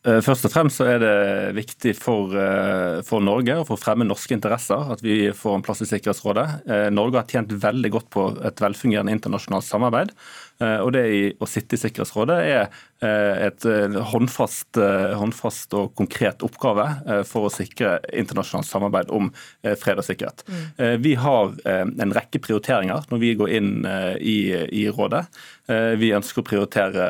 Eh, 0.04 0.20
først 0.20 0.44
og 0.44 0.52
fremst 0.52 0.76
så 0.76 0.85
er 0.92 0.98
det 1.00 1.12
viktig 1.57 1.94
for, 1.96 2.35
eh, 2.37 3.00
for, 3.09 3.24
Norge 3.24 3.57
og 3.57 3.66
for 3.70 3.78
å 3.78 3.80
fremme 3.80 4.04
norske 4.04 4.37
interesser 4.37 4.92
at 4.92 5.00
vi 5.00 5.30
får 5.33 5.54
en 5.57 5.64
plass 5.64 5.80
i 5.80 5.88
Sikkerhetsrådet. 5.88 6.68
Eh, 6.68 6.90
Norge 6.92 7.16
har 7.16 7.24
tjent 7.24 7.48
veldig 7.48 7.90
godt 7.90 8.11
på 8.12 8.26
et 8.44 8.61
velfungerende 8.61 9.14
internasjonalt 9.16 9.64
samarbeid. 9.64 10.12
Og 10.62 10.92
det 10.94 11.04
å 11.42 11.46
sitte 11.50 11.74
i 11.74 11.80
Sikkerhetsrådet 11.82 12.36
er 12.46 12.68
et 13.04 13.64
håndfast, 14.12 14.78
håndfast 15.18 15.74
og 15.76 15.90
konkret 15.98 16.44
oppgave 16.46 16.86
for 17.28 17.48
å 17.48 17.52
sikre 17.52 17.96
internasjonalt 18.14 18.68
samarbeid 18.68 19.10
om 19.12 19.32
fred 19.82 19.98
og 20.00 20.06
sikkerhet. 20.06 20.44
Mm. 20.46 20.62
Vi 21.02 21.16
har 21.20 21.58
en 21.66 22.14
rekke 22.16 22.40
prioriteringer 22.46 23.10
når 23.10 23.22
vi 23.24 23.34
går 23.42 23.52
inn 23.58 23.74
i, 24.22 24.38
i 24.54 24.86
rådet. 24.94 25.24
Eh, 25.64 25.94
vi 25.96 26.10
ønsker 26.12 26.42
å 26.42 26.44
prioritere 26.44 27.04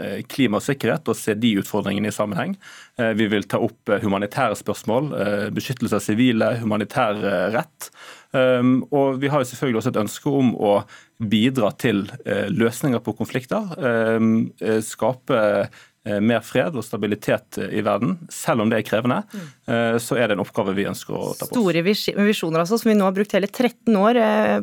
eh, 0.00 0.20
klima 0.30 0.56
og 0.56 0.64
sikkerhet 0.64 1.08
og 1.10 1.18
se 1.18 1.34
de 1.36 1.50
utfordringene 1.60 2.08
i 2.08 2.16
sammenheng. 2.16 2.56
Eh, 2.96 3.12
vi 3.18 3.28
vil 3.28 3.44
ta 3.48 3.60
opp 3.60 3.92
humanitære 4.00 4.56
spørsmål, 4.56 5.10
beskyttelse 5.54 6.00
av 6.00 6.04
sivile, 6.04 6.54
humanitær 6.62 7.20
rett. 7.52 7.90
Um, 8.34 8.82
og 8.90 9.20
vi 9.22 9.30
har 9.30 9.42
jo 9.42 9.46
selvfølgelig 9.46 9.80
også 9.80 9.94
et 9.94 10.02
ønske 10.02 10.30
om 10.42 10.54
å 10.58 10.76
bidra 11.22 11.70
til 11.78 12.04
uh, 12.26 12.46
løsninger 12.50 13.02
på 13.04 13.14
konflikter. 13.14 13.74
Um, 13.78 14.48
skape 14.82 15.38
uh, 15.38 15.82
mer 16.20 16.42
fred 16.44 16.74
og 16.76 16.84
stabilitet 16.84 17.60
i 17.64 17.80
verden, 17.86 18.16
selv 18.32 18.64
om 18.64 18.68
det 18.68 18.80
er 18.80 18.84
krevende, 18.84 19.22
mm. 19.24 19.46
så 20.04 20.18
er 20.20 20.28
det 20.28 20.34
en 20.34 20.42
oppgave 20.42 20.74
vi 20.76 20.84
ønsker 20.84 21.14
å 21.16 21.30
ta 21.30 21.46
på 21.46 21.46
oss. 21.46 21.54
Store 21.54 21.80
visjoner 21.80 22.60
altså, 22.60 22.76
som 22.76 22.90
vi 22.90 22.96
nå 22.98 23.06
har 23.06 23.14
brukt 23.16 23.32
hele 23.32 23.48
13 23.48 23.96
år 23.96 24.18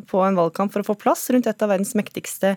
på 0.06 0.22
en 0.22 0.38
valgkamp 0.38 0.70
for 0.70 0.84
å 0.84 0.88
få 0.92 0.96
plass 1.02 1.24
rundt 1.34 1.50
et 1.50 1.66
av 1.66 1.74
verdens 1.74 1.96
mektigste 1.98 2.52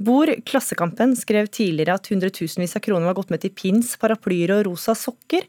bord. 0.00 0.32
Klassekampen 0.48 1.12
skrev 1.20 1.50
tidligere 1.52 1.98
at 2.00 2.08
hundretusenvis 2.08 2.72
av 2.80 2.86
kroner 2.88 3.10
var 3.10 3.18
gått 3.20 3.36
med 3.36 3.44
til 3.44 3.52
pins, 3.52 3.92
paraplyer 4.00 4.56
og 4.56 4.64
rosa 4.70 4.96
sokker. 4.96 5.44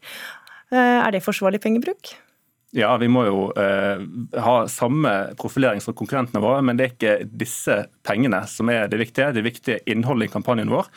Er 0.68 1.16
det 1.16 1.24
forsvarlig 1.24 1.64
pengebruk? 1.64 2.12
Ja, 2.74 2.96
vi 2.98 3.06
må 3.06 3.22
jo 3.28 3.42
eh, 3.54 4.00
ha 4.42 4.54
samme 4.66 5.10
profilering 5.38 5.78
som 5.82 5.94
konkurrentene 5.94 6.42
våre, 6.42 6.62
men 6.66 6.74
det 6.74 6.86
er 6.86 6.94
ikke 6.94 7.28
disse 7.44 7.76
pengene 8.02 8.40
som 8.50 8.70
er 8.72 8.88
det 8.90 8.98
viktige. 8.98 9.30
Det 9.36 9.44
viktige 9.46 9.76
innholdet 9.90 10.26
i 10.26 10.32
kampanjen 10.32 10.72
vår. 10.72 10.88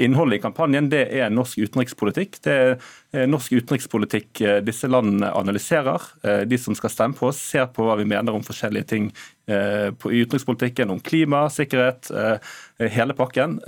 Innholdet 0.00 0.38
i 0.38 0.40
kampanjen 0.40 0.86
det 0.88 1.02
er 1.12 1.28
norsk 1.28 1.58
utenrikspolitikk. 1.60 2.38
Det 2.40 2.52
er 2.56 3.26
norsk 3.28 3.52
utenrikspolitikk 3.58 4.40
eh, 4.40 4.60
disse 4.64 4.88
landene 4.88 5.28
analyserer. 5.36 6.06
Eh, 6.24 6.44
de 6.48 6.56
som 6.56 6.72
skal 6.78 6.92
stemme 6.94 7.18
på 7.18 7.28
oss, 7.28 7.42
ser 7.52 7.66
på 7.76 7.84
hva 7.84 7.98
vi 8.00 8.06
mener 8.08 8.32
om 8.32 8.44
forskjellige 8.46 8.88
ting 8.88 9.10
eh, 9.52 9.92
i 9.92 10.22
utenrikspolitikken, 10.24 10.94
om 10.94 11.02
klima, 11.04 11.44
sikkerhet, 11.52 12.08
hele 12.92 13.14
pakken. 13.14 13.58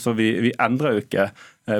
Så 0.00 0.14
vi, 0.16 0.30
vi 0.40 0.52
endrer 0.62 0.94
jo 0.94 1.02
ikke 1.02 1.26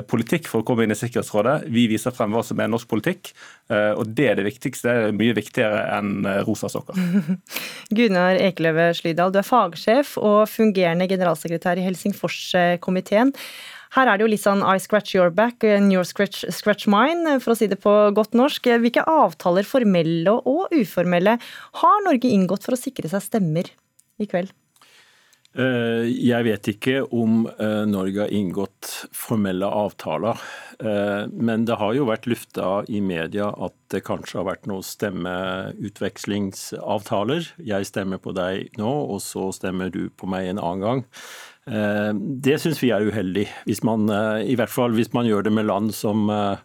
politikk 0.07 0.45
for 0.51 0.61
å 0.61 0.65
komme 0.67 0.85
inn 0.85 0.93
i 0.93 0.97
Sikkerhetsrådet. 0.97 1.69
Vi 1.73 1.87
viser 1.89 2.13
frem 2.13 2.35
hva 2.35 2.43
som 2.45 2.59
er 2.61 2.69
norsk 2.69 2.87
politikk, 2.91 3.31
og 3.73 4.03
det 4.13 4.27
er 4.29 4.37
det 4.37 4.45
viktigste. 4.45 4.91
Det 4.91 5.09
er 5.09 5.17
mye 5.17 5.35
viktigere 5.35 5.81
enn 5.95 6.27
rosa 6.45 6.69
sokker. 6.71 6.99
Gunnar 7.97 8.37
Ekeløve 8.37 8.91
Slydal, 8.99 9.33
du 9.33 9.41
er 9.41 9.47
fagsjef 9.47 10.15
og 10.21 10.43
fungerende 10.51 11.09
generalsekretær 11.09 11.81
i 11.81 11.87
Helsingforskomiteen. 11.87 13.33
Her 13.93 14.09
er 14.09 14.17
det 14.17 14.25
jo 14.25 14.31
litt 14.31 14.41
sånn 14.41 14.63
I 14.65 14.79
scratch 14.81 15.13
your 15.13 15.29
back 15.33 15.61
and 15.67 15.93
your 15.93 16.07
scratch, 16.07 16.41
scratch 16.49 16.87
mine, 16.89 17.37
for 17.43 17.53
å 17.53 17.59
si 17.59 17.69
det 17.69 17.77
på 17.83 17.93
godt 18.17 18.33
norsk. 18.37 18.71
Hvilke 18.81 19.05
avtaler, 19.05 19.67
formelle 19.69 20.33
og 20.49 20.73
uformelle, 20.73 21.37
har 21.83 22.03
Norge 22.07 22.33
inngått 22.33 22.65
for 22.65 22.77
å 22.77 22.81
sikre 22.81 23.11
seg 23.11 23.27
stemmer 23.27 23.69
i 24.17 24.29
kveld? 24.29 24.53
Eh, 25.53 26.09
jeg 26.09 26.41
vet 26.47 26.65
ikke 26.71 27.03
om 27.13 27.43
eh, 27.51 27.83
Norge 27.85 28.23
har 28.23 28.31
inngått 28.33 29.05
formelle 29.13 29.67
avtaler. 29.69 30.33
Eh, 30.81 31.29
men 31.29 31.65
det 31.69 31.77
har 31.77 31.93
jo 31.93 32.09
vært 32.09 32.25
lufta 32.31 32.81
i 32.89 32.97
media 33.05 33.53
at 33.53 33.77
det 33.93 34.01
kanskje 34.07 34.39
har 34.39 34.47
vært 34.49 34.65
noen 34.69 34.83
stemmeutvekslingsavtaler. 34.87 37.53
Jeg 37.69 37.85
stemmer 37.85 38.17
på 38.23 38.31
deg 38.33 38.73
nå, 38.81 38.91
og 39.13 39.21
så 39.21 39.51
stemmer 39.53 39.93
du 39.93 40.09
på 40.09 40.25
meg 40.33 40.49
en 40.49 40.57
annen 40.63 40.81
gang. 40.81 41.05
Eh, 41.65 42.13
det 42.43 42.57
syns 42.59 42.81
vi 42.83 42.89
er 42.91 43.05
uheldig, 43.07 43.45
hvis 43.63 43.79
man, 43.87 44.03
eh, 44.11 44.49
i 44.51 44.55
hvert 44.59 44.71
fall 44.71 44.91
hvis 44.97 45.13
man 45.15 45.27
gjør 45.29 45.45
det 45.45 45.53
med 45.55 45.69
land 45.69 45.93
som, 45.95 46.25
eh, 46.29 46.57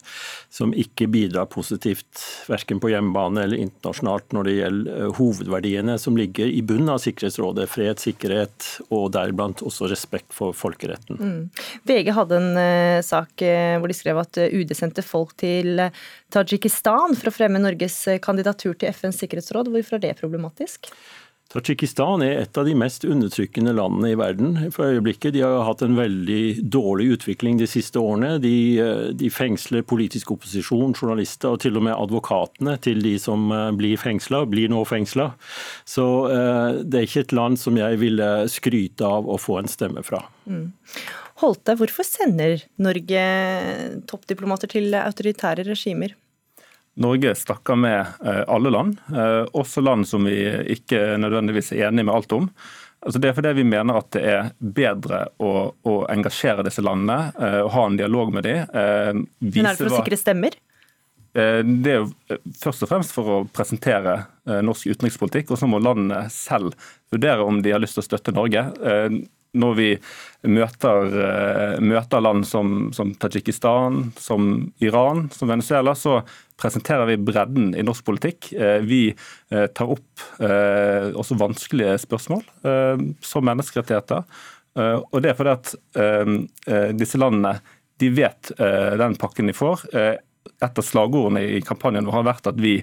som 0.51 0.73
ikke 0.75 1.07
bidrar 1.07 1.47
positivt 1.47 2.19
verken 2.51 2.81
på 2.83 2.91
hjemmebane 2.91 3.45
eller 3.45 3.63
internasjonalt 3.63 4.35
når 4.35 4.49
det 4.49 4.55
gjelder 4.57 5.13
hovedverdiene 5.21 5.99
som 6.03 6.19
ligger 6.19 6.51
i 6.51 6.65
bunnen 6.67 6.91
av 6.91 6.99
Sikkerhetsrådet. 7.05 7.69
Fred, 7.71 8.03
sikkerhet 8.03 8.67
og 8.91 9.13
deriblant 9.15 9.63
også 9.63 9.87
respekt 9.91 10.35
for 10.35 10.57
folkeretten. 10.57 11.21
Mm. 11.21 11.41
VG 11.87 12.11
hadde 12.17 12.41
en 12.41 13.03
sak 13.05 13.39
hvor 13.39 13.87
de 13.87 13.95
skrev 13.95 14.19
at 14.19 14.41
UD 14.51 14.75
sendte 14.75 15.05
folk 15.07 15.37
til 15.39 15.79
Tadsjikistan 16.33 17.15
for 17.15 17.31
å 17.31 17.35
fremme 17.35 17.63
Norges 17.63 18.01
kandidatur 18.25 18.75
til 18.75 18.91
FNs 18.91 19.23
sikkerhetsråd. 19.23 19.71
Hvorfor 19.71 19.99
er 19.99 20.09
det 20.09 20.19
problematisk? 20.19 20.91
Tadsjikistan 21.49 22.21
er 22.21 22.43
et 22.43 22.59
av 22.61 22.67
de 22.69 22.75
mest 22.77 23.07
undertrykkende 23.09 23.73
landene 23.73 24.11
i 24.13 24.17
verden 24.21 24.51
for 24.75 24.93
øyeblikket. 24.93 25.33
De 25.33 25.41
har 25.41 25.63
hatt 25.65 25.81
en 25.81 25.97
veldig 25.97 26.67
dårlig 26.69 27.07
utvikling 27.15 27.57
de 27.57 27.65
siste 27.71 27.97
årene. 27.97 28.35
De, 28.43 28.53
eh, 28.77 29.07
de, 29.17 29.31
fengsler 29.33 29.87
politisk 29.89 30.35
opposisjon, 30.37 30.93
journalister 30.93 31.57
og 31.57 31.63
til 31.65 31.81
og 31.81 31.87
med 31.89 31.97
advokatene 31.97 32.77
til 32.85 33.01
de 33.01 33.15
som 33.23 33.49
eh, 33.49 33.71
blir 33.81 33.97
fengsla, 33.97 34.43
blir 34.45 34.69
nå 34.69 34.85
fengsla. 34.89 35.31
Så 35.89 36.05
uh, 36.29 36.85
det 36.85 37.01
er 37.01 37.09
ikke 37.09 37.25
et 37.25 37.37
land 37.37 37.57
som 37.61 37.81
jeg 37.81 37.97
ville 38.03 38.29
skryte 38.53 39.09
av 39.09 39.25
å 39.25 39.41
få 39.41 39.63
en 39.63 39.73
stemme 39.73 40.05
fra. 40.05 40.21
Mm. 40.45 40.69
Holte, 41.41 41.79
hvorfor 41.81 42.05
sender 42.05 42.61
Norge 42.83 43.25
toppdiplomater 44.11 44.69
til 44.77 44.93
autoritære 45.01 45.65
regimer? 45.71 46.13
Norge 46.99 47.35
snakker 47.35 47.79
med 47.79 48.01
eh, 48.25 48.43
alle 48.47 48.71
land, 48.71 48.99
eh, 49.17 49.47
også 49.53 49.81
land 49.81 50.09
som 50.09 50.25
vi 50.27 50.37
ikke 50.75 51.17
nødvendigvis 51.21 51.73
er 51.73 51.89
enige 51.89 52.09
med 52.09 52.15
alt 52.15 52.33
om. 52.35 52.49
Altså 52.99 53.21
det 53.23 53.31
er 53.31 53.37
fordi 53.37 53.53
vi 53.61 53.67
mener 53.71 54.01
at 54.01 54.09
det 54.17 54.23
er 54.27 54.49
bedre 54.59 55.29
å, 55.39 55.53
å 55.87 55.95
engasjere 56.11 56.65
disse 56.67 56.83
landene 56.83 57.31
eh, 57.39 57.61
og 57.63 57.71
ha 57.77 57.85
en 57.87 58.01
dialog 58.01 58.35
med 58.35 58.49
dem. 58.49 58.67
Men 58.75 59.61
er 59.63 59.71
det 59.71 59.77
for 59.79 59.93
å 59.93 60.01
sikre 60.01 60.19
stemmer? 60.19 60.59
Det 61.39 61.91
er 61.93 62.01
jo 62.01 62.39
først 62.59 62.83
og 62.83 62.89
fremst 62.91 63.13
for 63.15 63.31
å 63.31 63.35
presentere 63.55 64.15
norsk 64.65 64.89
utenrikspolitikk, 64.89 65.53
og 65.53 65.61
så 65.61 65.69
må 65.71 65.79
landene 65.79 66.25
selv 66.35 66.73
vurdere 67.13 67.45
om 67.47 67.61
de 67.63 67.71
har 67.71 67.83
lyst 67.85 67.95
til 67.95 68.03
å 68.03 68.07
støtte 68.09 68.35
Norge 68.35 68.65
når 69.57 69.75
vi 69.79 69.89
møter, 70.49 71.15
eh, 71.23 71.79
møter 71.81 72.23
land 72.23 72.47
som, 72.47 72.91
som 72.93 73.15
Tadsjikistan, 73.15 74.13
som 74.21 74.73
Iran, 74.85 75.29
som 75.33 75.49
Venezuela, 75.49 75.95
så 75.97 76.21
presenterer 76.59 77.09
vi 77.09 77.19
bredden 77.23 77.73
i 77.79 77.85
norsk 77.87 78.05
politikk. 78.05 78.53
Eh, 78.53 78.79
vi 78.85 79.03
eh, 79.09 79.67
tar 79.73 79.95
opp 79.95 80.05
også 80.39 81.37
vanskelige 81.39 81.95
spørsmål, 82.03 82.41
som 83.23 83.45
menneskerettigheter. 83.47 84.25
Og 84.79 85.21
det 85.23 85.31
er 85.31 85.37
fordi 85.39 85.53
at 85.55 86.95
disse 86.99 87.21
landene 87.21 87.53
de 88.03 88.11
vet 88.15 88.51
den 88.59 89.15
pakken 89.19 89.51
de 89.51 89.55
får. 89.55 89.85
Et 89.95 90.81
av 90.83 90.87
slagordene 90.87 91.45
i 91.55 91.63
kampanjen 91.63 92.11
har 92.11 92.27
vært 92.27 92.51
at 92.51 92.59
vi 92.59 92.81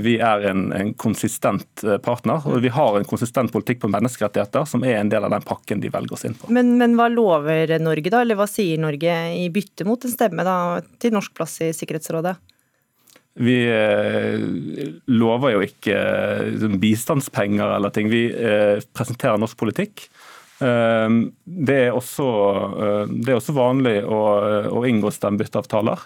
vi 0.00 0.14
er 0.16 0.46
en, 0.48 0.62
en, 0.72 0.94
konsistent 0.96 1.82
eh, 1.84 1.98
partner, 2.00 2.40
og 2.48 2.62
vi 2.64 2.70
har 2.72 2.96
en 2.96 3.04
konsistent 3.04 3.52
politikk 3.52 3.82
på 3.82 3.90
menneskerettigheter 3.92 4.64
som 4.68 4.84
er 4.88 4.96
en 4.96 5.10
del 5.12 5.26
av 5.26 5.34
den 5.34 5.44
pakken 5.44 5.82
de 5.82 5.90
velger 5.92 6.16
oss 6.16 6.24
inn 6.24 6.36
på. 6.38 6.48
Men, 6.56 6.70
men 6.80 6.96
hva 6.96 7.10
lover 7.12 7.74
Norge, 7.82 8.08
da, 8.08 8.22
eller 8.24 8.38
hva 8.40 8.48
sier 8.48 8.80
Norge 8.80 9.18
i 9.36 9.50
bytte 9.52 9.84
mot 9.84 10.08
en 10.08 10.14
stemme 10.14 10.46
da, 10.48 10.56
til 11.02 11.12
norsk 11.12 11.36
plass 11.36 11.58
i 11.66 11.68
Sikkerhetsrådet? 11.76 12.38
Vi 13.40 13.54
eh, 13.64 14.42
lover 15.08 15.54
jo 15.54 15.62
ikke 15.64 15.96
eh, 15.96 16.74
bistandspenger 16.80 17.78
eller 17.78 17.92
ting. 17.94 18.10
Vi 18.12 18.26
eh, 18.28 18.82
presenterer 18.92 19.40
norsk 19.40 19.56
politikk. 19.60 20.04
Eh, 20.60 21.08
det 21.44 21.78
er, 21.86 21.96
også, 21.96 22.26
det 23.08 23.32
er 23.32 23.38
også 23.38 23.56
vanlig 23.56 23.96
å, 24.04 24.20
å 24.68 24.84
inngå 24.88 25.12
stemmebytteavtaler. 25.16 26.04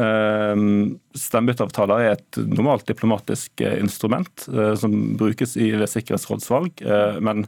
Ehm, 0.00 0.98
Stemmebytteavtaler 1.16 2.04
er 2.04 2.16
et 2.16 2.38
normalt 2.46 2.86
diplomatisk 2.88 3.60
eh, 3.64 3.80
instrument 3.82 4.46
eh, 4.52 4.74
som 4.78 4.94
brukes 5.20 5.56
i 5.58 5.72
ved 5.74 5.90
sikkerhetsrådsvalg, 5.90 6.84
eh, 6.86 7.18
men 7.24 7.44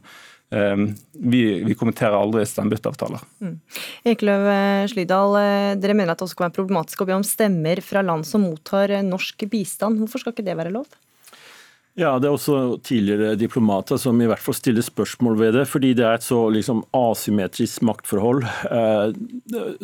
ehm, 0.53 0.89
vi, 1.13 1.43
vi 1.63 1.77
kommenterer 1.79 2.17
aldri 2.17 2.43
stemmebytteavtaler. 2.49 3.23
Mm. 3.43 3.55
Ekeløv 4.13 4.49
Slydal, 4.91 5.39
dere 5.81 5.95
mener 5.97 6.13
at 6.13 6.19
det 6.21 6.27
også 6.27 6.41
kan 6.41 6.49
være 6.49 6.59
problematisk 6.59 7.05
å 7.05 7.09
be 7.09 7.15
om 7.17 7.25
stemmer 7.27 7.81
fra 7.85 8.03
land 8.05 8.27
som 8.27 8.45
mottar 8.45 8.99
norsk 9.07 9.47
bistand. 9.51 10.03
Hvorfor 10.03 10.25
skal 10.25 10.35
ikke 10.35 10.45
det 10.49 10.59
være 10.59 10.75
lov? 10.75 10.91
Ja, 11.93 12.17
Det 12.17 12.25
er 12.25 12.33
også 12.33 12.79
tidligere 12.81 13.35
diplomater 13.37 13.99
som 14.01 14.17
i 14.17 14.25
hvert 14.25 14.41
fall 14.41 14.55
stiller 14.57 14.81
spørsmål 14.81 15.35
ved 15.37 15.51
det, 15.59 15.67
fordi 15.69 15.91
det 15.93 16.07
er 16.09 16.17
et 16.17 16.25
så 16.25 16.39
liksom, 16.49 16.81
asymmetrisk 16.97 17.85
maktforhold. 17.85 18.47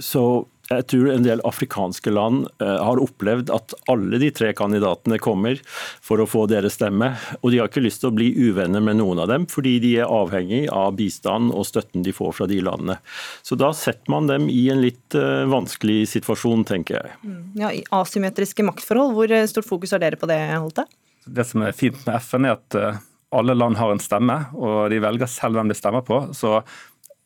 Så 0.01 0.23
jeg 0.69 0.85
tror 0.91 1.07
en 1.09 1.23
del 1.25 1.41
afrikanske 1.47 2.11
land 2.13 2.43
eh, 2.61 2.75
har 2.85 3.01
opplevd 3.01 3.49
at 3.53 3.73
alle 3.89 4.19
de 4.21 4.29
tre 4.35 4.51
kandidatene 4.53 5.17
kommer 5.21 5.57
for 6.05 6.21
å 6.21 6.27
få 6.29 6.43
deres 6.51 6.77
stemme. 6.77 7.11
Og 7.41 7.49
de 7.49 7.61
har 7.61 7.71
ikke 7.71 7.81
lyst 7.81 8.03
til 8.03 8.11
å 8.11 8.15
bli 8.15 8.29
uvenner 8.37 8.83
med 8.83 8.99
noen 8.99 9.23
av 9.23 9.31
dem, 9.31 9.47
fordi 9.49 9.77
de 9.81 9.95
er 10.03 10.13
avhengig 10.13 10.67
av 10.69 10.93
bistand 10.99 11.49
og 11.55 11.65
støtten 11.65 12.05
de 12.05 12.13
får 12.13 12.37
fra 12.37 12.49
de 12.51 12.61
landene. 12.65 12.99
Så 13.41 13.57
da 13.57 13.71
setter 13.73 14.13
man 14.13 14.29
dem 14.29 14.45
i 14.53 14.67
en 14.69 14.83
litt 14.83 15.17
eh, 15.17 15.47
vanskelig 15.49 16.03
situasjon, 16.13 16.67
tenker 16.69 16.99
jeg. 16.99 17.35
Ja, 17.57 17.73
i 17.73 17.81
Asymmetriske 17.95 18.65
maktforhold, 18.67 19.15
hvor 19.17 19.33
eh, 19.33 19.49
stort 19.49 19.69
fokus 19.69 19.95
har 19.97 20.05
dere 20.05 20.21
på 20.21 20.29
det, 20.29 20.41
Holte? 20.53 20.85
Det 21.25 21.49
som 21.49 21.65
er 21.65 21.73
fint 21.77 21.97
med 22.05 22.21
FN, 22.21 22.45
er 22.45 22.59
at 22.59 23.01
alle 23.35 23.53
land 23.53 23.77
har 23.77 23.91
en 23.93 24.01
stemme, 24.01 24.37
og 24.57 24.89
de 24.93 25.01
velger 25.01 25.29
selv 25.29 25.57
hvem 25.57 25.69
de 25.69 25.77
stemmer 25.77 26.05
på. 26.05 26.21
Så 26.37 26.59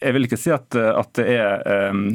jeg 0.03 0.15
vil 0.15 0.27
ikke 0.27 0.39
si 0.39 0.51
at, 0.53 0.75
eh, 0.77 0.91
at 0.99 1.11
det 1.17 1.25
er 1.37 1.91
um, 1.93 2.05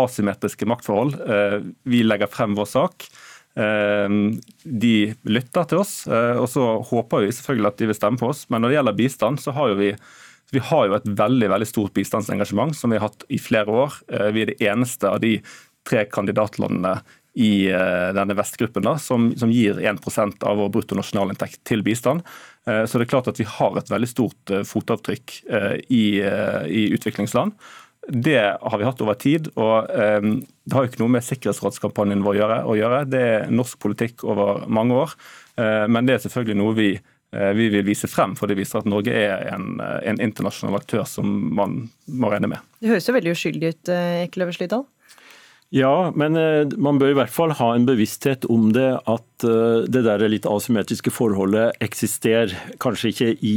asymmetriske 0.00 0.68
maktforhold. 0.68 1.16
Uh, 1.20 1.58
vi 1.88 2.02
legger 2.06 2.30
frem 2.32 2.56
vår 2.58 2.70
sak. 2.72 3.10
De 3.56 4.96
lytter 5.24 5.64
til 5.64 5.78
oss, 5.80 5.92
og 6.04 6.44
så 6.52 6.64
håper 6.90 7.22
vi 7.22 7.30
selvfølgelig 7.32 7.70
at 7.70 7.78
de 7.80 7.86
vil 7.88 7.96
stemme 7.96 8.20
på 8.20 8.28
oss. 8.28 8.42
Men 8.52 8.60
når 8.60 8.68
det 8.68 8.76
gjelder 8.76 8.96
bistand, 8.98 9.40
så 9.40 9.54
har 9.56 9.70
jo 9.70 9.78
vi 9.78 9.94
vi 10.52 10.60
har 10.62 10.84
jo 10.86 10.98
et 10.98 11.08
veldig 11.18 11.48
veldig 11.54 11.68
stort 11.70 11.94
bistandsengasjement 11.96 12.76
som 12.76 12.92
vi 12.92 13.00
har 13.00 13.08
hatt 13.08 13.24
i 13.32 13.38
flere 13.40 13.72
år. 13.72 13.96
Vi 14.36 14.44
er 14.44 14.52
det 14.52 14.58
eneste 14.60 15.08
av 15.08 15.22
de 15.24 15.38
tre 15.88 16.04
kandidatlandene 16.12 16.98
i 17.36 17.68
denne 18.16 18.32
vestgruppen, 18.38 18.86
da, 18.86 18.94
som, 19.02 19.28
som 19.36 19.50
gir 19.52 19.76
1% 19.76 20.44
av 20.48 20.56
vår 20.56 20.70
bruttonasjonalinntekt 20.72 21.60
til 21.68 21.82
bistand. 21.84 22.24
Så 22.64 22.96
det 22.96 23.04
er 23.04 23.10
klart 23.10 23.28
at 23.28 23.36
vi 23.36 23.44
har 23.44 23.76
et 23.76 23.90
veldig 23.92 24.08
stort 24.08 24.52
fotavtrykk 24.64 25.34
i, 25.92 26.06
i 26.16 26.86
utviklingsland. 26.96 27.52
Det 28.08 28.40
har 28.40 28.80
vi 28.80 28.88
hatt 28.88 29.02
over 29.04 29.18
tid. 29.20 29.50
og 29.52 29.90
Det 29.92 30.72
har 30.72 30.86
jo 30.86 30.90
ikke 30.90 31.02
noe 31.04 31.12
med 31.18 31.26
sikkerhetsrådskampanjen 31.28 32.24
vår 32.24 32.40
å 32.64 32.78
gjøre. 32.80 33.02
Det 33.12 33.22
er 33.34 33.52
norsk 33.52 33.84
politikk 33.84 34.24
over 34.24 34.64
mange 34.72 34.96
år. 34.96 35.12
Men 35.92 36.08
det 36.08 36.16
er 36.16 36.24
selvfølgelig 36.24 36.58
noe 36.62 36.78
vi 36.80 36.90
Eh, 37.36 37.52
vi 37.52 37.68
vil 37.68 37.84
vise 37.84 38.08
frem, 38.08 38.36
for 38.38 38.48
det 38.48 38.56
viser 38.58 38.80
at 38.80 38.88
Norge 38.88 39.12
er 39.12 39.48
en, 39.50 39.80
eh, 39.80 40.10
en 40.10 40.20
internasjonal 40.22 40.78
aktør 40.78 41.04
som 41.08 41.26
man 41.54 41.88
må 42.08 42.30
regne 42.30 42.48
med. 42.48 42.58
Det 42.80 42.88
høres 42.92 43.08
jo 43.08 43.16
veldig 43.16 43.32
uskyldig 43.34 43.68
ut, 43.74 43.88
eh, 43.88 44.26
Ekeløve 44.26 44.54
Slydal? 44.54 44.86
Ja, 45.74 46.12
men 46.14 46.38
man 46.78 47.00
bør 47.00 47.10
i 47.10 47.16
hvert 47.18 47.32
fall 47.32 47.50
ha 47.58 47.72
en 47.74 47.88
bevissthet 47.88 48.46
om 48.52 48.68
det 48.72 48.86
at 49.10 49.46
det 49.90 50.02
der 50.06 50.22
litt 50.30 50.46
asymmetriske 50.48 51.10
forholdet 51.10 51.74
eksisterer. 51.82 52.54
Kanskje 52.80 53.10
ikke 53.10 53.32
i 53.44 53.56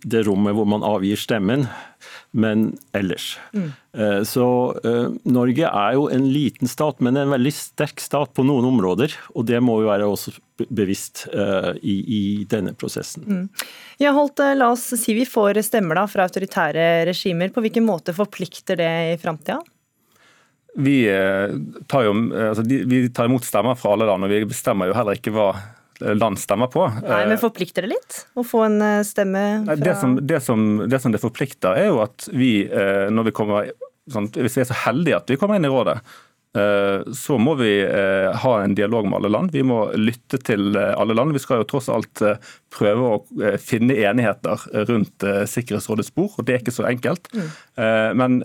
det 0.00 0.24
rommet 0.26 0.56
hvor 0.56 0.66
man 0.72 0.86
avgir 0.86 1.20
stemmen, 1.20 1.68
men 2.32 2.78
ellers. 2.96 3.38
Mm. 3.52 3.72
Eh, 3.98 4.22
så 4.24 4.46
eh, 4.84 5.08
Norge 5.28 5.68
er 5.68 5.96
jo 5.96 6.06
en 6.12 6.28
liten 6.32 6.70
stat, 6.70 7.00
men 7.04 7.18
en 7.20 7.32
veldig 7.34 7.52
sterk 7.54 8.00
stat 8.00 8.32
på 8.34 8.44
noen 8.46 8.66
områder. 8.70 9.14
Og 9.36 9.46
det 9.48 9.60
må 9.64 9.78
vi 9.80 9.90
være 9.90 10.08
også 10.08 10.34
bevisst 10.70 11.26
eh, 11.32 11.72
i, 11.82 11.96
i 12.00 12.22
denne 12.48 12.72
prosessen. 12.78 13.26
Mm. 13.28 13.66
Ja, 14.02 14.14
Holt, 14.16 14.40
la 14.40 14.72
oss 14.72 14.88
si 14.98 15.16
vi 15.16 15.28
får 15.28 15.60
stemmer 15.66 16.00
da 16.00 16.06
fra 16.10 16.26
autoritære 16.28 16.88
regimer. 17.10 17.52
På 17.52 17.64
hvilken 17.64 17.86
måte 17.86 18.16
forplikter 18.16 18.80
det 18.80 18.92
i 19.12 19.20
framtida? 19.20 19.60
Vi 20.72 20.96
tar, 21.90 22.06
jo, 22.06 22.12
altså, 22.32 22.62
vi 22.64 23.02
tar 23.12 23.28
imot 23.28 23.44
stemmer 23.44 23.76
fra 23.76 23.90
alle 23.92 24.06
land, 24.08 24.24
og 24.24 24.30
vi 24.32 24.38
bestemmer 24.48 24.88
jo 24.88 24.94
heller 24.96 25.18
ikke 25.18 25.34
hva 25.34 25.50
land 26.02 26.38
stemmer 26.38 26.66
på. 26.66 26.86
Nei, 27.04 27.22
Men 27.28 27.40
forplikter 27.40 27.86
det 27.86 27.94
litt 27.94 28.18
å 28.38 28.44
få 28.46 28.64
en 28.66 28.80
eh, 28.82 28.98
stemme 29.06 29.44
fra 29.66 29.76
det 29.78 29.94
som, 30.00 30.18
det, 30.20 30.40
som, 30.44 30.66
det 30.88 31.00
som, 31.02 31.14
det 31.14 31.22
forplikter, 31.22 31.78
er 31.78 31.90
jo 31.90 32.02
at 32.04 32.28
vi, 32.32 32.52
eh, 32.66 33.08
når 33.12 33.30
vi 33.30 33.34
kommer 33.36 33.72
sånn, 34.10 34.26
Hvis 34.34 34.56
vi 34.58 34.64
er 34.64 34.66
så 34.66 34.78
heldige 34.88 35.20
at 35.20 35.30
vi 35.30 35.38
kommer 35.38 35.58
inn 35.58 35.68
i 35.68 35.70
rådet, 35.70 36.00
eh, 36.00 36.22
så 36.52 37.38
må 37.40 37.54
vi 37.56 37.70
ha 37.80 38.50
en 38.60 38.74
dialog 38.76 39.06
med 39.08 39.16
alle 39.16 39.30
land. 39.32 39.54
Vi 39.54 39.62
må 39.64 39.86
lytte 39.96 40.36
til 40.44 40.76
alle 40.76 41.16
land. 41.16 41.32
Vi 41.32 41.40
skal 41.40 41.62
jo 41.62 41.68
tross 41.70 41.88
alt 41.88 42.20
prøve 42.76 43.06
å 43.08 43.56
finne 43.56 43.96
enigheter 43.96 44.66
rundt 44.90 45.24
Sikkerhetsrådets 45.48 46.12
bord, 46.12 46.34
og 46.36 46.44
det 46.44 46.58
er 46.58 46.60
ikke 46.60 46.74
så 46.76 46.84
enkelt. 46.90 47.30
Mm. 47.32 47.48
Men 48.20 48.36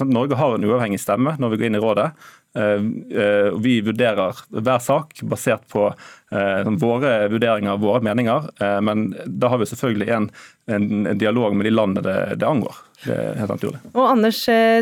sånn, 0.00 0.10
Norge 0.16 0.40
har 0.40 0.56
en 0.56 0.66
uavhengig 0.66 0.98
stemme 1.04 1.36
når 1.38 1.54
vi 1.54 1.60
går 1.60 1.70
inn 1.70 1.78
i 1.78 1.84
rådet. 1.84 2.08
Eh, 2.58 2.80
eh, 3.22 3.58
vi 3.58 3.80
vurderer 3.80 4.36
hver 4.48 4.78
sak 4.78 5.18
basert 5.26 5.66
på 5.72 5.88
eh, 6.30 6.68
våre 6.78 7.26
vurderinger, 7.32 7.80
våre 7.82 8.02
meninger. 8.04 8.50
Men 8.84 9.08
da 9.26 9.50
har 9.50 9.58
vi 9.58 9.66
selvfølgelig 9.66 10.10
en, 10.14 10.28
en 10.70 11.18
dialog 11.18 11.56
med 11.56 11.66
de 11.66 11.74
landene 11.74 12.04
det, 12.06 12.18
det, 12.38 12.46
angår. 12.46 12.78
Det 13.04 13.14
er 13.14 13.40
helt 13.40 13.52
naturlig. 13.52 13.80
Og 13.92 14.06
Anders 14.08 14.40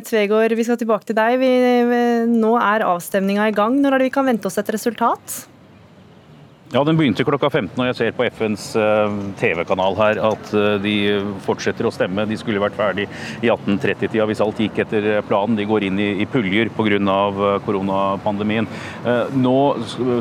Tvegård, 0.08 0.54
vi 0.58 0.66
skal 0.66 0.78
tilbake 0.80 1.08
til 1.08 1.18
deg. 1.18 1.38
Vi, 1.42 1.52
nå 2.30 2.52
er 2.60 2.86
avstemninga 2.86 3.48
i 3.50 3.56
gang. 3.56 3.80
Når 3.82 3.96
er 3.96 4.02
det 4.02 4.10
vi 4.10 4.14
kan 4.14 4.28
vente 4.28 4.46
oss 4.50 4.60
et 4.62 4.70
resultat? 4.74 5.42
Ja, 6.72 6.80
Den 6.84 6.96
begynte 6.96 7.24
klokka 7.28 7.50
15, 7.50 7.76
og 7.76 7.84
jeg 7.90 7.96
ser 7.98 8.14
på 8.16 8.24
FNs 8.32 8.62
eh, 8.80 9.16
TV-kanal 9.36 9.92
her 9.98 10.18
at 10.24 10.52
eh, 10.56 10.78
de 10.80 10.94
fortsetter 11.44 11.84
å 11.84 11.90
stemme. 11.92 12.24
De 12.24 12.38
skulle 12.40 12.62
vært 12.62 12.78
ferdig 12.78 13.04
i 13.44 13.50
1830-tida 13.52 14.24
hvis 14.30 14.40
alt 14.40 14.62
gikk 14.62 14.80
etter 14.80 15.18
planen. 15.28 15.58
De 15.58 15.66
går 15.68 15.84
inn 15.90 16.00
i, 16.00 16.06
i 16.24 16.26
puljer 16.32 16.72
pga. 16.72 16.96
Eh, 17.02 17.58
koronapandemien. 17.66 18.66
Nå 19.36 19.56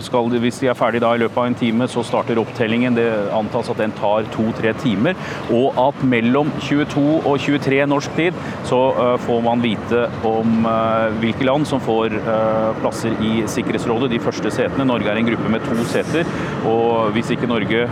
skal 0.03 0.27
de, 0.31 0.41
Hvis 0.43 0.59
de 0.61 0.67
er 0.69 0.77
ferdig 0.77 0.99
da 1.01 1.13
i 1.15 1.21
løpet 1.21 1.39
av 1.39 1.47
en 1.47 1.55
time, 1.57 1.87
så 1.89 2.03
starter 2.05 2.39
opptellingen. 2.41 2.99
Det 2.99 3.07
antas 3.31 3.71
at 3.71 3.79
den 3.79 3.95
tar 3.95 4.27
to-tre 4.35 4.75
timer. 4.83 5.15
Og 5.55 5.79
at 5.79 6.03
mellom 6.03 6.51
22 6.59 7.05
og 7.21 7.39
23 7.41 7.79
norsk 7.89 8.19
tid 8.19 8.37
så 8.67 8.81
får 9.23 9.43
man 9.45 9.63
vite 9.63 10.03
om 10.27 10.67
hvilke 11.23 11.47
land 11.47 11.67
som 11.69 11.81
får 11.83 12.15
plasser 12.83 13.15
i 13.23 13.47
Sikkerhetsrådet. 13.49 14.11
De 14.13 14.21
første 14.23 14.53
setene. 14.53 14.87
Norge 14.91 15.11
er 15.11 15.21
en 15.21 15.31
gruppe 15.31 15.55
med 15.55 15.65
to 15.67 15.89
seter. 15.91 16.27
Og 16.65 17.11
hvis 17.11 17.29
ikke 17.29 17.47
Norge 17.47 17.89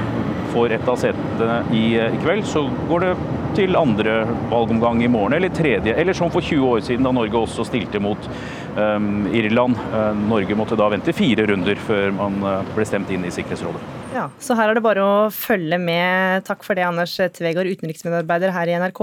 får 0.54 0.78
et 0.78 0.90
av 0.90 0.98
setene 1.00 1.60
i, 1.76 1.84
i 2.00 2.24
kveld, 2.24 2.46
så 2.48 2.66
går 2.90 3.06
det 3.06 3.14
til 3.58 3.76
andre 3.76 4.22
valgomgang 4.52 5.02
i 5.04 5.10
morgen, 5.12 5.36
eller 5.38 5.52
tredje. 5.54 5.94
Eller 5.96 6.16
som 6.18 6.32
for 6.32 6.46
20 6.46 6.68
år 6.70 6.84
siden, 6.86 7.06
da 7.06 7.14
Norge 7.16 7.40
også 7.40 7.66
stilte 7.68 8.02
mot 8.02 8.30
um, 8.78 9.26
Irland. 9.36 9.78
Uh, 9.94 10.12
Norge 10.30 10.58
måtte 10.58 10.78
da 10.80 10.90
vente 10.94 11.16
fire 11.16 11.48
runder 11.50 11.80
før 11.82 12.14
man 12.16 12.38
uh, 12.46 12.76
ble 12.76 12.86
stemt 12.88 13.12
inn 13.14 13.26
i 13.28 13.34
Sikkerhetsrådet. 13.34 13.82
Ja, 14.14 14.28
Så 14.42 14.56
her 14.58 14.72
er 14.72 14.78
det 14.78 14.84
bare 14.86 15.06
å 15.06 15.16
følge 15.34 15.78
med. 15.82 16.46
Takk 16.48 16.64
for 16.66 16.78
det, 16.78 16.86
Anders 16.88 17.14
Tvegård, 17.36 17.70
utenriksmedarbeider 17.78 18.54
her 18.56 18.72
i 18.72 18.78
NRK. 18.82 19.02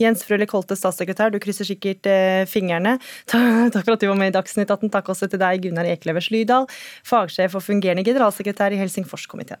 Jens 0.00 0.24
Frølich 0.28 0.54
Holte, 0.56 0.76
statssekretær, 0.78 1.32
du 1.32 1.40
krysser 1.42 1.68
sikkert 1.68 2.08
fingrene. 2.48 2.96
Takk 3.28 3.82
for 3.82 3.96
at 3.96 4.04
du 4.04 4.08
var 4.08 4.20
med 4.20 4.32
i 4.32 4.36
Dagsnytt 4.38 4.70
18. 4.70 4.92
Takk 4.94 5.12
også 5.12 5.28
til 5.28 5.42
deg, 5.42 5.64
Gunnar 5.66 5.88
Eklevers 5.88 6.30
Slydal, 6.30 6.68
fagsjef 7.08 7.58
og 7.58 7.66
fungerende 7.66 8.06
generalsekretær 8.08 8.72
i 8.72 8.80
Helsingforskomiteen. 8.80 9.60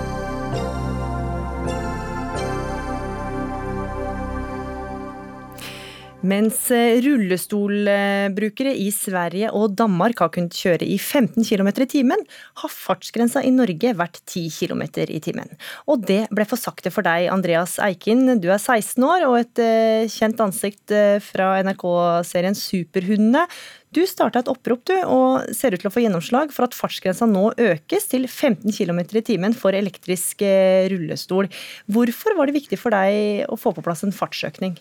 Mens 6.21 6.67
eh, 6.69 6.99
rullestolbrukere 7.01 8.75
i 8.77 8.91
Sverige 8.93 9.49
og 9.57 9.73
Danmark 9.73 10.19
har 10.21 10.29
kunnet 10.29 10.53
kjøre 10.53 10.85
i 10.85 10.99
15 10.99 11.41
km 11.41 11.71
i 11.81 11.87
timen, 11.89 12.21
har 12.61 12.69
fartsgrensa 12.69 13.41
i 13.41 13.49
Norge 13.53 13.95
vært 13.97 14.19
10 14.29 14.51
km 14.53 14.83
i 15.01 15.17
timen. 15.23 15.49
Og 15.89 16.03
det 16.05 16.27
ble 16.29 16.45
for 16.45 16.61
sakte 16.61 16.91
for 16.93 17.07
deg, 17.07 17.25
Andreas 17.33 17.79
Eikin. 17.81 18.37
Du 18.37 18.51
er 18.53 18.61
16 18.61 19.01
år 19.07 19.25
og 19.31 19.39
et 19.39 19.63
eh, 19.65 20.05
kjent 20.13 20.43
ansikt 20.45 20.93
eh, 20.93 21.17
fra 21.25 21.55
NRK-serien 21.65 22.57
Superhundene. 22.59 23.47
Du 23.89 24.03
starta 24.05 24.43
et 24.43 24.53
opprop 24.53 24.85
du, 24.87 24.93
og 25.09 25.49
ser 25.57 25.73
ut 25.73 25.81
til 25.81 25.89
å 25.89 25.95
få 25.95 26.05
gjennomslag 26.05 26.53
for 26.53 26.67
at 26.67 26.77
fartsgrensa 26.77 27.25
nå 27.27 27.49
økes 27.57 28.07
til 28.13 28.29
15 28.29 28.69
km 28.77 29.01
i 29.09 29.25
timen 29.25 29.57
for 29.57 29.73
elektrisk 29.73 30.45
rullestol. 30.93 31.49
Hvorfor 31.91 32.37
var 32.37 32.47
det 32.47 32.59
viktig 32.61 32.79
for 32.79 32.93
deg 32.93 33.49
å 33.49 33.59
få 33.59 33.73
på 33.73 33.83
plass 33.83 34.05
en 34.05 34.15
fartsøkning? 34.15 34.77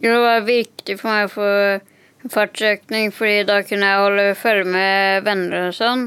Det 0.00 0.16
var 0.16 0.46
viktig 0.46 0.96
for 0.96 1.12
meg 1.12 1.26
å 1.28 1.32
få 1.34 2.30
fartsøkning, 2.32 3.10
fordi 3.12 3.44
da 3.48 3.60
kunne 3.68 3.88
jeg 3.88 4.02
holde 4.04 4.26
følge 4.38 4.68
med 4.72 5.24
venner 5.26 5.68
og 5.68 5.76
sånn. 5.76 6.06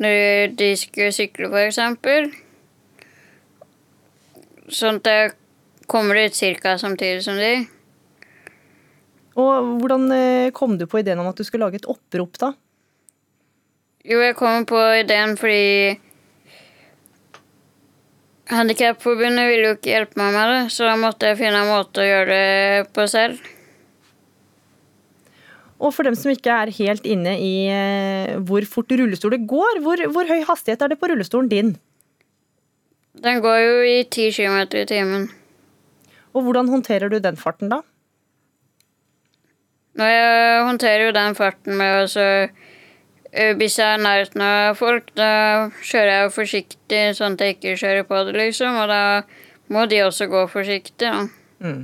Når 0.00 0.52
de 0.56 0.70
skulle 0.80 1.12
sykle, 1.12 1.48
f.eks. 1.48 1.80
Sånn 4.76 5.00
at 5.00 5.10
jeg 5.12 5.34
kommer 5.88 6.18
ut 6.20 6.40
ca. 6.62 6.76
samtidig 6.80 7.24
som 7.24 7.36
de. 7.40 7.66
Og 9.36 9.80
Hvordan 9.80 10.08
eh, 10.16 10.52
kom 10.56 10.78
du 10.80 10.86
på 10.88 11.00
ideen 11.02 11.20
om 11.20 11.28
at 11.28 11.36
du 11.36 11.44
skulle 11.44 11.68
lage 11.68 11.80
et 11.82 11.88
opprop, 11.92 12.38
da? 12.40 12.54
Jo, 14.06 14.20
jeg 14.22 14.36
kom 14.38 14.64
på 14.68 14.80
ideen 15.02 15.36
fordi 15.36 15.98
Handikapforbundet 18.46 19.48
ville 19.50 19.70
jo 19.70 19.76
ikke 19.76 19.90
hjelpe 19.90 20.20
meg 20.20 20.34
med 20.36 20.50
det, 20.52 20.58
så 20.74 20.86
da 20.86 20.94
måtte 21.00 21.32
jeg 21.32 21.38
finne 21.40 21.64
en 21.64 21.70
måte 21.72 22.02
å 22.02 22.06
gjøre 22.06 22.26
det 22.30 22.90
på 22.94 23.06
selv. 23.10 23.40
Og 25.76 25.90
for 25.92 26.08
dem 26.08 26.14
som 26.16 26.30
ikke 26.32 26.54
er 26.54 26.72
helt 26.78 27.08
inne 27.10 27.34
i 27.42 27.54
eh, 27.68 28.36
hvor 28.48 28.64
fort 28.70 28.94
rullestoler 28.96 29.42
går, 29.50 29.82
hvor, 29.84 30.00
hvor 30.14 30.30
høy 30.30 30.46
hastighet 30.46 30.84
er 30.84 30.94
det 30.94 31.00
på 31.00 31.10
rullestolen 31.10 31.50
din? 31.50 31.74
Den 33.20 33.42
går 33.44 33.58
jo 33.60 33.74
i 33.84 33.98
10 34.04 34.30
km 34.38 34.62
i 34.78 34.86
timen. 34.88 35.26
Og 36.36 36.46
hvordan 36.46 36.70
håndterer 36.70 37.12
du 37.12 37.18
den 37.20 37.36
farten, 37.40 37.72
da? 37.72 37.82
Nå, 39.96 40.04
jeg 40.04 40.64
håndterer 40.68 41.06
jo 41.08 41.16
den 41.16 41.36
farten 41.36 41.78
med 41.80 42.02
å 42.04 42.24
Eh, 43.36 43.52
hvis 43.56 43.78
jeg 43.78 43.94
er 43.94 44.00
nærheten 44.00 44.40
av 44.40 44.78
folk, 44.78 45.10
da 45.18 45.68
kjører 45.84 46.12
jeg 46.12 46.32
forsiktig, 46.32 47.02
sånn 47.18 47.36
at 47.36 47.44
jeg 47.44 47.56
ikke 47.56 47.74
kjører 47.82 48.06
på 48.08 48.22
det, 48.24 48.36
liksom. 48.38 48.78
Og 48.80 48.88
da 48.88 49.02
må 49.72 49.84
de 49.90 50.00
også 50.06 50.28
gå 50.32 50.46
forsiktig, 50.48 51.10
da. 51.10 51.26
Mm. 51.60 51.82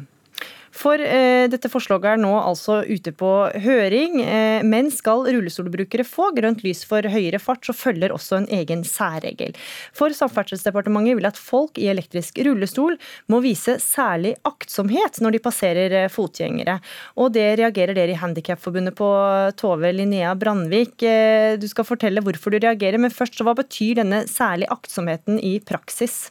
For 0.72 1.00
eh, 1.04 1.46
dette 1.52 1.68
forslaget 1.70 2.14
er 2.14 2.20
nå 2.22 2.32
altså 2.40 2.80
ute 2.88 3.12
på 3.14 3.30
høring. 3.64 4.18
Eh, 4.24 4.64
men 4.64 4.90
skal 4.94 5.26
rullestolbrukere 5.28 6.06
få 6.08 6.30
grønt 6.36 6.64
lys 6.64 6.82
for 6.88 7.04
høyere 7.12 7.40
fart, 7.42 7.62
så 7.66 7.76
følger 7.76 8.14
også 8.14 8.40
en 8.40 8.48
egen 8.56 8.84
særregel. 8.88 9.54
For 9.96 10.14
Samferdselsdepartementet 10.16 11.20
vil 11.20 11.28
at 11.28 11.40
folk 11.40 11.78
i 11.80 11.90
elektrisk 11.92 12.40
rullestol 12.46 12.96
må 13.32 13.42
vise 13.44 13.76
særlig 13.82 14.34
aktsomhet 14.48 15.20
når 15.22 15.36
de 15.36 15.44
passerer 15.44 15.98
eh, 16.02 16.10
fotgjengere. 16.12 16.78
Og 17.20 17.34
det 17.36 17.48
reagerer 17.60 17.96
dere 17.98 18.16
i 18.16 18.20
Handikapforbundet 18.20 18.96
på, 18.98 19.12
Tove 19.60 19.92
Linnea 19.92 20.34
Brandvik. 20.38 20.96
Eh, 21.04 21.58
du 21.60 21.68
skal 21.70 21.88
fortelle 21.88 22.24
hvorfor 22.24 22.52
du 22.52 22.62
reagerer, 22.62 23.00
men 23.02 23.12
først 23.12 23.36
så 23.36 23.46
hva 23.46 23.56
betyr 23.58 24.00
denne 24.00 24.24
særlig 24.30 24.72
aktsomheten 24.72 25.40
i 25.42 25.58
praksis? 25.60 26.30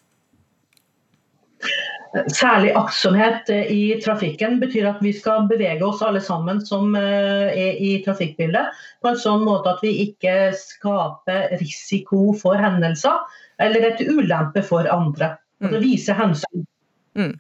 Særlig 2.36 2.74
aktsomhet 2.76 3.48
i 3.72 3.94
trafikken 4.04 4.58
betyr 4.60 4.90
at 4.90 4.98
vi 5.00 5.14
skal 5.16 5.46
bevege 5.48 5.86
oss 5.88 6.02
alle 6.04 6.20
sammen 6.20 6.60
som 6.66 6.92
er 7.00 7.78
i 7.80 7.94
trafikkbildet, 8.04 8.74
på 9.00 9.14
en 9.14 9.22
sånn 9.22 9.46
måte 9.48 9.72
at 9.72 9.80
vi 9.86 9.94
ikke 10.10 10.52
skaper 10.60 11.56
risiko 11.62 12.34
for 12.36 12.60
hendelser 12.60 13.16
eller 13.64 13.94
et 13.94 14.04
ulempe 14.04 14.66
for 14.66 14.90
andre. 14.92 15.38
Og 15.62 15.72
det 15.72 15.82
viser 15.86 16.18
hensyn. 16.20 16.66
Mm. 17.18 17.34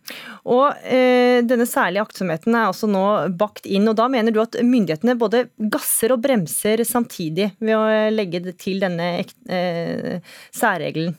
Og 0.51 0.83
eh, 0.83 1.39
Denne 1.47 1.65
særlige 1.69 2.03
aktsomheten 2.03 2.55
er 2.57 2.67
også 2.69 2.89
nå 2.91 3.03
bakt 3.39 3.67
inn. 3.69 3.87
og 3.87 3.97
Da 3.99 4.09
mener 4.11 4.35
du 4.35 4.41
at 4.43 4.57
myndighetene 4.59 5.15
både 5.19 5.45
gasser 5.71 6.15
og 6.15 6.23
bremser 6.25 6.83
samtidig 6.87 7.53
ved 7.59 7.77
å 7.77 7.85
legge 8.13 8.43
det 8.43 8.57
til 8.61 8.81
denne 8.83 9.13
eh, 9.21 10.33
særregelen? 10.55 11.15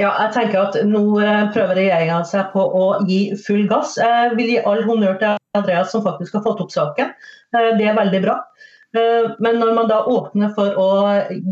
Ja, 0.00 0.10
jeg 0.24 0.32
tenker 0.36 0.62
at 0.66 0.78
Nå 0.88 1.02
eh, 1.22 1.48
prøver 1.54 1.78
regjeringa 1.78 2.20
seg 2.28 2.50
på 2.54 2.62
å 2.62 2.86
gi 3.08 3.20
full 3.46 3.66
gass. 3.70 3.96
Jeg 4.00 4.34
vil 4.38 4.54
gi 4.54 4.58
all 4.68 4.82
honnør 4.86 5.18
til 5.20 5.38
Andreas 5.58 5.92
som 5.94 6.04
faktisk 6.04 6.38
har 6.38 6.44
fått 6.46 6.62
opp 6.64 6.74
saken. 6.74 7.14
Eh, 7.56 7.70
det 7.78 7.88
er 7.90 7.98
veldig 7.98 8.22
bra. 8.26 8.38
Eh, 8.96 9.30
men 9.38 9.60
når 9.62 9.74
man 9.76 9.88
da 9.90 10.00
åpner 10.10 10.50
for 10.56 10.74
å 10.80 10.88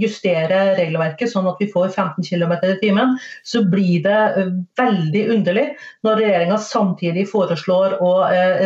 justere 0.02 0.74
regelverket 0.78 1.30
sånn 1.30 1.46
at 1.50 1.60
vi 1.62 1.68
får 1.70 1.92
15 1.92 2.26
km 2.26 2.54
i 2.66 2.78
timen, 2.80 3.14
så 3.46 3.62
blir 3.62 4.02
det 4.06 4.46
veldig 4.80 5.24
underlig 5.36 5.66
når 6.06 6.22
regjeringa 6.22 6.58
samtidig 6.62 7.28
foreslår 7.30 7.98
å 8.04 8.12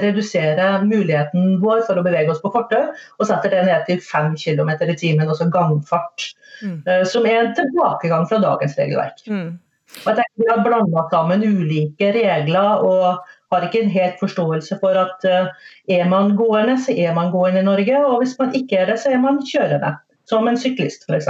redusere 0.04 0.70
muligheten 0.86 1.58
vår 1.64 1.84
for 1.88 2.00
å 2.00 2.06
bevege 2.06 2.32
oss 2.32 2.40
på 2.44 2.52
fortau, 2.54 2.88
og 3.18 3.28
setter 3.28 3.52
det 3.52 3.66
ned 3.68 3.84
til 3.90 4.00
5 4.06 4.38
km 4.40 4.72
i 4.88 4.96
timen, 4.96 5.28
altså 5.28 5.50
gangfart. 5.52 6.32
Mm. 6.62 6.80
Som 7.08 7.26
er 7.26 7.40
en 7.40 7.54
tilbakegang 7.58 8.24
fra 8.30 8.38
dagens 8.40 8.78
regelverk. 8.78 9.24
Mm. 9.26 9.58
Og 10.00 10.08
jeg 10.08 10.18
tenker 10.18 10.40
Vi 10.40 10.48
har 10.48 10.64
blanda 10.64 11.04
sammen 11.12 11.44
ulike 11.44 12.12
regler 12.14 12.84
og 12.86 13.31
har 13.52 13.66
ikke 13.68 13.84
en 13.84 13.92
helt 13.92 14.20
forståelse 14.20 14.78
for 14.82 14.98
at 14.98 15.26
uh, 15.28 15.72
er 15.88 16.08
man 16.10 16.34
gående, 16.38 16.78
så 16.80 16.96
er 16.96 17.14
man 17.16 17.32
gående 17.34 17.62
i 17.62 17.68
Norge. 17.68 18.04
Og 18.08 18.22
hvis 18.22 18.36
man 18.40 18.54
ikke 18.58 18.82
er 18.82 18.92
det, 18.92 19.00
så 19.02 19.12
er 19.12 19.20
man 19.22 19.42
kjørende. 19.46 19.96
Som 20.28 20.48
en 20.48 20.58
syklist, 20.58 21.04
f.eks. 21.10 21.28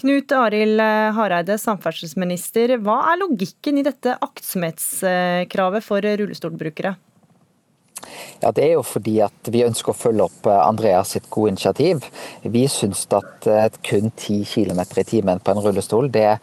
Knut 0.00 0.32
Arild 0.32 0.80
eh, 0.80 1.10
Hareide, 1.12 1.58
samferdselsminister. 1.60 2.78
Hva 2.80 3.02
er 3.10 3.20
logikken 3.20 3.80
i 3.80 3.84
dette 3.84 4.14
aktsomhetskravet 4.24 5.84
for 5.84 6.06
rullestolbrukere? 6.22 6.94
Ja, 8.40 8.50
Det 8.52 8.64
er 8.64 8.72
jo 8.78 8.82
fordi 8.86 9.18
at 9.24 9.50
vi 9.52 9.64
ønsker 9.66 9.92
å 9.92 9.98
følge 9.98 10.24
opp 10.24 10.48
eh, 10.48 10.60
Andreas 10.62 11.12
sitt 11.14 11.28
gode 11.32 11.54
initiativ. 11.54 12.06
Vi 12.42 12.64
syns 12.72 13.04
at 13.12 13.48
eh, 13.50 13.68
kun 13.86 14.08
10 14.08 14.46
km 14.48 14.80
i 15.02 15.04
timen 15.04 15.42
på 15.44 15.52
en 15.52 15.62
rullestol 15.64 16.08
det, 16.12 16.38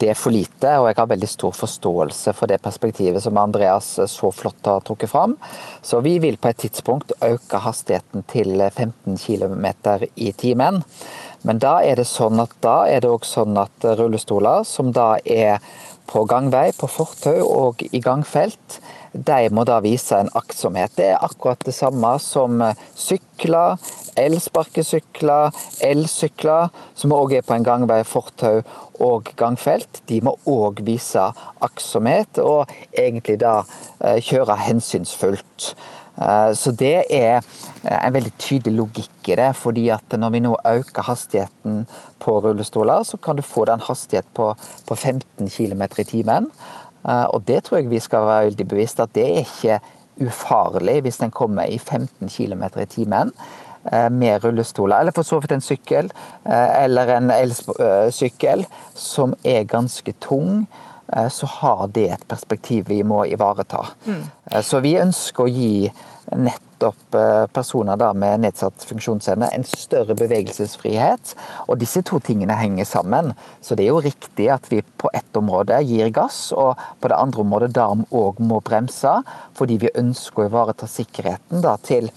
det, 0.00 0.10
er 0.12 0.18
for 0.18 0.34
lite. 0.34 0.72
Og 0.80 0.88
jeg 0.88 0.98
har 0.98 1.10
veldig 1.10 1.30
stor 1.30 1.54
forståelse 1.56 2.34
for 2.36 2.50
det 2.50 2.60
perspektivet 2.64 3.22
som 3.24 3.38
Andreas 3.40 3.92
eh, 3.98 4.08
så 4.10 4.32
flott 4.34 4.66
har 4.66 4.84
trukket 4.86 5.12
fram. 5.12 5.36
Så 5.82 6.00
vi 6.04 6.18
vil 6.22 6.40
på 6.40 6.50
et 6.50 6.62
tidspunkt 6.64 7.12
øke 7.24 7.62
hastigheten 7.64 8.24
til 8.30 8.56
15 8.70 9.20
km 9.20 9.66
i 10.16 10.32
timen. 10.32 10.82
Men 11.42 11.60
da 11.60 11.78
er 11.84 12.00
det 12.00 12.08
sånn 12.08 12.40
at 12.42 12.52
da 12.64 12.82
er 12.88 13.04
det 13.04 13.12
òg 13.12 13.24
sånn 13.24 13.56
at 13.60 13.86
rullestoler 13.96 14.66
som 14.68 14.90
da 14.92 15.14
er 15.24 15.62
på 16.10 16.24
gangvei, 16.28 16.70
på 16.76 16.88
fortau 16.90 17.38
og 17.46 17.84
i 17.86 18.00
gangfelt, 18.02 18.80
de 19.12 19.48
må 19.50 19.64
da 19.66 19.80
vise 19.82 20.18
en 20.18 20.30
aktsomhet. 20.38 20.94
Det 20.96 21.10
er 21.12 21.24
akkurat 21.24 21.62
det 21.66 21.74
samme 21.74 22.12
som 22.22 22.62
sykler, 22.94 23.80
elsparkesykler, 24.20 25.54
elsykler, 25.86 26.70
som 26.94 27.14
òg 27.16 27.34
er 27.38 27.46
på 27.46 27.56
en 27.56 27.66
gangvei, 27.66 28.02
fortau 28.06 28.60
og 29.02 29.32
gangfelt. 29.40 30.02
De 30.10 30.20
må 30.24 30.36
òg 30.50 30.84
vise 30.86 31.30
aktsomhet, 31.64 32.38
og 32.38 32.70
egentlig 32.92 33.40
da 33.42 33.60
eh, 34.04 34.20
kjøre 34.22 34.58
hensynsfullt. 34.66 35.72
Eh, 36.20 36.52
så 36.54 36.72
det 36.76 36.96
er 37.10 37.40
en 37.90 38.14
veldig 38.14 38.32
tydelig 38.38 38.76
logikk 38.76 39.32
i 39.32 39.38
det. 39.40 39.50
fordi 39.56 39.88
at 39.90 40.18
når 40.18 40.30
vi 40.30 40.40
nå 40.44 40.56
øker 40.66 41.02
hastigheten 41.02 41.86
på 42.20 42.40
rullestoler, 42.40 43.02
så 43.02 43.16
kan 43.16 43.36
du 43.36 43.42
få 43.42 43.64
den 43.64 43.80
hastighet 43.80 44.26
på, 44.34 44.54
på 44.86 44.94
15 44.94 45.48
km 45.48 45.82
i 45.98 46.04
timen. 46.04 46.50
Eh, 47.08 47.26
og 47.34 47.46
det 47.48 47.64
tror 47.64 47.80
jeg 47.80 47.90
vi 47.90 48.02
skal 48.02 48.28
være 48.28 48.50
veldig 48.50 48.68
bevisst 48.68 49.00
at 49.00 49.14
det 49.16 49.26
er 49.26 49.42
ikke 49.44 49.80
ufarlig 50.20 51.00
hvis 51.06 51.20
den 51.22 51.32
kommer 51.32 51.70
i 51.70 51.78
15 51.78 52.28
km 52.28 52.64
i 52.82 52.88
timen 52.90 53.32
eh, 53.92 54.10
med 54.12 54.44
rullestoler, 54.44 55.00
eller 55.00 55.16
for 55.16 55.24
så 55.26 55.40
vidt 55.40 55.56
en 55.56 55.64
sykkel 55.64 56.12
eh, 56.44 56.84
eller 56.84 57.16
en 57.16 57.32
elsykkel 57.34 58.66
som 58.94 59.34
er 59.44 59.68
ganske 59.68 60.16
tung 60.20 60.66
så 61.10 61.46
har 61.50 61.88
det 61.90 62.04
et 62.06 62.26
perspektiv 62.30 62.84
vi 62.86 63.00
må 63.02 63.24
ivareta. 63.26 63.80
Mm. 64.06 64.20
Så 64.62 64.78
vi 64.78 64.92
ønsker 64.94 65.42
å 65.42 65.50
gi 65.50 65.88
nett 66.38 66.69
nettopp 66.80 67.14
eh, 67.14 67.46
personer 67.46 67.96
da 67.96 68.12
med 68.14 68.40
nedsatt 68.40 68.84
funksjonsevne 68.84 69.50
en 69.52 69.64
større 69.64 70.14
bevegelsesfrihet. 70.14 71.34
Og 71.68 71.78
disse 71.78 72.02
to 72.02 72.20
tingene 72.20 72.56
henger 72.56 72.84
sammen. 72.84 73.34
Så 73.60 73.74
det 73.74 73.84
er 73.84 73.92
jo 73.92 74.00
riktig 74.00 74.48
at 74.50 74.64
vi 74.70 74.82
på 74.82 75.10
ett 75.12 75.36
område 75.36 75.80
gir 75.82 76.10
gass, 76.10 76.52
og 76.52 76.78
på 77.00 77.08
det 77.08 77.18
andre 77.18 77.40
området 77.40 77.72
da 77.74 77.88
òg 77.90 78.40
må 78.40 78.60
bremse, 78.60 79.20
fordi 79.54 79.78
vi 79.80 79.92
ønsker 79.94 80.44
å 80.44 80.48
ivareta 80.48 80.88
sikkerheten 80.88 81.62
da 81.62 81.76
til 81.76 82.10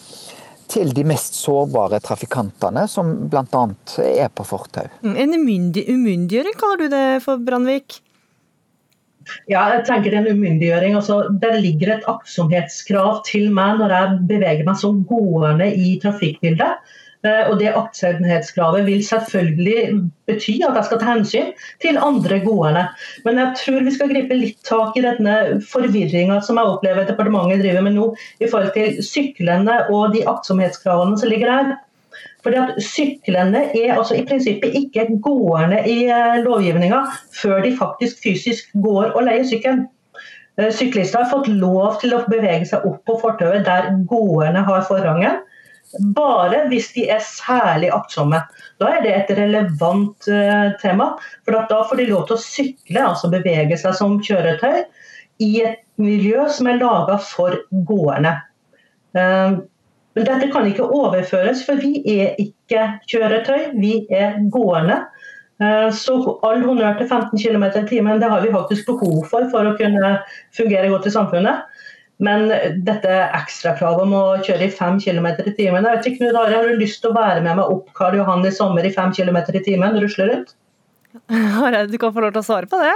til 0.74 0.90
de 0.96 1.04
mest 1.06 1.36
sårbare 1.38 2.00
trafikantene, 2.02 2.88
som 2.90 3.12
bl.a. 3.30 3.64
er 4.02 4.32
på 4.34 4.46
fortau. 4.48 4.88
Mm, 5.04 5.20
en 5.22 5.36
umyndiggjøring 5.38 6.56
kaller 6.58 6.82
du 6.82 6.88
det 6.90 7.06
for, 7.22 7.38
Brandvik? 7.46 8.00
Ja, 9.52 9.68
jeg 9.76 9.86
tenker 9.88 10.16
en 10.18 10.28
umyndiggjøring. 10.32 10.98
Altså, 11.00 11.24
det 11.42 11.54
ligger 11.64 11.96
et 11.96 12.10
aktsomhetskrav 12.12 13.24
til 13.30 13.50
meg 13.56 13.80
når 13.82 13.96
jeg 13.98 14.20
beveger 14.34 14.68
meg 14.68 14.80
som 14.82 15.02
gående 15.10 15.70
i 15.74 15.96
trafikkbildet. 16.04 16.84
Eh, 17.24 17.44
og 17.48 17.60
Det 17.60 17.72
aktsomhetskravet 17.72 18.84
vil 18.88 19.04
selvfølgelig 19.08 19.78
bety 20.28 20.58
at 20.68 20.76
jeg 20.76 20.88
skal 20.90 21.00
ta 21.00 21.08
hensyn 21.14 21.54
til 21.84 22.00
andre 22.00 22.42
gående. 22.44 22.84
Men 23.24 23.40
jeg 23.40 23.62
tror 23.62 23.86
vi 23.88 23.96
skal 23.96 24.12
gripe 24.12 24.40
litt 24.40 24.60
tak 24.68 24.98
i 25.00 25.06
denne 25.06 25.38
forvirringa 25.72 26.42
som 26.44 26.60
jeg 26.60 26.74
opplever 26.76 27.08
departementet 27.08 27.64
driver 27.64 27.88
med 27.88 27.96
nå, 27.96 28.10
i 28.44 28.50
forhold 28.52 28.76
til 28.76 29.00
syklende 29.08 29.86
og 29.90 30.12
de 30.18 30.26
aktsomhetskravene 30.28 31.20
som 31.20 31.32
ligger 31.32 31.54
her. 31.54 31.76
Fordi 32.44 32.60
at 32.60 32.80
Syklene 32.84 33.66
er 33.72 33.96
altså 33.96 34.18
i 34.20 34.26
prinsippet 34.28 34.76
ikke 34.76 35.08
gående 35.24 35.80
i 35.88 36.04
eh, 36.12 36.40
lovgivninga 36.44 37.06
før 37.40 37.64
de 37.64 37.72
faktisk 37.78 38.20
fysisk 38.26 38.74
går 38.84 39.14
og 39.14 39.24
leier 39.28 39.48
sykkelen. 39.48 39.86
Eh, 40.60 40.70
syklister 40.76 41.24
har 41.24 41.32
fått 41.32 41.48
lov 41.48 42.02
til 42.02 42.16
å 42.18 42.24
bevege 42.28 42.68
seg 42.70 42.86
opp 42.90 43.02
på 43.08 43.18
fortauet 43.22 43.66
der 43.68 43.94
gående 44.10 44.66
har 44.68 44.84
forrangen. 44.90 45.40
Bare 46.18 46.64
hvis 46.72 46.92
de 46.96 47.08
er 47.14 47.24
særlig 47.24 47.92
aktsomme. 47.94 48.42
Da 48.82 48.92
er 48.96 49.04
det 49.06 49.14
et 49.14 49.34
relevant 49.38 50.26
uh, 50.26 50.72
tema. 50.82 51.12
For 51.46 51.54
da 51.70 51.84
får 51.86 52.00
de 52.00 52.08
lov 52.10 52.24
til 52.26 52.38
å 52.38 52.42
sykle, 52.42 53.04
altså 53.04 53.30
bevege 53.30 53.78
seg 53.78 53.94
som 54.00 54.16
kjøretøy, 54.26 54.88
i 55.44 55.52
et 55.62 55.84
miljø 56.02 56.48
som 56.50 56.72
er 56.72 56.82
laga 56.82 57.20
for 57.22 57.60
gående. 57.86 58.34
Men 60.14 60.28
dette 60.28 60.50
kan 60.54 60.68
ikke 60.70 60.86
overføres, 60.86 61.64
for 61.66 61.82
vi 61.82 62.02
er 62.14 62.38
ikke 62.42 62.86
kjøretøy, 63.10 63.74
vi 63.82 63.96
er 64.14 64.38
gående. 64.54 65.00
Eh, 65.62 65.90
så 65.96 66.18
all 66.46 66.64
honnør 66.66 67.00
til 67.00 67.10
15 67.10 67.40
km 67.40 67.66
i 67.70 67.86
timen, 67.90 68.22
det 68.22 68.30
har 68.30 68.44
vi 68.46 68.54
faktisk 68.54 68.90
behov 68.92 69.24
for 69.32 69.50
for 69.54 69.70
å 69.70 69.78
kunne 69.80 70.18
fungere 70.58 70.92
godt 70.94 71.10
i 71.10 71.16
samfunnet. 71.16 71.70
Men 72.24 72.52
dette 72.86 73.14
ekstrakravet 73.34 74.06
om 74.06 74.14
å 74.16 74.26
kjøre 74.46 74.68
i 74.68 74.74
5 74.74 75.00
km 75.02 75.32
i 75.34 75.54
timen 75.58 75.84
jeg 75.84 75.98
vet 75.98 76.10
ikke, 76.10 76.20
Knut 76.22 76.38
Are, 76.40 76.54
Har 76.54 76.70
du 76.70 76.78
lyst 76.80 77.02
til 77.02 77.10
å 77.10 77.18
være 77.18 77.42
med 77.42 77.58
meg 77.58 77.72
opp 77.74 77.90
Karl 77.98 78.20
Johan 78.20 78.46
i 78.46 78.54
sommer 78.54 78.86
i 78.86 78.94
5 78.94 79.16
km 79.18 79.40
i 79.50 79.64
timen? 79.66 79.98
Rusle 80.00 80.30
rundt? 80.30 80.54
Du 81.92 81.98
kan 81.98 82.14
få 82.14 82.24
lov 82.24 82.36
til 82.36 82.44
å 82.44 82.46
svare 82.46 82.70
på 82.70 82.80
det. 82.82 82.94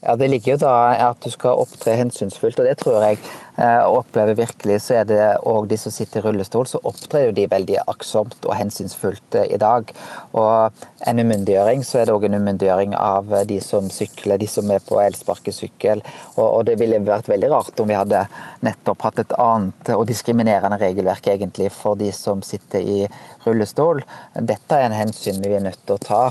Ja, 0.00 0.16
Det 0.16 0.28
ligger 0.30 0.56
jo 0.56 0.62
da 0.64 0.74
at 1.10 1.20
du 1.24 1.30
skal 1.30 1.60
opptre 1.60 1.96
hensynsfullt, 1.98 2.58
og 2.58 2.66
det 2.68 2.78
tror 2.80 3.02
jeg 3.04 3.20
og 3.58 4.04
opplever 4.04 4.36
virkelig, 4.38 4.78
så 4.84 5.00
er 5.00 5.08
det 5.08 5.22
òg 5.48 5.66
de 5.70 5.78
som 5.80 5.90
sitter 5.90 6.20
i 6.20 6.28
rullestol, 6.28 6.66
så 6.70 6.78
opptrer 6.86 7.32
de 7.34 7.48
veldig 7.50 7.80
aktsomt 7.90 8.46
og 8.46 8.54
hensynsfullt 8.54 9.38
eh, 9.40 9.48
i 9.54 9.58
dag. 9.58 9.90
Og 10.38 10.84
en 11.08 11.22
umyndiggjøring, 11.22 11.82
så 11.86 12.00
er 12.00 12.06
det 12.06 12.14
òg 12.14 12.28
en 12.28 12.38
umyndiggjøring 12.38 12.94
av 12.98 13.32
de 13.48 13.58
som 13.64 13.88
sykler, 13.90 14.38
de 14.38 14.46
som 14.50 14.70
er 14.70 14.84
på 14.84 15.00
elsparkesykkel. 15.02 16.04
Og, 16.36 16.60
det 16.68 16.76
ville 16.78 17.00
vært 17.02 17.30
veldig 17.30 17.50
rart 17.50 17.80
om 17.82 17.90
vi 17.90 17.96
hadde 17.98 18.24
nettopp 18.66 19.02
hatt 19.06 19.22
et 19.22 19.34
annet 19.40 19.90
og 19.94 20.06
diskriminerende 20.10 20.78
regelverk 20.80 21.30
egentlig 21.32 21.70
for 21.74 21.98
de 21.98 22.12
som 22.14 22.42
sitter 22.46 22.82
i 22.82 22.98
rullestol. 23.46 24.02
Dette 24.34 24.78
er 24.78 24.88
en 24.88 24.96
hensyn 24.96 25.42
vi 25.42 25.54
er 25.56 25.64
nødt 25.64 25.80
til 25.86 25.96
å 25.96 26.02
ta. 26.02 26.22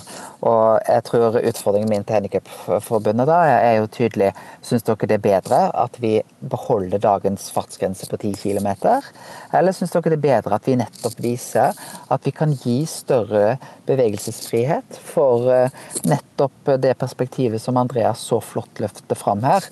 Og 0.48 0.80
jeg 0.84 1.06
tror 1.10 1.40
utfordringen 1.42 1.92
min 1.92 2.08
til 2.08 2.20
Handikapforbundet 2.20 3.28
da 3.28 3.40
er 3.58 3.80
jo 3.82 3.92
tydelig. 3.92 4.34
Syns 4.66 4.86
dere 4.88 5.10
det 5.10 5.20
er 5.20 5.26
bedre 5.28 5.64
at 5.76 5.98
vi 6.04 6.18
beholder 6.40 7.02
dagens 7.02 7.17
fartsgrense 7.54 8.08
på 8.10 8.18
10 8.18 8.34
km? 8.34 8.68
Eller 9.52 9.72
syns 9.76 9.92
dere 9.92 10.14
det 10.14 10.18
er 10.18 10.26
bedre 10.26 10.56
at 10.56 10.68
vi 10.68 10.78
nettopp 10.80 11.20
viser 11.24 11.78
at 12.10 12.26
vi 12.26 12.32
kan 12.32 12.54
gi 12.54 12.86
større 12.86 13.58
bevegelsesfrihet 13.88 15.00
for 15.14 15.50
eh, 15.54 15.72
nettopp 16.06 16.76
det 16.84 16.98
perspektivet 17.00 17.62
som 17.62 17.78
Andreas 17.78 18.20
så 18.20 18.42
flott 18.42 18.80
løfter 18.84 19.16
fram 19.16 19.44
her? 19.48 19.66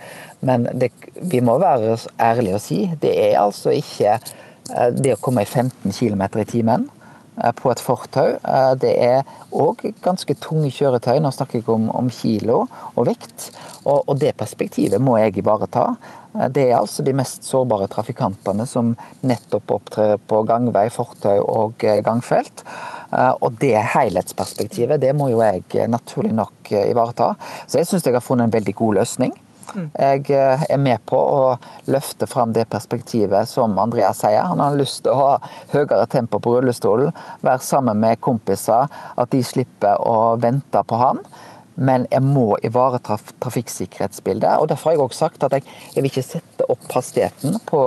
Men 0.45 0.67
det, 0.73 0.91
vi 1.21 1.41
må 1.41 1.57
være 1.61 1.97
ærlige 2.19 2.59
og 2.59 2.63
si 2.63 2.81
det 3.01 3.15
er 3.29 3.39
altså 3.43 3.73
ikke 3.75 4.17
eh, 4.17 4.91
det 4.95 5.15
å 5.15 5.21
komme 5.21 5.45
i 5.45 5.49
15 5.49 5.91
km 5.91 6.27
i 6.41 6.49
timen 6.49 6.89
Eh, 7.43 7.51
på 7.51 7.71
et 7.71 7.81
fortau. 7.83 8.37
Det 8.79 8.93
er 9.03 9.25
òg 9.51 9.83
ganske 10.03 10.37
tunge 10.39 10.71
kjøretøy, 10.71 11.17
nå 11.19 11.31
snakker 11.35 11.59
jeg 11.59 11.69
om, 11.71 11.89
om 11.91 12.07
kilo 12.13 12.61
og 12.95 13.09
vekt. 13.09 13.49
Og, 13.83 14.05
og, 14.05 14.15
det 14.21 14.35
perspektivet 14.39 15.03
må 15.03 15.17
jeg 15.19 15.35
ivareta. 15.41 15.89
Eh, 16.35 16.49
det 16.53 16.67
er 16.69 16.77
altså 16.79 17.05
de 17.05 17.15
mest 17.17 17.47
sårbare 17.47 17.89
trafikantene 17.91 18.67
som 18.69 18.93
nettopp 19.25 19.77
opptrer 19.79 20.19
på 20.27 20.43
gangvei, 20.47 20.87
fortau 20.93 21.39
og 21.43 21.87
gangfelt. 22.05 22.65
Og 23.15 23.53
det 23.61 23.77
helhetsperspektivet 23.93 24.99
det 24.99 25.13
må 25.15 25.29
jo 25.31 25.37
jeg 25.39 25.85
naturlig 25.87 26.33
nok 26.35 26.71
ivareta. 26.75 27.29
Så 27.63 27.79
jeg 27.79 27.87
syns 27.87 28.03
jeg 28.03 28.17
har 28.17 28.25
funnet 28.25 28.49
en 28.49 28.55
veldig 28.57 28.73
god 28.75 28.97
løsning. 28.97 29.35
Jeg 29.75 30.29
eh, 30.31 30.63
er 30.69 30.79
med 30.79 31.01
på 31.09 31.17
å 31.17 31.41
løfte 31.91 32.27
fram 32.29 32.53
det 32.55 32.67
perspektivet 32.71 33.49
som 33.49 33.75
Andreas 33.81 34.21
sier. 34.23 34.45
Han 34.47 34.61
har 34.63 34.77
lyst 34.77 35.03
til 35.05 35.13
å 35.13 35.19
ha 35.19 35.33
høyere 35.73 36.05
tempo 36.11 36.39
på 36.43 36.55
rullestolen, 36.57 37.11
være 37.45 37.63
sammen 37.65 37.99
med 38.03 38.21
kompiser, 38.23 38.87
at 38.91 39.33
de 39.33 39.41
slipper 39.43 39.99
å 40.01 40.35
vente 40.41 40.83
på 40.87 41.01
han. 41.01 41.21
Men 41.75 42.07
jeg 42.11 42.23
må 42.23 42.55
ivareta 42.63 43.17
trafikksikkerhetsbildet. 43.43 44.59
og 44.61 44.69
Derfor 44.71 44.89
har 44.89 44.97
jeg 44.97 45.05
også 45.05 45.25
sagt 45.25 45.43
at 45.47 45.57
jeg, 45.57 45.65
jeg 45.95 46.03
vil 46.03 46.11
ikke 46.11 46.25
sette 46.25 46.67
opp 46.71 46.85
hastigheten 46.95 47.59
på 47.67 47.81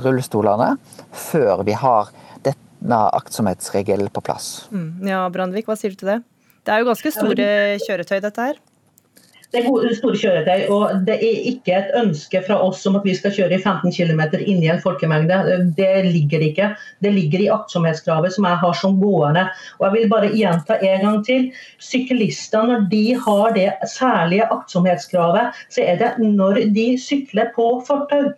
rullestolene 0.00 0.74
før 1.10 1.64
vi 1.68 1.76
har 1.76 2.12
denne 2.44 3.00
aktsomhetsregelen 3.16 4.12
på 4.12 4.24
plass. 4.24 4.68
Mm. 4.70 5.06
Ja, 5.08 5.24
Brandvik, 5.32 5.70
hva 5.70 5.78
sier 5.78 5.94
du 5.94 6.02
til 6.02 6.14
det? 6.14 6.20
Det 6.66 6.74
er 6.74 6.82
jo 6.82 6.90
ganske 6.90 7.12
store 7.14 7.46
kjøretøy, 7.86 8.18
dette 8.20 8.50
her? 8.50 8.60
Det 9.50 9.64
er 9.64 9.94
store 9.98 10.18
kjøretøy, 10.18 10.68
og 10.70 11.00
det 11.08 11.16
er 11.26 11.46
ikke 11.50 11.74
et 11.74 11.94
ønske 11.98 12.38
fra 12.46 12.60
oss 12.62 12.84
om 12.86 13.00
at 13.00 13.06
vi 13.08 13.16
skal 13.18 13.32
kjøre 13.34 13.56
i 13.56 13.62
15 13.62 13.90
km 13.96 14.20
inni 14.38 14.68
en 14.70 14.82
folkemengde. 14.82 15.38
Det 15.74 16.04
ligger 16.06 16.44
ikke. 16.46 16.68
Det 17.02 17.10
ligger 17.16 17.42
i 17.42 17.48
aktsomhetskravet 17.50 18.36
som 18.36 18.46
jeg 18.46 18.60
har 18.62 18.76
som 18.78 19.00
gående. 19.00 19.48
Og 19.80 19.88
jeg 19.88 19.96
vil 19.96 20.12
bare 20.12 20.30
gjenta 20.30 20.76
en 20.78 21.02
gang 21.06 21.24
til. 21.26 21.48
Syklister, 21.82 22.68
når 22.68 22.86
de 22.92 23.02
har 23.26 23.56
det 23.56 23.72
særlige 23.90 24.46
aktsomhetskravet, 24.54 25.58
så 25.74 25.82
er 25.82 25.98
det 25.98 26.12
når 26.22 26.62
de 26.76 26.86
sykler 27.02 27.50
på 27.56 27.72
fortau 27.88 28.30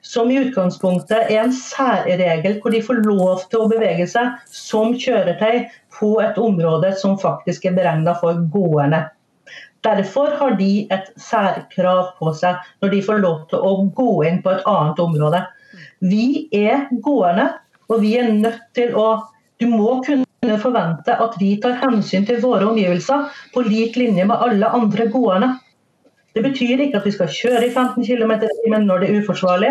som 0.00 0.30
i 0.30 0.38
utgangspunktet 0.40 1.32
er 1.32 1.42
en 1.42 1.52
særregel 1.52 2.60
hvor 2.62 2.72
de 2.72 2.80
får 2.86 3.02
lov 3.04 3.42
til 3.50 3.64
å 3.64 3.68
bevege 3.68 4.06
seg 4.08 4.38
som 4.48 4.94
kjøretøy 4.96 5.66
på 5.98 6.14
et 6.22 6.38
område 6.40 6.94
som 7.00 7.18
faktisk 7.20 7.66
er 7.68 7.76
beregna 7.76 8.14
for 8.22 8.40
gående. 8.54 9.02
Derfor 9.86 10.32
har 10.40 10.56
de 10.58 10.86
et 10.90 11.10
særkrav 11.20 12.16
på 12.18 12.32
seg 12.34 12.58
når 12.82 12.94
de 12.94 13.02
får 13.06 13.20
lov 13.22 13.44
til 13.52 13.62
å 13.62 13.74
gå 13.94 14.10
inn 14.26 14.40
på 14.42 14.56
et 14.56 14.66
annet 14.66 15.02
område. 15.02 15.44
Vi 16.02 16.48
er 16.54 16.88
gående, 17.04 17.52
og 17.86 18.02
vi 18.02 18.16
er 18.18 18.32
nødt 18.32 18.64
til 18.76 18.96
å 18.98 19.08
Du 19.56 19.64
må 19.72 20.02
kunne 20.04 20.56
forvente 20.60 21.14
at 21.16 21.36
vi 21.40 21.54
tar 21.56 21.78
hensyn 21.80 22.26
til 22.28 22.42
våre 22.42 22.66
omgivelser 22.68 23.30
på 23.54 23.62
lik 23.64 23.94
linje 23.96 24.26
med 24.28 24.42
alle 24.44 24.68
andre 24.68 25.06
gående. 25.08 25.48
Det 26.36 26.42
betyr 26.44 26.82
ikke 26.84 26.98
at 26.98 27.06
vi 27.08 27.12
skal 27.14 27.30
kjøre 27.32 27.62
i 27.64 27.70
15 27.70 28.04
km 28.04 28.34
i 28.44 28.72
når 28.74 29.00
det 29.00 29.08
er 29.08 29.22
uforsvarlig, 29.22 29.70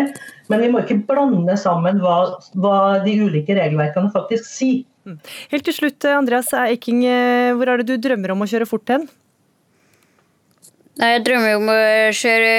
men 0.50 0.64
vi 0.64 0.70
må 0.72 0.82
ikke 0.82 0.98
blande 1.06 1.54
sammen 1.54 2.00
hva, 2.02 2.16
hva 2.58 2.80
de 3.04 3.14
ulike 3.14 3.54
regelverkene 3.54 4.10
faktisk 4.10 4.48
sier. 4.50 4.82
Helt 5.52 5.68
til 5.70 5.76
slutt, 5.78 6.08
Andreas 6.10 6.50
Eiking, 6.50 7.04
eh, 7.06 7.52
hvor 7.54 7.70
er 7.70 7.78
det 7.78 7.92
du 7.92 8.08
drømmer 8.08 8.34
om 8.34 8.42
å 8.42 8.50
kjøre 8.50 8.66
fort 8.66 8.90
hen? 8.90 9.06
Nei, 10.96 11.12
jeg 11.12 11.24
drømmer 11.26 11.50
jo 11.50 11.60
om 11.60 11.70
å 11.72 11.80
kjøre 12.16 12.52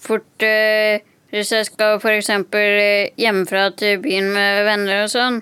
fort 0.00 0.44
eh, 0.46 1.02
hvis 1.32 1.52
jeg 1.52 1.68
skal 1.68 1.98
f.eks. 1.98 2.30
Eh, 2.32 3.12
hjemmefra 3.20 3.66
til 3.76 4.00
byen 4.04 4.30
med 4.32 4.62
venner 4.68 5.02
og 5.04 5.10
sånn. 5.12 5.40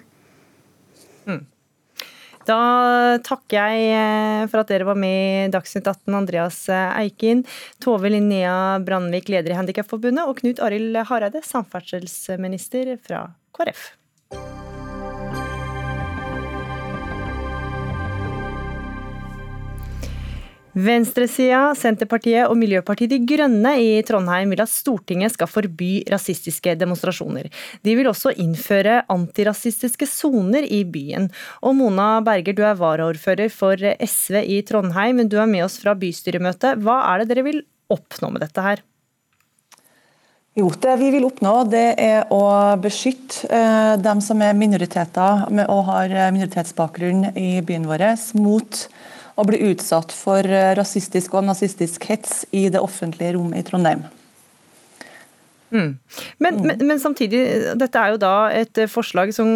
Mm. 1.31 1.45
Da 2.51 2.59
takker 3.27 3.61
jeg 3.61 3.93
eh, 3.95 4.43
for 4.51 4.65
at 4.65 4.73
dere 4.75 4.89
var 4.91 4.99
med 4.99 5.47
i 5.47 5.53
Dagsnytt 5.55 5.87
18, 5.87 6.19
Andreas 6.19 6.61
Eikin, 6.71 7.45
Tove 7.83 8.11
Linnea 8.11 8.81
Brandvik, 8.83 9.31
leder 9.31 9.55
i 9.55 9.61
Handikapforbundet, 9.61 10.27
og 10.27 10.43
Knut 10.43 10.63
Arild 10.67 10.99
Hareide, 11.13 11.47
samferdselsminister 11.47 12.97
fra 13.07 13.29
KrF. 13.55 13.93
Venstresida, 20.71 21.73
Senterpartiet 21.75 22.47
og 22.47 22.55
Miljøpartiet 22.61 23.11
De 23.11 23.19
Grønne 23.27 23.73
i 23.83 23.89
Trondheim 24.07 24.53
vil 24.53 24.63
at 24.63 24.71
Stortinget 24.71 25.35
skal 25.35 25.51
forby 25.51 26.05
rasistiske 26.11 26.77
demonstrasjoner. 26.79 27.49
De 27.83 27.97
vil 27.99 28.07
også 28.07 28.31
innføre 28.39 29.01
antirasistiske 29.11 30.07
soner 30.07 30.63
i 30.63 30.85
byen. 30.87 31.27
Og 31.67 31.75
Mona 31.81 32.21
Berger, 32.23 32.55
du 32.55 32.63
er 32.63 32.79
varaordfører 32.79 33.51
for 33.51 33.83
SV 33.83 34.45
i 34.45 34.61
Trondheim, 34.67 35.19
men 35.19 35.33
du 35.33 35.41
er 35.43 35.51
med 35.51 35.67
oss 35.67 35.81
fra 35.83 35.97
bystyremøtet. 35.99 36.79
Hva 36.79 37.01
er 37.11 37.25
det 37.25 37.33
dere 37.33 37.49
vil 37.51 37.61
oppnå 37.91 38.31
med 38.31 38.47
dette 38.47 38.63
her? 38.63 38.87
Jo, 40.55 40.71
Det 40.71 40.97
vi 40.99 41.11
vil 41.15 41.27
oppnå, 41.27 41.65
det 41.71 41.95
er 41.99 42.31
å 42.31 42.43
beskytte 42.83 43.47
eh, 43.51 43.95
dem 44.03 44.23
som 44.23 44.43
er 44.43 44.59
minoriteter 44.59 45.47
og 45.67 45.87
har 45.91 46.15
minoritetsbakgrunn 46.35 47.33
i 47.39 47.63
byen 47.67 47.87
vår, 47.91 48.13
mot 48.39 48.87
å 49.41 49.49
bli 49.49 49.61
utsatt 49.73 50.13
for 50.15 50.45
eh, 50.45 50.73
rasistisk 50.79 51.35
og 51.39 51.47
nazistisk 51.49 52.05
hets 52.11 52.45
i 52.53 52.69
det 52.73 52.83
offentlige 52.83 53.37
rom 53.39 53.55
i 53.57 53.65
Trondheim. 53.67 54.05
Mm. 55.71 55.99
Men, 56.43 56.57
mm. 56.57 56.65
men, 56.67 56.81
men, 56.89 56.99
samtidig, 56.99 57.41
dette 57.79 58.01
er 58.01 58.15
jo 58.15 58.19
da 58.19 58.35
et 58.51 58.81
forslag 58.91 59.31
som 59.35 59.51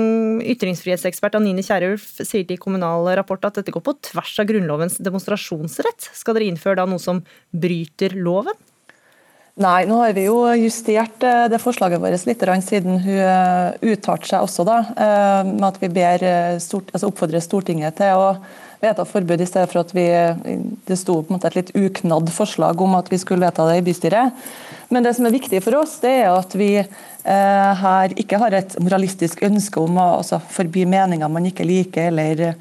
ytringsfrihetsekspert 0.47 1.35
Anine 1.41 1.64
Kierulf 1.66 2.05
sier 2.20 2.47
til 2.47 2.61
Kommunal 2.62 3.09
Rapport 3.18 3.43
at 3.49 3.59
dette 3.59 3.74
går 3.74 3.82
på 3.82 3.97
tvers 4.12 4.37
av 4.39 4.47
Grunnlovens 4.47 5.01
demonstrasjonsrett. 5.03 6.12
Skal 6.14 6.39
dere 6.39 6.53
innføre 6.53 6.78
da 6.78 6.87
noe 6.87 7.03
som 7.03 7.24
bryter 7.51 8.14
loven? 8.14 8.55
Nei, 9.59 9.85
nå 9.87 10.01
har 10.01 10.14
vi 10.14 10.26
jo 10.26 10.39
justert 10.59 11.22
eh, 11.26 11.45
det 11.51 11.61
forslaget 11.62 12.03
vårt 12.03 12.26
litt 12.26 12.47
siden 12.66 13.03
hun 13.03 13.18
eh, 13.22 13.91
uttalte 13.95 14.30
seg 14.30 14.47
også 14.47 14.66
da, 14.66 14.78
med 15.47 15.66
at 15.66 15.82
vi 15.82 15.91
ber, 15.95 16.24
altså 16.55 17.11
oppfordrer 17.11 17.43
Stortinget 17.43 17.99
til 18.01 18.18
å 18.18 18.30
vedta 18.85 19.07
forbud, 19.09 19.41
i 19.41 19.49
stedet 19.49 19.72
for 19.72 19.82
at 19.82 19.93
vi, 19.97 20.07
det 20.87 20.99
sto 21.01 21.18
på 21.20 21.32
en 21.32 21.39
måte 21.39 21.51
et 21.51 21.59
litt 21.59 21.74
uknadd 21.74 22.30
forslag 22.35 22.80
om 22.85 22.97
at 22.99 23.11
vi 23.12 23.18
skulle 23.22 23.45
vedta 23.47 23.66
det 23.70 23.80
i 23.80 23.85
bystyret. 23.89 24.47
Men 24.93 25.07
det 25.07 25.14
som 25.16 25.26
er 25.26 25.35
viktig 25.35 25.62
for 25.64 25.80
oss, 25.80 25.97
det 26.05 26.12
er 26.22 26.30
at 26.30 26.55
vi 26.59 26.70
eh, 26.78 27.82
her 27.82 28.14
ikke 28.20 28.41
har 28.43 28.55
et 28.55 28.76
moralistisk 28.82 29.43
ønske 29.47 29.80
om 29.82 29.99
å 29.99 30.09
altså, 30.20 30.39
forby 30.55 30.85
meninger 30.89 31.32
man 31.32 31.49
ikke 31.51 31.66
liker, 31.66 32.12
eller 32.12 32.55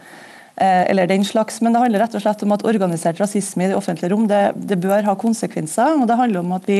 eller 0.56 1.08
den 1.10 1.24
slags, 1.26 1.62
men 1.62 1.74
det 1.74 1.80
handler 1.82 2.04
rett 2.04 2.14
og 2.14 2.22
slett 2.22 2.43
om 2.45 2.51
at 2.54 2.64
organisert 2.70 3.18
rasisme 3.18 3.66
i 3.66 3.70
det 3.72 3.78
offentlige 3.78 4.12
rom 4.14 4.28
det, 4.30 4.41
det, 4.56 4.78
bør 4.78 5.08
ha 5.08 5.16
konsekvenser. 5.18 5.95
og 5.97 6.06
Det 6.08 6.18
handler 6.20 6.43
om 6.43 6.51
at 6.54 6.68
vi 6.70 6.78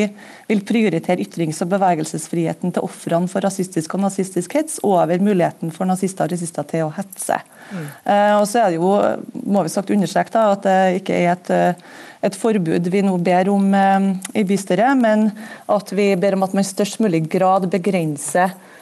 vil 0.50 0.62
prioritere 0.62 1.24
ytrings- 1.24 1.62
og 1.66 1.72
bevegelsesfriheten 1.72 2.76
til 2.76 2.86
ofrene 2.86 3.32
for 3.32 3.42
rasistisk 3.42 3.96
og 3.98 4.04
nazistisk 4.06 4.54
hets 4.60 4.78
over 4.86 5.18
muligheten 5.18 5.74
for 5.74 5.90
nazister 5.90 6.28
og 6.28 6.36
rasister 6.36 6.68
til 6.70 6.86
å 6.86 6.92
hetse. 6.94 7.40
Mm. 7.72 7.88
Eh, 8.14 8.34
og 8.38 8.46
så 8.52 8.62
er 8.62 8.74
det 8.74 8.78
jo, 8.78 8.92
må 9.42 9.64
vi 9.66 9.74
sagt 9.74 9.94
understreke 9.96 10.36
da, 10.36 10.52
at 10.54 10.68
det 10.68 11.02
ikke 11.02 11.18
er 11.18 11.32
et, 11.34 11.50
eh, 11.50 12.04
et 12.30 12.38
forbud 12.38 12.92
vi 12.94 13.02
nå 13.02 13.16
ber 13.26 13.50
om 13.50 13.74
eh, 13.80 14.12
i 14.38 14.46
bystyret, 14.48 15.02
men 15.02 15.32
at 15.66 15.96
vi 15.98 16.12
ber 16.14 16.38
om 16.38 16.46
at 16.46 16.54
man 16.54 16.62
i 16.62 16.70
størst 16.70 17.02
mulig 17.02 17.26
grad 17.32 17.66
begrenser 17.74 18.54
Eh, 18.54 18.73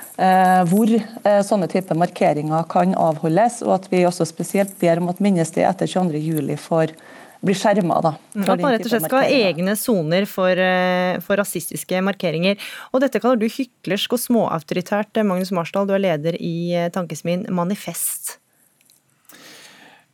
hvor 0.69 0.91
eh, 0.91 1.39
sånne 1.45 1.69
typer 1.71 1.97
markeringer 1.97 2.67
kan 2.69 2.93
avholdes, 2.99 3.61
og 3.65 3.79
at 3.79 3.87
vi 3.91 4.03
også 4.05 4.27
spesielt 4.29 4.75
ber 4.81 5.01
om 5.01 5.09
at 5.13 5.21
minnested 5.23 5.65
etter 5.65 5.89
22.07 5.89 6.57
får 6.61 6.93
bli 7.41 7.55
skjerma. 7.57 7.97
Mm, 8.35 8.43
at 8.45 8.61
man 8.61 8.75
rett 8.75 8.85
og 8.85 8.91
slett 8.91 9.07
skal 9.07 9.23
ha 9.23 9.39
egne 9.47 9.73
soner 9.79 10.27
for, 10.29 10.51
eh, 10.51 11.17
for, 11.25 11.41
rasistiske 11.41 12.03
markeringer. 12.05 12.59
Og 12.93 13.01
dette 13.01 13.21
kaller 13.23 13.41
du 13.41 13.47
hyklersk 13.49 14.13
og 14.13 14.21
småautoritært. 14.21 15.23
Magnus 15.25 15.53
Marsdal, 15.55 15.89
du 15.89 15.95
er 15.97 16.05
leder 16.05 16.37
i 16.37 16.89
tankesmien 16.93 17.47
Manifest. 17.49 18.40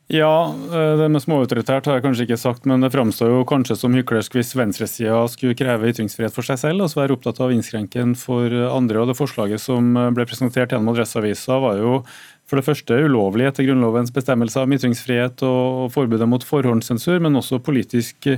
Ja, 0.08 0.56
eh, 0.72 0.94
det 1.02 1.10
med 1.12 1.20
småautoritært 1.20 1.90
har 1.90 1.98
jeg 1.98 2.04
kanskje 2.06 2.26
ikke 2.30 2.40
sagt, 2.40 2.68
men 2.70 2.80
det 2.80 2.94
framstår 2.94 3.28
jo 3.28 3.42
kanskje 3.48 3.76
som 3.76 3.96
hyklersk 3.98 4.38
hvis 4.38 4.54
venstresida 4.56 5.18
skulle 5.28 5.58
kreve 5.60 5.90
ytringsfrihet 5.92 6.32
for 6.32 6.48
seg 6.48 6.62
selv, 6.62 6.86
og 6.86 6.94
så 6.94 7.02
være 7.02 7.18
opptatt 7.18 7.42
av 7.42 7.52
å 7.52 7.56
innskrenke 7.58 8.00
den 8.00 8.14
for 8.16 8.48
andre. 8.72 9.02
og 9.02 9.12
Det 9.12 9.18
forslaget 9.20 9.60
som 9.60 9.92
ble 10.16 10.24
presentert 10.30 10.72
gjennom 10.72 10.94
Adresseavisa 10.94 11.60
var 11.60 11.82
jo 11.84 12.00
for 12.48 12.60
det 12.60 12.66
første 12.68 12.98
ulovlig 13.04 13.48
etter 13.50 13.68
Grunnlovens 13.68 14.14
bestemmelser 14.16 14.64
om 14.64 14.76
ytringsfrihet 14.78 15.44
og 15.44 15.92
forbudet 15.92 16.28
mot 16.32 16.44
forhåndssensur, 16.48 17.20
men 17.24 17.36
også 17.36 17.60
politisk 17.64 18.30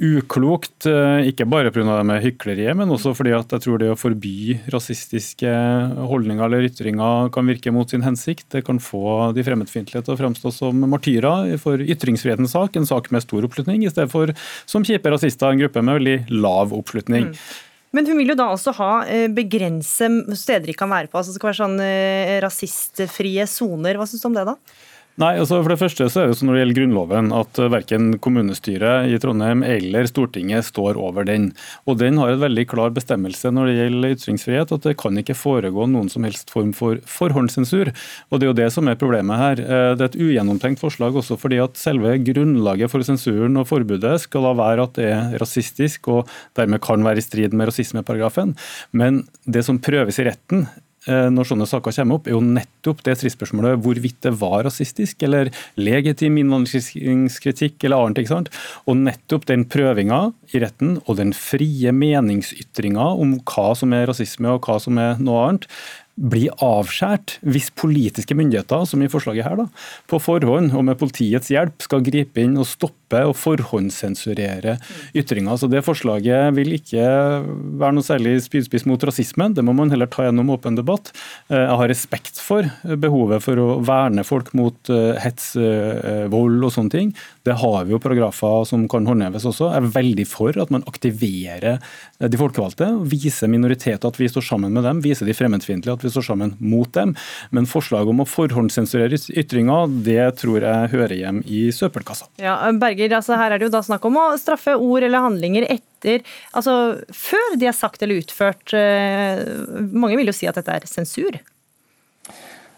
uklokt. 0.00 0.86
Eh, 0.88 1.28
ikke 1.28 1.46
bare 1.50 1.72
pga. 1.74 1.84
det 1.98 2.06
med 2.08 2.22
hykleriet, 2.24 2.76
men 2.76 2.88
også 2.88 3.12
fordi 3.16 3.34
at 3.36 3.50
jeg 3.52 3.64
tror 3.66 3.80
det 3.82 3.90
å 3.92 3.98
forby 3.98 4.58
rasistiske 4.72 5.50
holdninger 5.98 6.44
eller 6.46 6.68
ytringer 6.70 7.32
kan 7.34 7.50
virke 7.50 7.72
mot 7.74 7.90
sin 7.90 8.06
hensikt. 8.06 8.48
Det 8.54 8.64
kan 8.64 8.80
få 8.80 9.32
de 9.36 9.44
fremmedfiendtlige 9.44 10.04
til 10.06 10.14
å 10.14 10.20
fremstå 10.20 10.52
som 10.54 10.86
martyrer 10.88 11.56
for 11.60 11.82
ytringsfrihetens 11.82 12.56
sak, 12.56 12.76
en 12.76 12.88
sak 12.88 13.10
med 13.10 13.26
stor 13.26 13.44
oppslutning, 13.44 13.84
i 13.84 13.92
stedet 13.92 14.10
for 14.12 14.32
som 14.64 14.86
kjipe 14.86 15.12
rasister, 15.12 15.50
en 15.50 15.60
gruppe 15.60 15.84
med 15.84 16.00
veldig 16.00 16.16
lav 16.40 16.72
oppslutning. 16.76 17.34
Mm. 17.34 17.68
Men 17.96 18.06
hun 18.06 18.20
vil 18.20 18.30
jo 18.32 18.38
da 18.38 18.46
også 18.52 18.74
ha 18.78 18.90
eh, 19.10 19.26
begrense 19.34 20.06
steder 20.38 20.68
de 20.70 20.76
kan 20.78 20.90
være 20.92 21.10
på. 21.10 21.18
altså 21.18 21.32
Det 21.32 21.40
skal 21.40 21.50
være 21.50 21.60
sånn 21.62 21.80
eh, 21.82 22.36
rasistfrie 22.44 23.46
soner. 23.50 23.98
Hva 23.98 24.06
syns 24.06 24.22
du 24.22 24.28
om 24.30 24.38
det, 24.38 24.46
da? 24.46 24.56
Nei, 25.20 25.34
altså 25.36 25.58
for 25.58 25.68
det 25.68 25.80
første 25.82 26.06
så 26.08 26.22
er 26.22 26.30
det 26.30 26.36
sånn 26.38 26.48
Når 26.48 26.56
det 26.56 26.60
gjelder 26.62 26.76
Grunnloven, 26.78 27.26
at 27.36 27.58
eh, 27.60 27.68
verken 27.68 28.06
kommunestyret 28.24 29.10
i 29.12 29.18
Trondheim 29.20 29.60
eller 29.66 30.08
Stortinget 30.08 30.64
står 30.70 30.96
over 30.96 31.26
den. 31.28 31.50
Og 31.84 31.98
Den 32.00 32.16
har 32.22 32.32
en 32.32 32.40
veldig 32.40 32.64
klar 32.70 32.94
bestemmelse 32.96 33.52
når 33.52 33.68
det 33.68 33.74
gjelder 33.76 34.16
ytringsfrihet, 34.16 34.72
at 34.72 34.88
det 34.88 34.96
kan 35.02 35.20
ikke 35.20 35.36
foregå 35.36 35.84
noen 35.92 36.08
som 36.08 36.24
helst 36.24 36.48
form 36.54 36.72
for 36.76 37.02
forhåndssensur. 37.04 37.92
Og 38.30 38.40
Det 38.40 38.48
er 38.48 38.52
jo 38.52 38.58
det 38.62 38.70
som 38.72 38.88
er 38.88 39.00
problemet 39.00 39.42
her. 39.42 39.60
Eh, 39.60 39.92
det 40.00 40.06
er 40.06 40.08
et 40.08 40.20
ugjennomtenkt 40.24 40.80
forslag 40.80 41.20
også 41.20 41.36
fordi 41.40 41.60
at 41.60 41.76
selve 41.76 42.16
grunnlaget 42.30 42.88
for 42.88 43.04
sensuren 43.04 43.60
og 43.60 43.68
forbudet 43.68 44.16
skal 44.24 44.48
da 44.48 44.56
være 44.56 44.88
at 44.88 44.96
det 44.96 45.10
er 45.12 45.40
rasistisk 45.42 46.14
og 46.16 46.30
dermed 46.56 46.80
kan 46.80 47.04
være 47.04 47.20
i 47.20 47.28
strid 47.28 47.52
med 47.52 47.68
rasismeparagrafen. 47.68 48.56
Men 48.96 49.26
det 49.44 49.68
som 49.68 49.82
prøves 49.84 50.16
i 50.16 50.30
retten, 50.32 50.70
når 51.08 51.48
sånne 51.48 51.64
saker 51.64 51.94
kommer 51.96 52.18
opp, 52.18 52.26
er 52.28 52.34
jo 52.34 52.42
nettopp 52.44 52.98
det 53.06 53.14
stridsspørsmålet 53.16 53.80
hvorvidt 53.80 54.18
det 54.26 54.34
var 54.36 54.66
rasistisk 54.66 55.22
eller 55.24 55.48
legitim 55.80 56.36
innvandringskritikk 56.42 57.86
eller 57.88 58.04
annet. 58.04 58.20
ikke 58.20 58.34
sant? 58.34 58.52
Og 58.84 58.98
nettopp 59.00 59.48
den 59.48 59.64
prøvinga 59.70 60.20
i 60.52 60.60
retten 60.60 60.98
og 61.06 61.16
den 61.22 61.32
frie 61.36 61.94
meningsytringa 61.96 63.10
om 63.16 63.38
hva 63.48 63.70
som 63.78 63.96
er 63.96 64.10
rasisme 64.12 64.52
og 64.52 64.68
hva 64.68 64.76
som 64.82 65.00
er 65.00 65.16
noe 65.24 65.46
annet, 65.48 65.68
blir 66.20 66.52
avskåret 66.60 67.38
hvis 67.48 67.70
politiske 67.72 68.36
myndigheter, 68.36 68.84
som 68.84 69.00
i 69.00 69.08
forslaget 69.08 69.46
her, 69.46 69.56
da, 69.62 69.68
på 70.10 70.20
forhånd 70.20 70.74
og 70.76 70.84
med 70.84 70.98
politiets 71.00 71.48
hjelp 71.52 71.80
skal 71.86 72.04
gripe 72.04 72.44
inn 72.44 72.58
og 72.60 72.68
stoppe 72.68 72.99
og 73.18 73.34
forhåndssensurere 73.38 74.76
ytringer. 75.16 75.56
Så 75.58 75.68
Det 75.70 75.84
forslaget 75.84 76.54
vil 76.56 76.72
ikke 76.76 77.04
være 77.80 77.94
noe 77.96 78.06
særlig 78.06 78.38
spydspiss 78.44 78.86
mot 78.86 79.02
rasisme. 79.02 79.54
det 79.54 79.64
må 79.64 79.74
man 79.74 79.90
heller 79.90 80.06
ta 80.06 80.24
gjennom 80.26 80.50
åpen 80.50 80.76
debatt. 80.76 81.12
Eh, 81.50 81.58
jeg 81.58 81.76
har 81.80 81.88
respekt 81.88 82.40
for 82.40 82.68
behovet 82.84 83.42
for 83.42 83.56
å 83.56 83.68
verne 83.84 84.24
folk 84.24 84.52
mot 84.54 84.90
eh, 84.90 85.18
hets, 85.20 85.56
eh, 85.56 86.26
vold 86.32 86.62
og 86.64 86.72
sånne 86.72 86.90
ting. 86.90 87.14
Det 87.44 87.56
har 87.60 87.84
vi 87.84 87.94
jo 87.94 88.02
paragrafer 88.02 88.64
som 88.68 88.86
kan 88.88 89.06
håndheves 89.06 89.46
også. 89.48 89.70
Jeg 89.72 89.82
er 89.82 89.94
veldig 89.96 90.26
for 90.28 90.56
at 90.60 90.70
man 90.70 90.84
aktiverer 90.86 91.80
de 92.20 92.36
folkevalgte, 92.36 92.86
viser 93.08 93.48
minoriteter 93.48 94.10
at 94.10 94.18
vi 94.20 94.28
står 94.28 94.44
sammen 94.44 94.74
med 94.76 94.84
dem, 94.84 95.00
viser 95.00 95.28
de 95.28 95.36
fremmedfiendtlige 95.36 95.96
at 95.96 96.04
vi 96.04 96.12
står 96.12 96.26
sammen 96.26 96.54
mot 96.60 96.90
dem. 96.92 97.14
Men 97.50 97.68
forslaget 97.70 98.12
om 98.12 98.22
å 98.24 98.28
forhåndssensurere 98.28 99.16
ytringer, 99.40 99.88
det 100.04 100.20
tror 100.40 100.66
jeg 100.66 100.92
hører 100.92 101.16
hjem 101.16 101.40
i 101.48 101.62
søppelkassa. 101.74 102.28
Ja, 102.42 102.58
Berger, 103.00 103.16
altså 103.16 103.38
her 103.38 103.54
er 103.54 103.60
det 103.60 103.68
jo 103.68 103.72
da 103.72 103.80
snakk 103.84 104.04
om 104.08 104.18
å 104.20 104.26
straffe 104.40 104.74
ord 104.76 105.06
eller 105.06 105.24
handlinger 105.24 105.66
etter, 105.72 106.24
altså 106.56 106.74
før 107.14 107.56
de 107.60 107.68
er 107.70 107.76
sagt 107.76 108.02
eller 108.04 108.20
utført. 108.20 108.74
Eh, 108.76 109.40
mange 109.92 110.18
vil 110.20 110.28
jo 110.28 110.36
si 110.36 110.48
at 110.50 110.58
dette 110.58 110.74
er 110.74 110.88
sensur? 110.88 111.40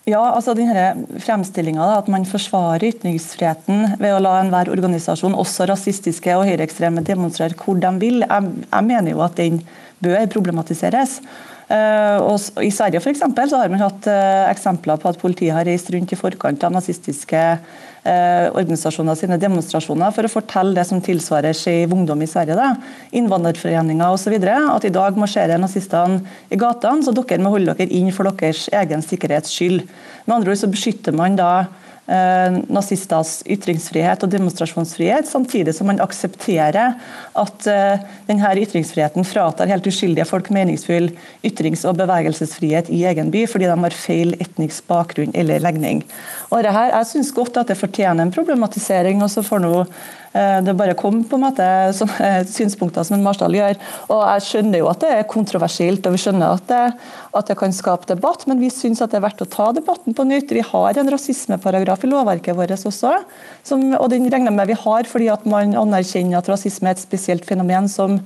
Ja, 0.06 0.22
altså 0.32 0.54
denne 0.58 1.18
fremstillinga 1.22 1.84
at 2.00 2.08
man 2.10 2.26
forsvarer 2.26 2.88
ytringsfriheten 2.88 4.00
ved 4.00 4.16
å 4.16 4.22
la 4.22 4.40
enhver 4.40 4.70
organisasjon, 4.72 5.36
også 5.38 5.68
rasistiske 5.70 6.34
og 6.34 6.48
høyreekstreme, 6.48 7.04
demonstrere 7.06 7.58
hvor 7.58 7.78
de 7.78 7.92
vil, 8.02 8.24
jeg, 8.24 8.52
jeg 8.66 8.88
mener 8.88 9.14
jo 9.14 9.22
at 9.22 9.38
den 9.38 9.60
bør 10.02 10.26
problematiseres. 10.30 11.20
Eh, 11.72 12.18
og 12.20 12.60
I 12.60 12.72
Sverige 12.74 13.00
for 13.00 13.12
eksempel, 13.12 13.48
så 13.48 13.60
har 13.60 13.70
man 13.72 13.80
hatt 13.80 14.08
eh, 14.10 14.50
eksempler 14.50 15.00
på 15.00 15.08
at 15.08 15.20
politiet 15.20 15.54
har 15.56 15.64
reist 15.68 15.88
rundt 15.94 16.12
i 16.12 16.18
forkant 16.18 16.64
av 16.66 16.74
nazistiske 16.74 17.40
eh, 17.40 18.48
organisasjoner 18.50 19.16
sine 19.16 19.38
demonstrasjoner 19.40 20.12
for 20.12 20.28
å 20.28 20.32
fortelle 20.32 20.76
det 20.76 20.84
som 20.88 21.00
tilsvarer 21.04 21.56
Skeiv 21.56 21.94
Ungdom 21.96 22.24
i 22.24 22.28
Sverige. 22.28 22.58
Da. 22.58 22.74
Innvandrerforeninger 23.16 24.18
osv. 24.18 24.36
At 24.42 24.88
i 24.88 24.92
dag 24.92 25.20
marsjerer 25.20 25.62
nazistene 25.62 26.20
i 26.52 26.60
gatene, 26.60 27.06
så 27.06 27.14
dere 27.16 27.40
må 27.40 27.54
holde 27.54 27.76
dere 27.78 28.00
inn 28.00 28.12
for 28.12 28.28
deres 28.28 28.66
egen 28.82 29.06
sikkerhets 29.06 29.54
skyld. 29.54 29.86
Med 30.26 30.36
andre 30.36 30.52
ord 30.52 30.60
så 30.60 30.72
beskytter 30.72 31.16
man 31.16 31.40
da 31.40 31.52
nazisters 32.66 33.44
ytringsfrihet 33.46 34.24
og 34.24 34.30
demonstrasjonsfrihet, 34.32 35.28
samtidig 35.30 35.74
som 35.76 35.86
man 35.86 36.00
aksepterer 36.02 36.96
at 37.38 37.68
eh, 37.70 38.02
denne 38.26 38.54
ytringsfriheten 38.64 39.26
fratar 39.28 39.70
helt 39.70 39.86
uskyldige 39.86 40.26
folk 40.26 40.50
meningsfull 40.50 41.12
ytrings- 41.46 41.86
og 41.86 42.00
bevegelsesfrihet 42.00 42.90
i 42.90 43.04
egen 43.06 43.30
by, 43.30 43.44
fordi 43.46 43.70
de 43.70 43.78
har 43.86 43.96
feil 43.96 44.34
etnisk 44.42 44.88
bakgrunn 44.90 45.30
eller 45.38 45.62
legning. 45.62 46.02
Og 46.52 46.62
det 46.62 46.72
her, 46.72 46.92
Jeg 46.92 47.06
syns 47.06 47.32
godt 47.32 47.56
at 47.56 47.72
det 47.72 47.78
fortjener 47.80 48.22
en 48.22 48.34
problematisering. 48.34 49.22
og 49.22 49.30
så 49.30 49.42
får 49.42 49.60
noe 49.64 49.86
Eh, 50.32 50.62
det 50.64 50.72
bare 50.74 50.94
kom 50.96 51.18
på 51.28 51.36
en 51.36 51.44
måte 51.44 51.64
sånne 51.92 52.30
synspunkter 52.48 53.04
som 53.04 53.18
en 53.18 53.24
Marsdal 53.24 53.52
gjør. 53.52 53.76
og 54.08 54.22
Jeg 54.22 54.44
skjønner 54.46 54.80
jo 54.80 54.88
at 54.88 55.02
det 55.04 55.10
er 55.12 55.28
kontroversielt 55.28 56.06
og 56.08 56.14
vi 56.14 56.22
skjønner 56.22 56.54
at 56.56 56.70
det, 56.70 56.84
at 57.36 57.50
det 57.50 57.58
kan 57.60 57.74
skape 57.76 58.08
debatt, 58.08 58.46
men 58.48 58.62
vi 58.62 58.70
syns 58.72 59.02
det 59.02 59.18
er 59.18 59.26
verdt 59.26 59.44
å 59.44 59.50
ta 59.52 59.68
debatten 59.76 60.16
på 60.16 60.24
nytt. 60.28 60.54
Vi 60.56 60.64
har 60.64 60.96
en 60.98 61.12
rasismeparagraf 61.12 62.06
i 62.06 62.12
lovverket 62.12 62.56
vårt 62.56 62.72
også, 62.72 63.12
som, 63.66 63.84
og 63.98 64.08
den 64.12 64.30
regner 64.32 64.54
med 64.54 64.72
vi 64.72 64.78
har 64.80 65.04
fordi 65.08 65.28
at 65.32 65.44
man 65.44 65.76
anerkjenner 65.76 66.40
at 66.40 66.48
rasisme 66.48 66.88
er 66.88 66.96
et 66.96 67.04
spesielt 67.04 67.44
fenomen 67.44 67.90
som 67.90 68.16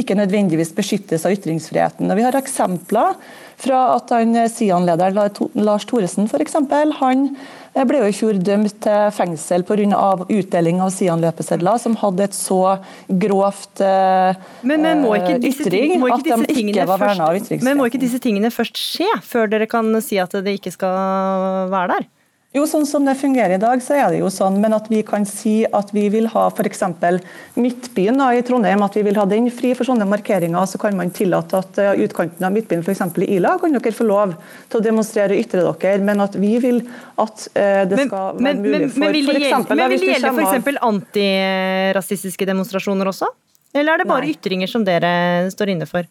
ikke 0.00 0.16
nødvendigvis 0.16 0.72
beskyttes 0.72 1.26
av 1.26 1.34
ytringsfriheten. 1.34 2.08
Og 2.08 2.16
Vi 2.16 2.24
har 2.24 2.36
eksempler 2.38 3.18
fra 3.60 3.80
at 3.98 4.12
han 4.14 4.32
Sian-lederen 4.48 5.18
Lars 5.60 5.84
Thoresen 5.84 6.30
f.eks. 6.30 6.56
han 7.02 7.26
ble 7.74 8.00
jo 8.02 8.10
i 8.10 8.14
fjor 8.16 8.38
dømt 8.42 8.76
til 8.82 9.10
fengsel 9.14 9.64
pga. 9.66 10.00
utdeling 10.26 10.80
av 10.82 10.90
Sian-løpesedler, 10.94 11.78
som 11.78 11.96
hadde 12.00 12.26
et 12.26 12.36
så 12.36 12.78
grovt 13.08 13.80
men, 13.80 14.82
men 14.82 15.04
disse, 15.42 15.66
ytring 15.66 15.98
at 16.10 16.24
de 16.26 16.62
ikke 16.64 16.86
var 16.86 16.98
verna 16.98 17.30
av 17.30 17.38
ytringsfriheten. 17.38 17.66
Men 17.68 17.78
må 17.78 17.86
ikke 17.90 18.02
disse 18.02 18.18
tingene 18.22 18.50
først 18.54 18.78
skje, 18.78 19.08
før 19.22 19.50
dere 19.52 19.70
kan 19.70 19.92
si 20.04 20.18
at 20.20 20.34
det 20.34 20.58
ikke 20.58 20.74
skal 20.74 21.70
være 21.70 21.96
der? 21.96 22.08
Jo, 22.50 22.64
sånn 22.66 22.82
som 22.82 23.04
det 23.06 23.12
fungerer 23.14 23.52
i 23.54 23.60
dag, 23.62 23.78
så 23.78 23.94
er 23.94 24.08
det 24.10 24.24
jo 24.24 24.28
sånn, 24.32 24.56
men 24.58 24.72
at 24.74 24.88
vi 24.90 25.04
kan 25.06 25.22
si 25.28 25.60
at 25.70 25.92
vi 25.94 26.08
vil 26.10 26.24
ha 26.32 26.48
f.eks. 26.50 26.80
Midtbyen 27.54 28.18
da, 28.18 28.32
i 28.34 28.42
Trondheim, 28.42 28.82
at 28.82 28.96
vi 28.98 29.04
vil 29.06 29.20
ha 29.20 29.26
den 29.30 29.46
fri 29.54 29.70
for 29.78 29.86
sånne 29.86 30.08
markeringer. 30.10 30.66
Så 30.66 30.80
kan 30.82 30.98
man 30.98 31.12
tillate 31.14 31.60
at 31.62 31.78
uh, 31.78 31.92
utkanten 32.02 32.42
av 32.42 32.50
Midtbyen, 32.56 32.82
f.eks. 32.82 33.04
i 33.22 33.28
Ila, 33.36 33.54
kan 33.62 33.78
dere 33.78 33.94
få 33.94 34.08
lov 34.08 34.34
til 34.66 34.80
å 34.80 34.82
demonstrere 34.82 35.36
og 35.36 35.44
ytre 35.44 35.62
dere, 35.62 36.02
men 36.08 36.26
at 36.26 36.34
vi 36.42 36.56
vil 36.64 36.82
at 37.22 37.46
uh, 37.54 37.84
det 37.86 38.08
skal 38.08 38.42
men, 38.42 38.50
være 38.50 38.64
mulig 38.64 38.90
for 38.96 39.04
Men, 39.04 39.14
vil 39.14 39.30
det 39.30 39.44
gjelde, 39.46 39.76
men 39.78 39.94
vil 39.94 40.02
det 40.02 40.12
gjelde 40.16 40.34
f.eks. 40.34 40.80
antirasistiske 40.90 42.50
demonstrasjoner 42.50 43.14
også? 43.14 43.30
Eller 43.78 43.94
er 43.94 44.02
det 44.02 44.10
bare 44.10 44.26
Nei. 44.26 44.34
ytringer 44.34 44.66
som 44.66 44.82
dere 44.82 45.12
står 45.54 45.76
inne 45.76 45.86
for? 45.86 46.02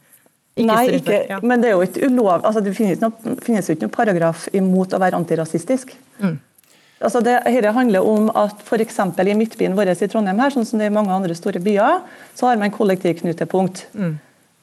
Ikke 0.60 0.68
Nei, 0.68 1.00
ikke, 1.00 1.24
ja. 1.30 1.40
men 1.40 1.64
det 1.64 1.72
er 1.72 1.78
jo 1.78 1.86
ikke 1.86 2.10
ulov, 2.10 2.44
altså 2.44 2.62
det 2.66 2.76
finnes, 2.76 3.00
noe, 3.00 3.36
finnes 3.46 3.68
jo 3.70 3.76
ikke 3.76 3.88
noen 3.88 3.96
paragraf 3.96 4.48
imot 4.56 4.96
å 4.96 5.00
være 5.00 5.20
antirasistisk. 5.20 5.94
Mm. 6.20 6.38
Altså 7.00 7.22
det, 7.24 7.38
dette 7.48 7.72
handler 7.72 8.04
om 8.04 8.28
at 8.36 8.60
f.eks. 8.66 8.98
i 9.24 9.36
midtbyen 9.40 9.78
vår 9.78 9.94
i 9.94 10.10
Trondheim, 10.12 10.42
her, 10.44 10.52
sånn 10.52 10.68
som 10.68 10.82
det 10.82 10.90
er 10.90 10.92
i 10.92 10.98
mange 10.98 11.16
andre 11.16 11.38
store 11.38 11.62
byer, 11.64 12.02
så 12.36 12.50
har 12.50 12.60
man 12.60 12.74
kollektivknutepunkt. 12.76 13.86
Mm. 13.96 14.18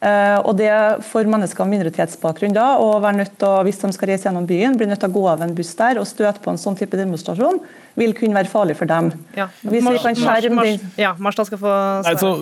Eh, 0.04 0.38
og 0.44 0.58
det 0.58 0.68
For 1.08 1.24
mennesker 1.24 1.64
med 1.64 1.78
minoritetsbakgrunn 1.78 2.52
da, 2.52 2.74
å 2.76 2.98
være 3.00 3.22
nødt 3.22 3.38
til 3.40 3.48
å, 3.48 3.62
hvis 3.64 3.80
de 3.80 3.88
skal 3.96 4.12
reise 4.12 4.28
gjennom 4.28 4.44
byen, 4.48 4.76
bli 4.76 4.90
nødt 4.90 5.00
til 5.00 5.08
å 5.08 5.16
gå 5.16 5.24
av 5.32 5.46
en 5.46 5.56
buss 5.56 5.72
der 5.78 6.02
og 6.02 6.08
støte 6.10 6.42
på 6.44 6.52
en 6.52 6.60
sånn 6.60 6.76
type 6.76 7.00
demonstrasjon, 7.00 7.62
vil 7.96 8.12
kunne 8.18 8.36
være 8.36 8.52
farlig 8.52 8.76
for 8.76 8.92
dem. 8.92 9.08
Ja. 9.38 9.48
Hvis 9.64 9.88
vi 9.88 10.04
kan 10.04 10.20
skjerme 10.20 10.68
ja, 11.00 11.16
Marsdal 11.16 11.48
skal 11.48 11.62
få 11.64 11.74
svare 12.04 12.36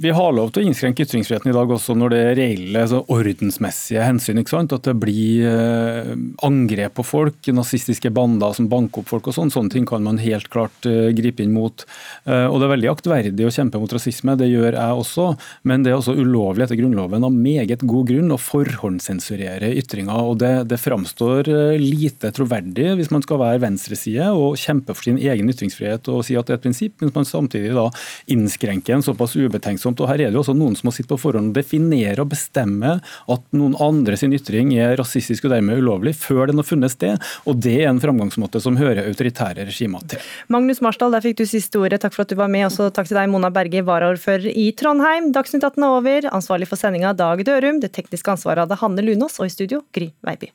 vi 0.00 0.12
har 0.16 0.32
lov 0.32 0.48
til 0.48 0.62
å 0.62 0.64
innskrenke 0.64 1.04
ytringsfriheten 1.04 1.50
i 1.50 1.54
dag 1.54 1.70
også 1.74 1.92
når 1.98 2.12
det 2.14 2.18
er 2.24 2.38
reelle 2.38 2.84
altså 2.86 3.02
ordensmessige 3.12 4.04
hensyn. 4.06 4.38
ikke 4.40 4.54
sant? 4.54 4.72
At 4.72 4.86
det 4.88 4.94
blir 4.96 5.44
eh, 5.44 6.12
angrep 6.46 6.94
på 6.96 7.04
folk, 7.04 7.50
nazistiske 7.52 8.08
bander 8.16 8.54
som 8.56 8.70
banker 8.72 9.02
opp 9.02 9.10
folk 9.10 9.28
og 9.28 9.36
sånn. 9.36 9.52
Sånne 9.52 9.74
ting 9.74 9.84
kan 9.88 10.04
man 10.06 10.20
helt 10.22 10.48
klart 10.52 10.88
eh, 10.88 11.10
gripe 11.16 11.44
inn 11.44 11.52
mot. 11.52 11.84
Eh, 12.24 12.46
og 12.46 12.56
Det 12.62 12.68
er 12.68 12.72
veldig 12.72 12.90
aktverdig 12.94 13.48
å 13.48 13.52
kjempe 13.52 13.82
mot 13.82 13.92
rasisme, 13.92 14.38
det 14.40 14.48
gjør 14.48 14.78
jeg 14.78 15.02
også. 15.02 15.26
Men 15.68 15.84
det 15.84 15.92
er 15.92 15.98
også 15.98 16.16
ulovlig 16.16 16.64
etter 16.64 16.80
Grunnloven 16.80 17.28
av 17.28 17.36
meget 17.36 17.84
god 17.84 18.08
grunn 18.08 18.32
å 18.32 18.40
forhåndssensurere 18.40 19.68
ytringer. 19.82 20.32
og 20.32 20.40
Det, 20.40 20.54
det 20.72 20.80
framstår 20.80 21.52
lite 21.80 22.32
troverdig 22.32 22.94
hvis 22.96 23.12
man 23.12 23.26
skal 23.26 23.42
være 23.44 23.60
venstreside 23.66 24.32
og 24.32 24.56
kjempe 24.60 24.96
for 24.96 25.10
sin 25.10 25.20
egen 25.20 25.52
ytringsfrihet 25.52 26.08
og 26.08 26.24
si 26.24 26.40
at 26.40 26.48
det 26.48 26.56
er 26.56 26.62
et 26.62 26.66
prinsipp, 26.70 26.96
mens 27.04 27.12
man 27.16 27.28
samtidig 27.28 27.76
da 27.76 27.90
innskrenker 28.32 28.96
en 28.96 29.04
såpass 29.04 29.36
ubetenksom 29.36 29.89
voldsomt. 29.90 30.00
og 30.00 30.08
Her 30.08 30.26
er 30.26 30.30
det 30.30 30.36
jo 30.38 30.42
også 30.42 30.56
noen 30.56 30.76
som 30.76 30.88
må 30.88 30.92
sitte 30.94 31.10
på 31.10 31.18
forhånd 31.18 31.50
og 31.50 31.54
definere 31.54 32.20
og 32.22 32.30
bestemme 32.30 33.00
at 33.00 33.42
noen 33.52 33.76
andre 33.80 34.16
sin 34.16 34.32
ytring 34.32 34.72
er 34.78 34.96
rasistisk 34.96 35.44
og 35.44 35.54
dermed 35.54 35.80
ulovlig, 35.80 36.14
før 36.14 36.48
den 36.48 36.58
har 36.58 36.64
funnet 36.64 36.92
sted. 36.92 37.18
og 37.46 37.60
Det 37.60 37.82
er 37.82 37.90
en 37.90 38.00
framgangsmåte 38.00 38.60
som 38.60 38.76
hører 38.76 39.06
autoritære 39.06 39.66
regimer 39.66 40.00
til. 40.08 40.20
Magnus 40.48 40.80
Marsdal, 40.80 41.12
der 41.12 41.20
fikk 41.20 41.38
du 41.38 41.46
siste 41.46 41.78
ordet. 41.78 42.00
Takk 42.00 42.14
for 42.14 42.22
at 42.22 42.30
du 42.30 42.36
var 42.36 42.48
med. 42.48 42.66
Også 42.66 42.90
takk 42.90 43.08
til 43.08 43.18
deg, 43.18 43.30
Mona 43.30 43.50
Berge, 43.50 43.82
varaordfører 43.82 44.50
i 44.50 44.70
Trondheim. 44.72 45.32
Dagsnytt 45.32 45.64
18 45.64 45.82
er 45.82 45.98
over. 45.98 46.30
Ansvarlig 46.32 46.68
for 46.68 46.80
sendinga 46.80 47.14
Dag 47.14 47.44
Dørum. 47.44 47.80
Det 47.80 47.92
tekniske 47.92 48.30
ansvaret 48.30 48.66
hadde 48.66 48.80
Hanne 48.80 49.04
Lunås, 49.04 49.40
og 49.40 49.46
i 49.46 49.54
studio 49.54 49.84
Gry 49.92 50.10
Veiby. 50.26 50.52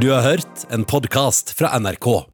Du 0.00 0.10
har 0.10 0.24
hørt 0.26 0.66
en 0.74 0.84
podkast 0.84 1.54
fra 1.54 1.70
NRK. 1.78 2.33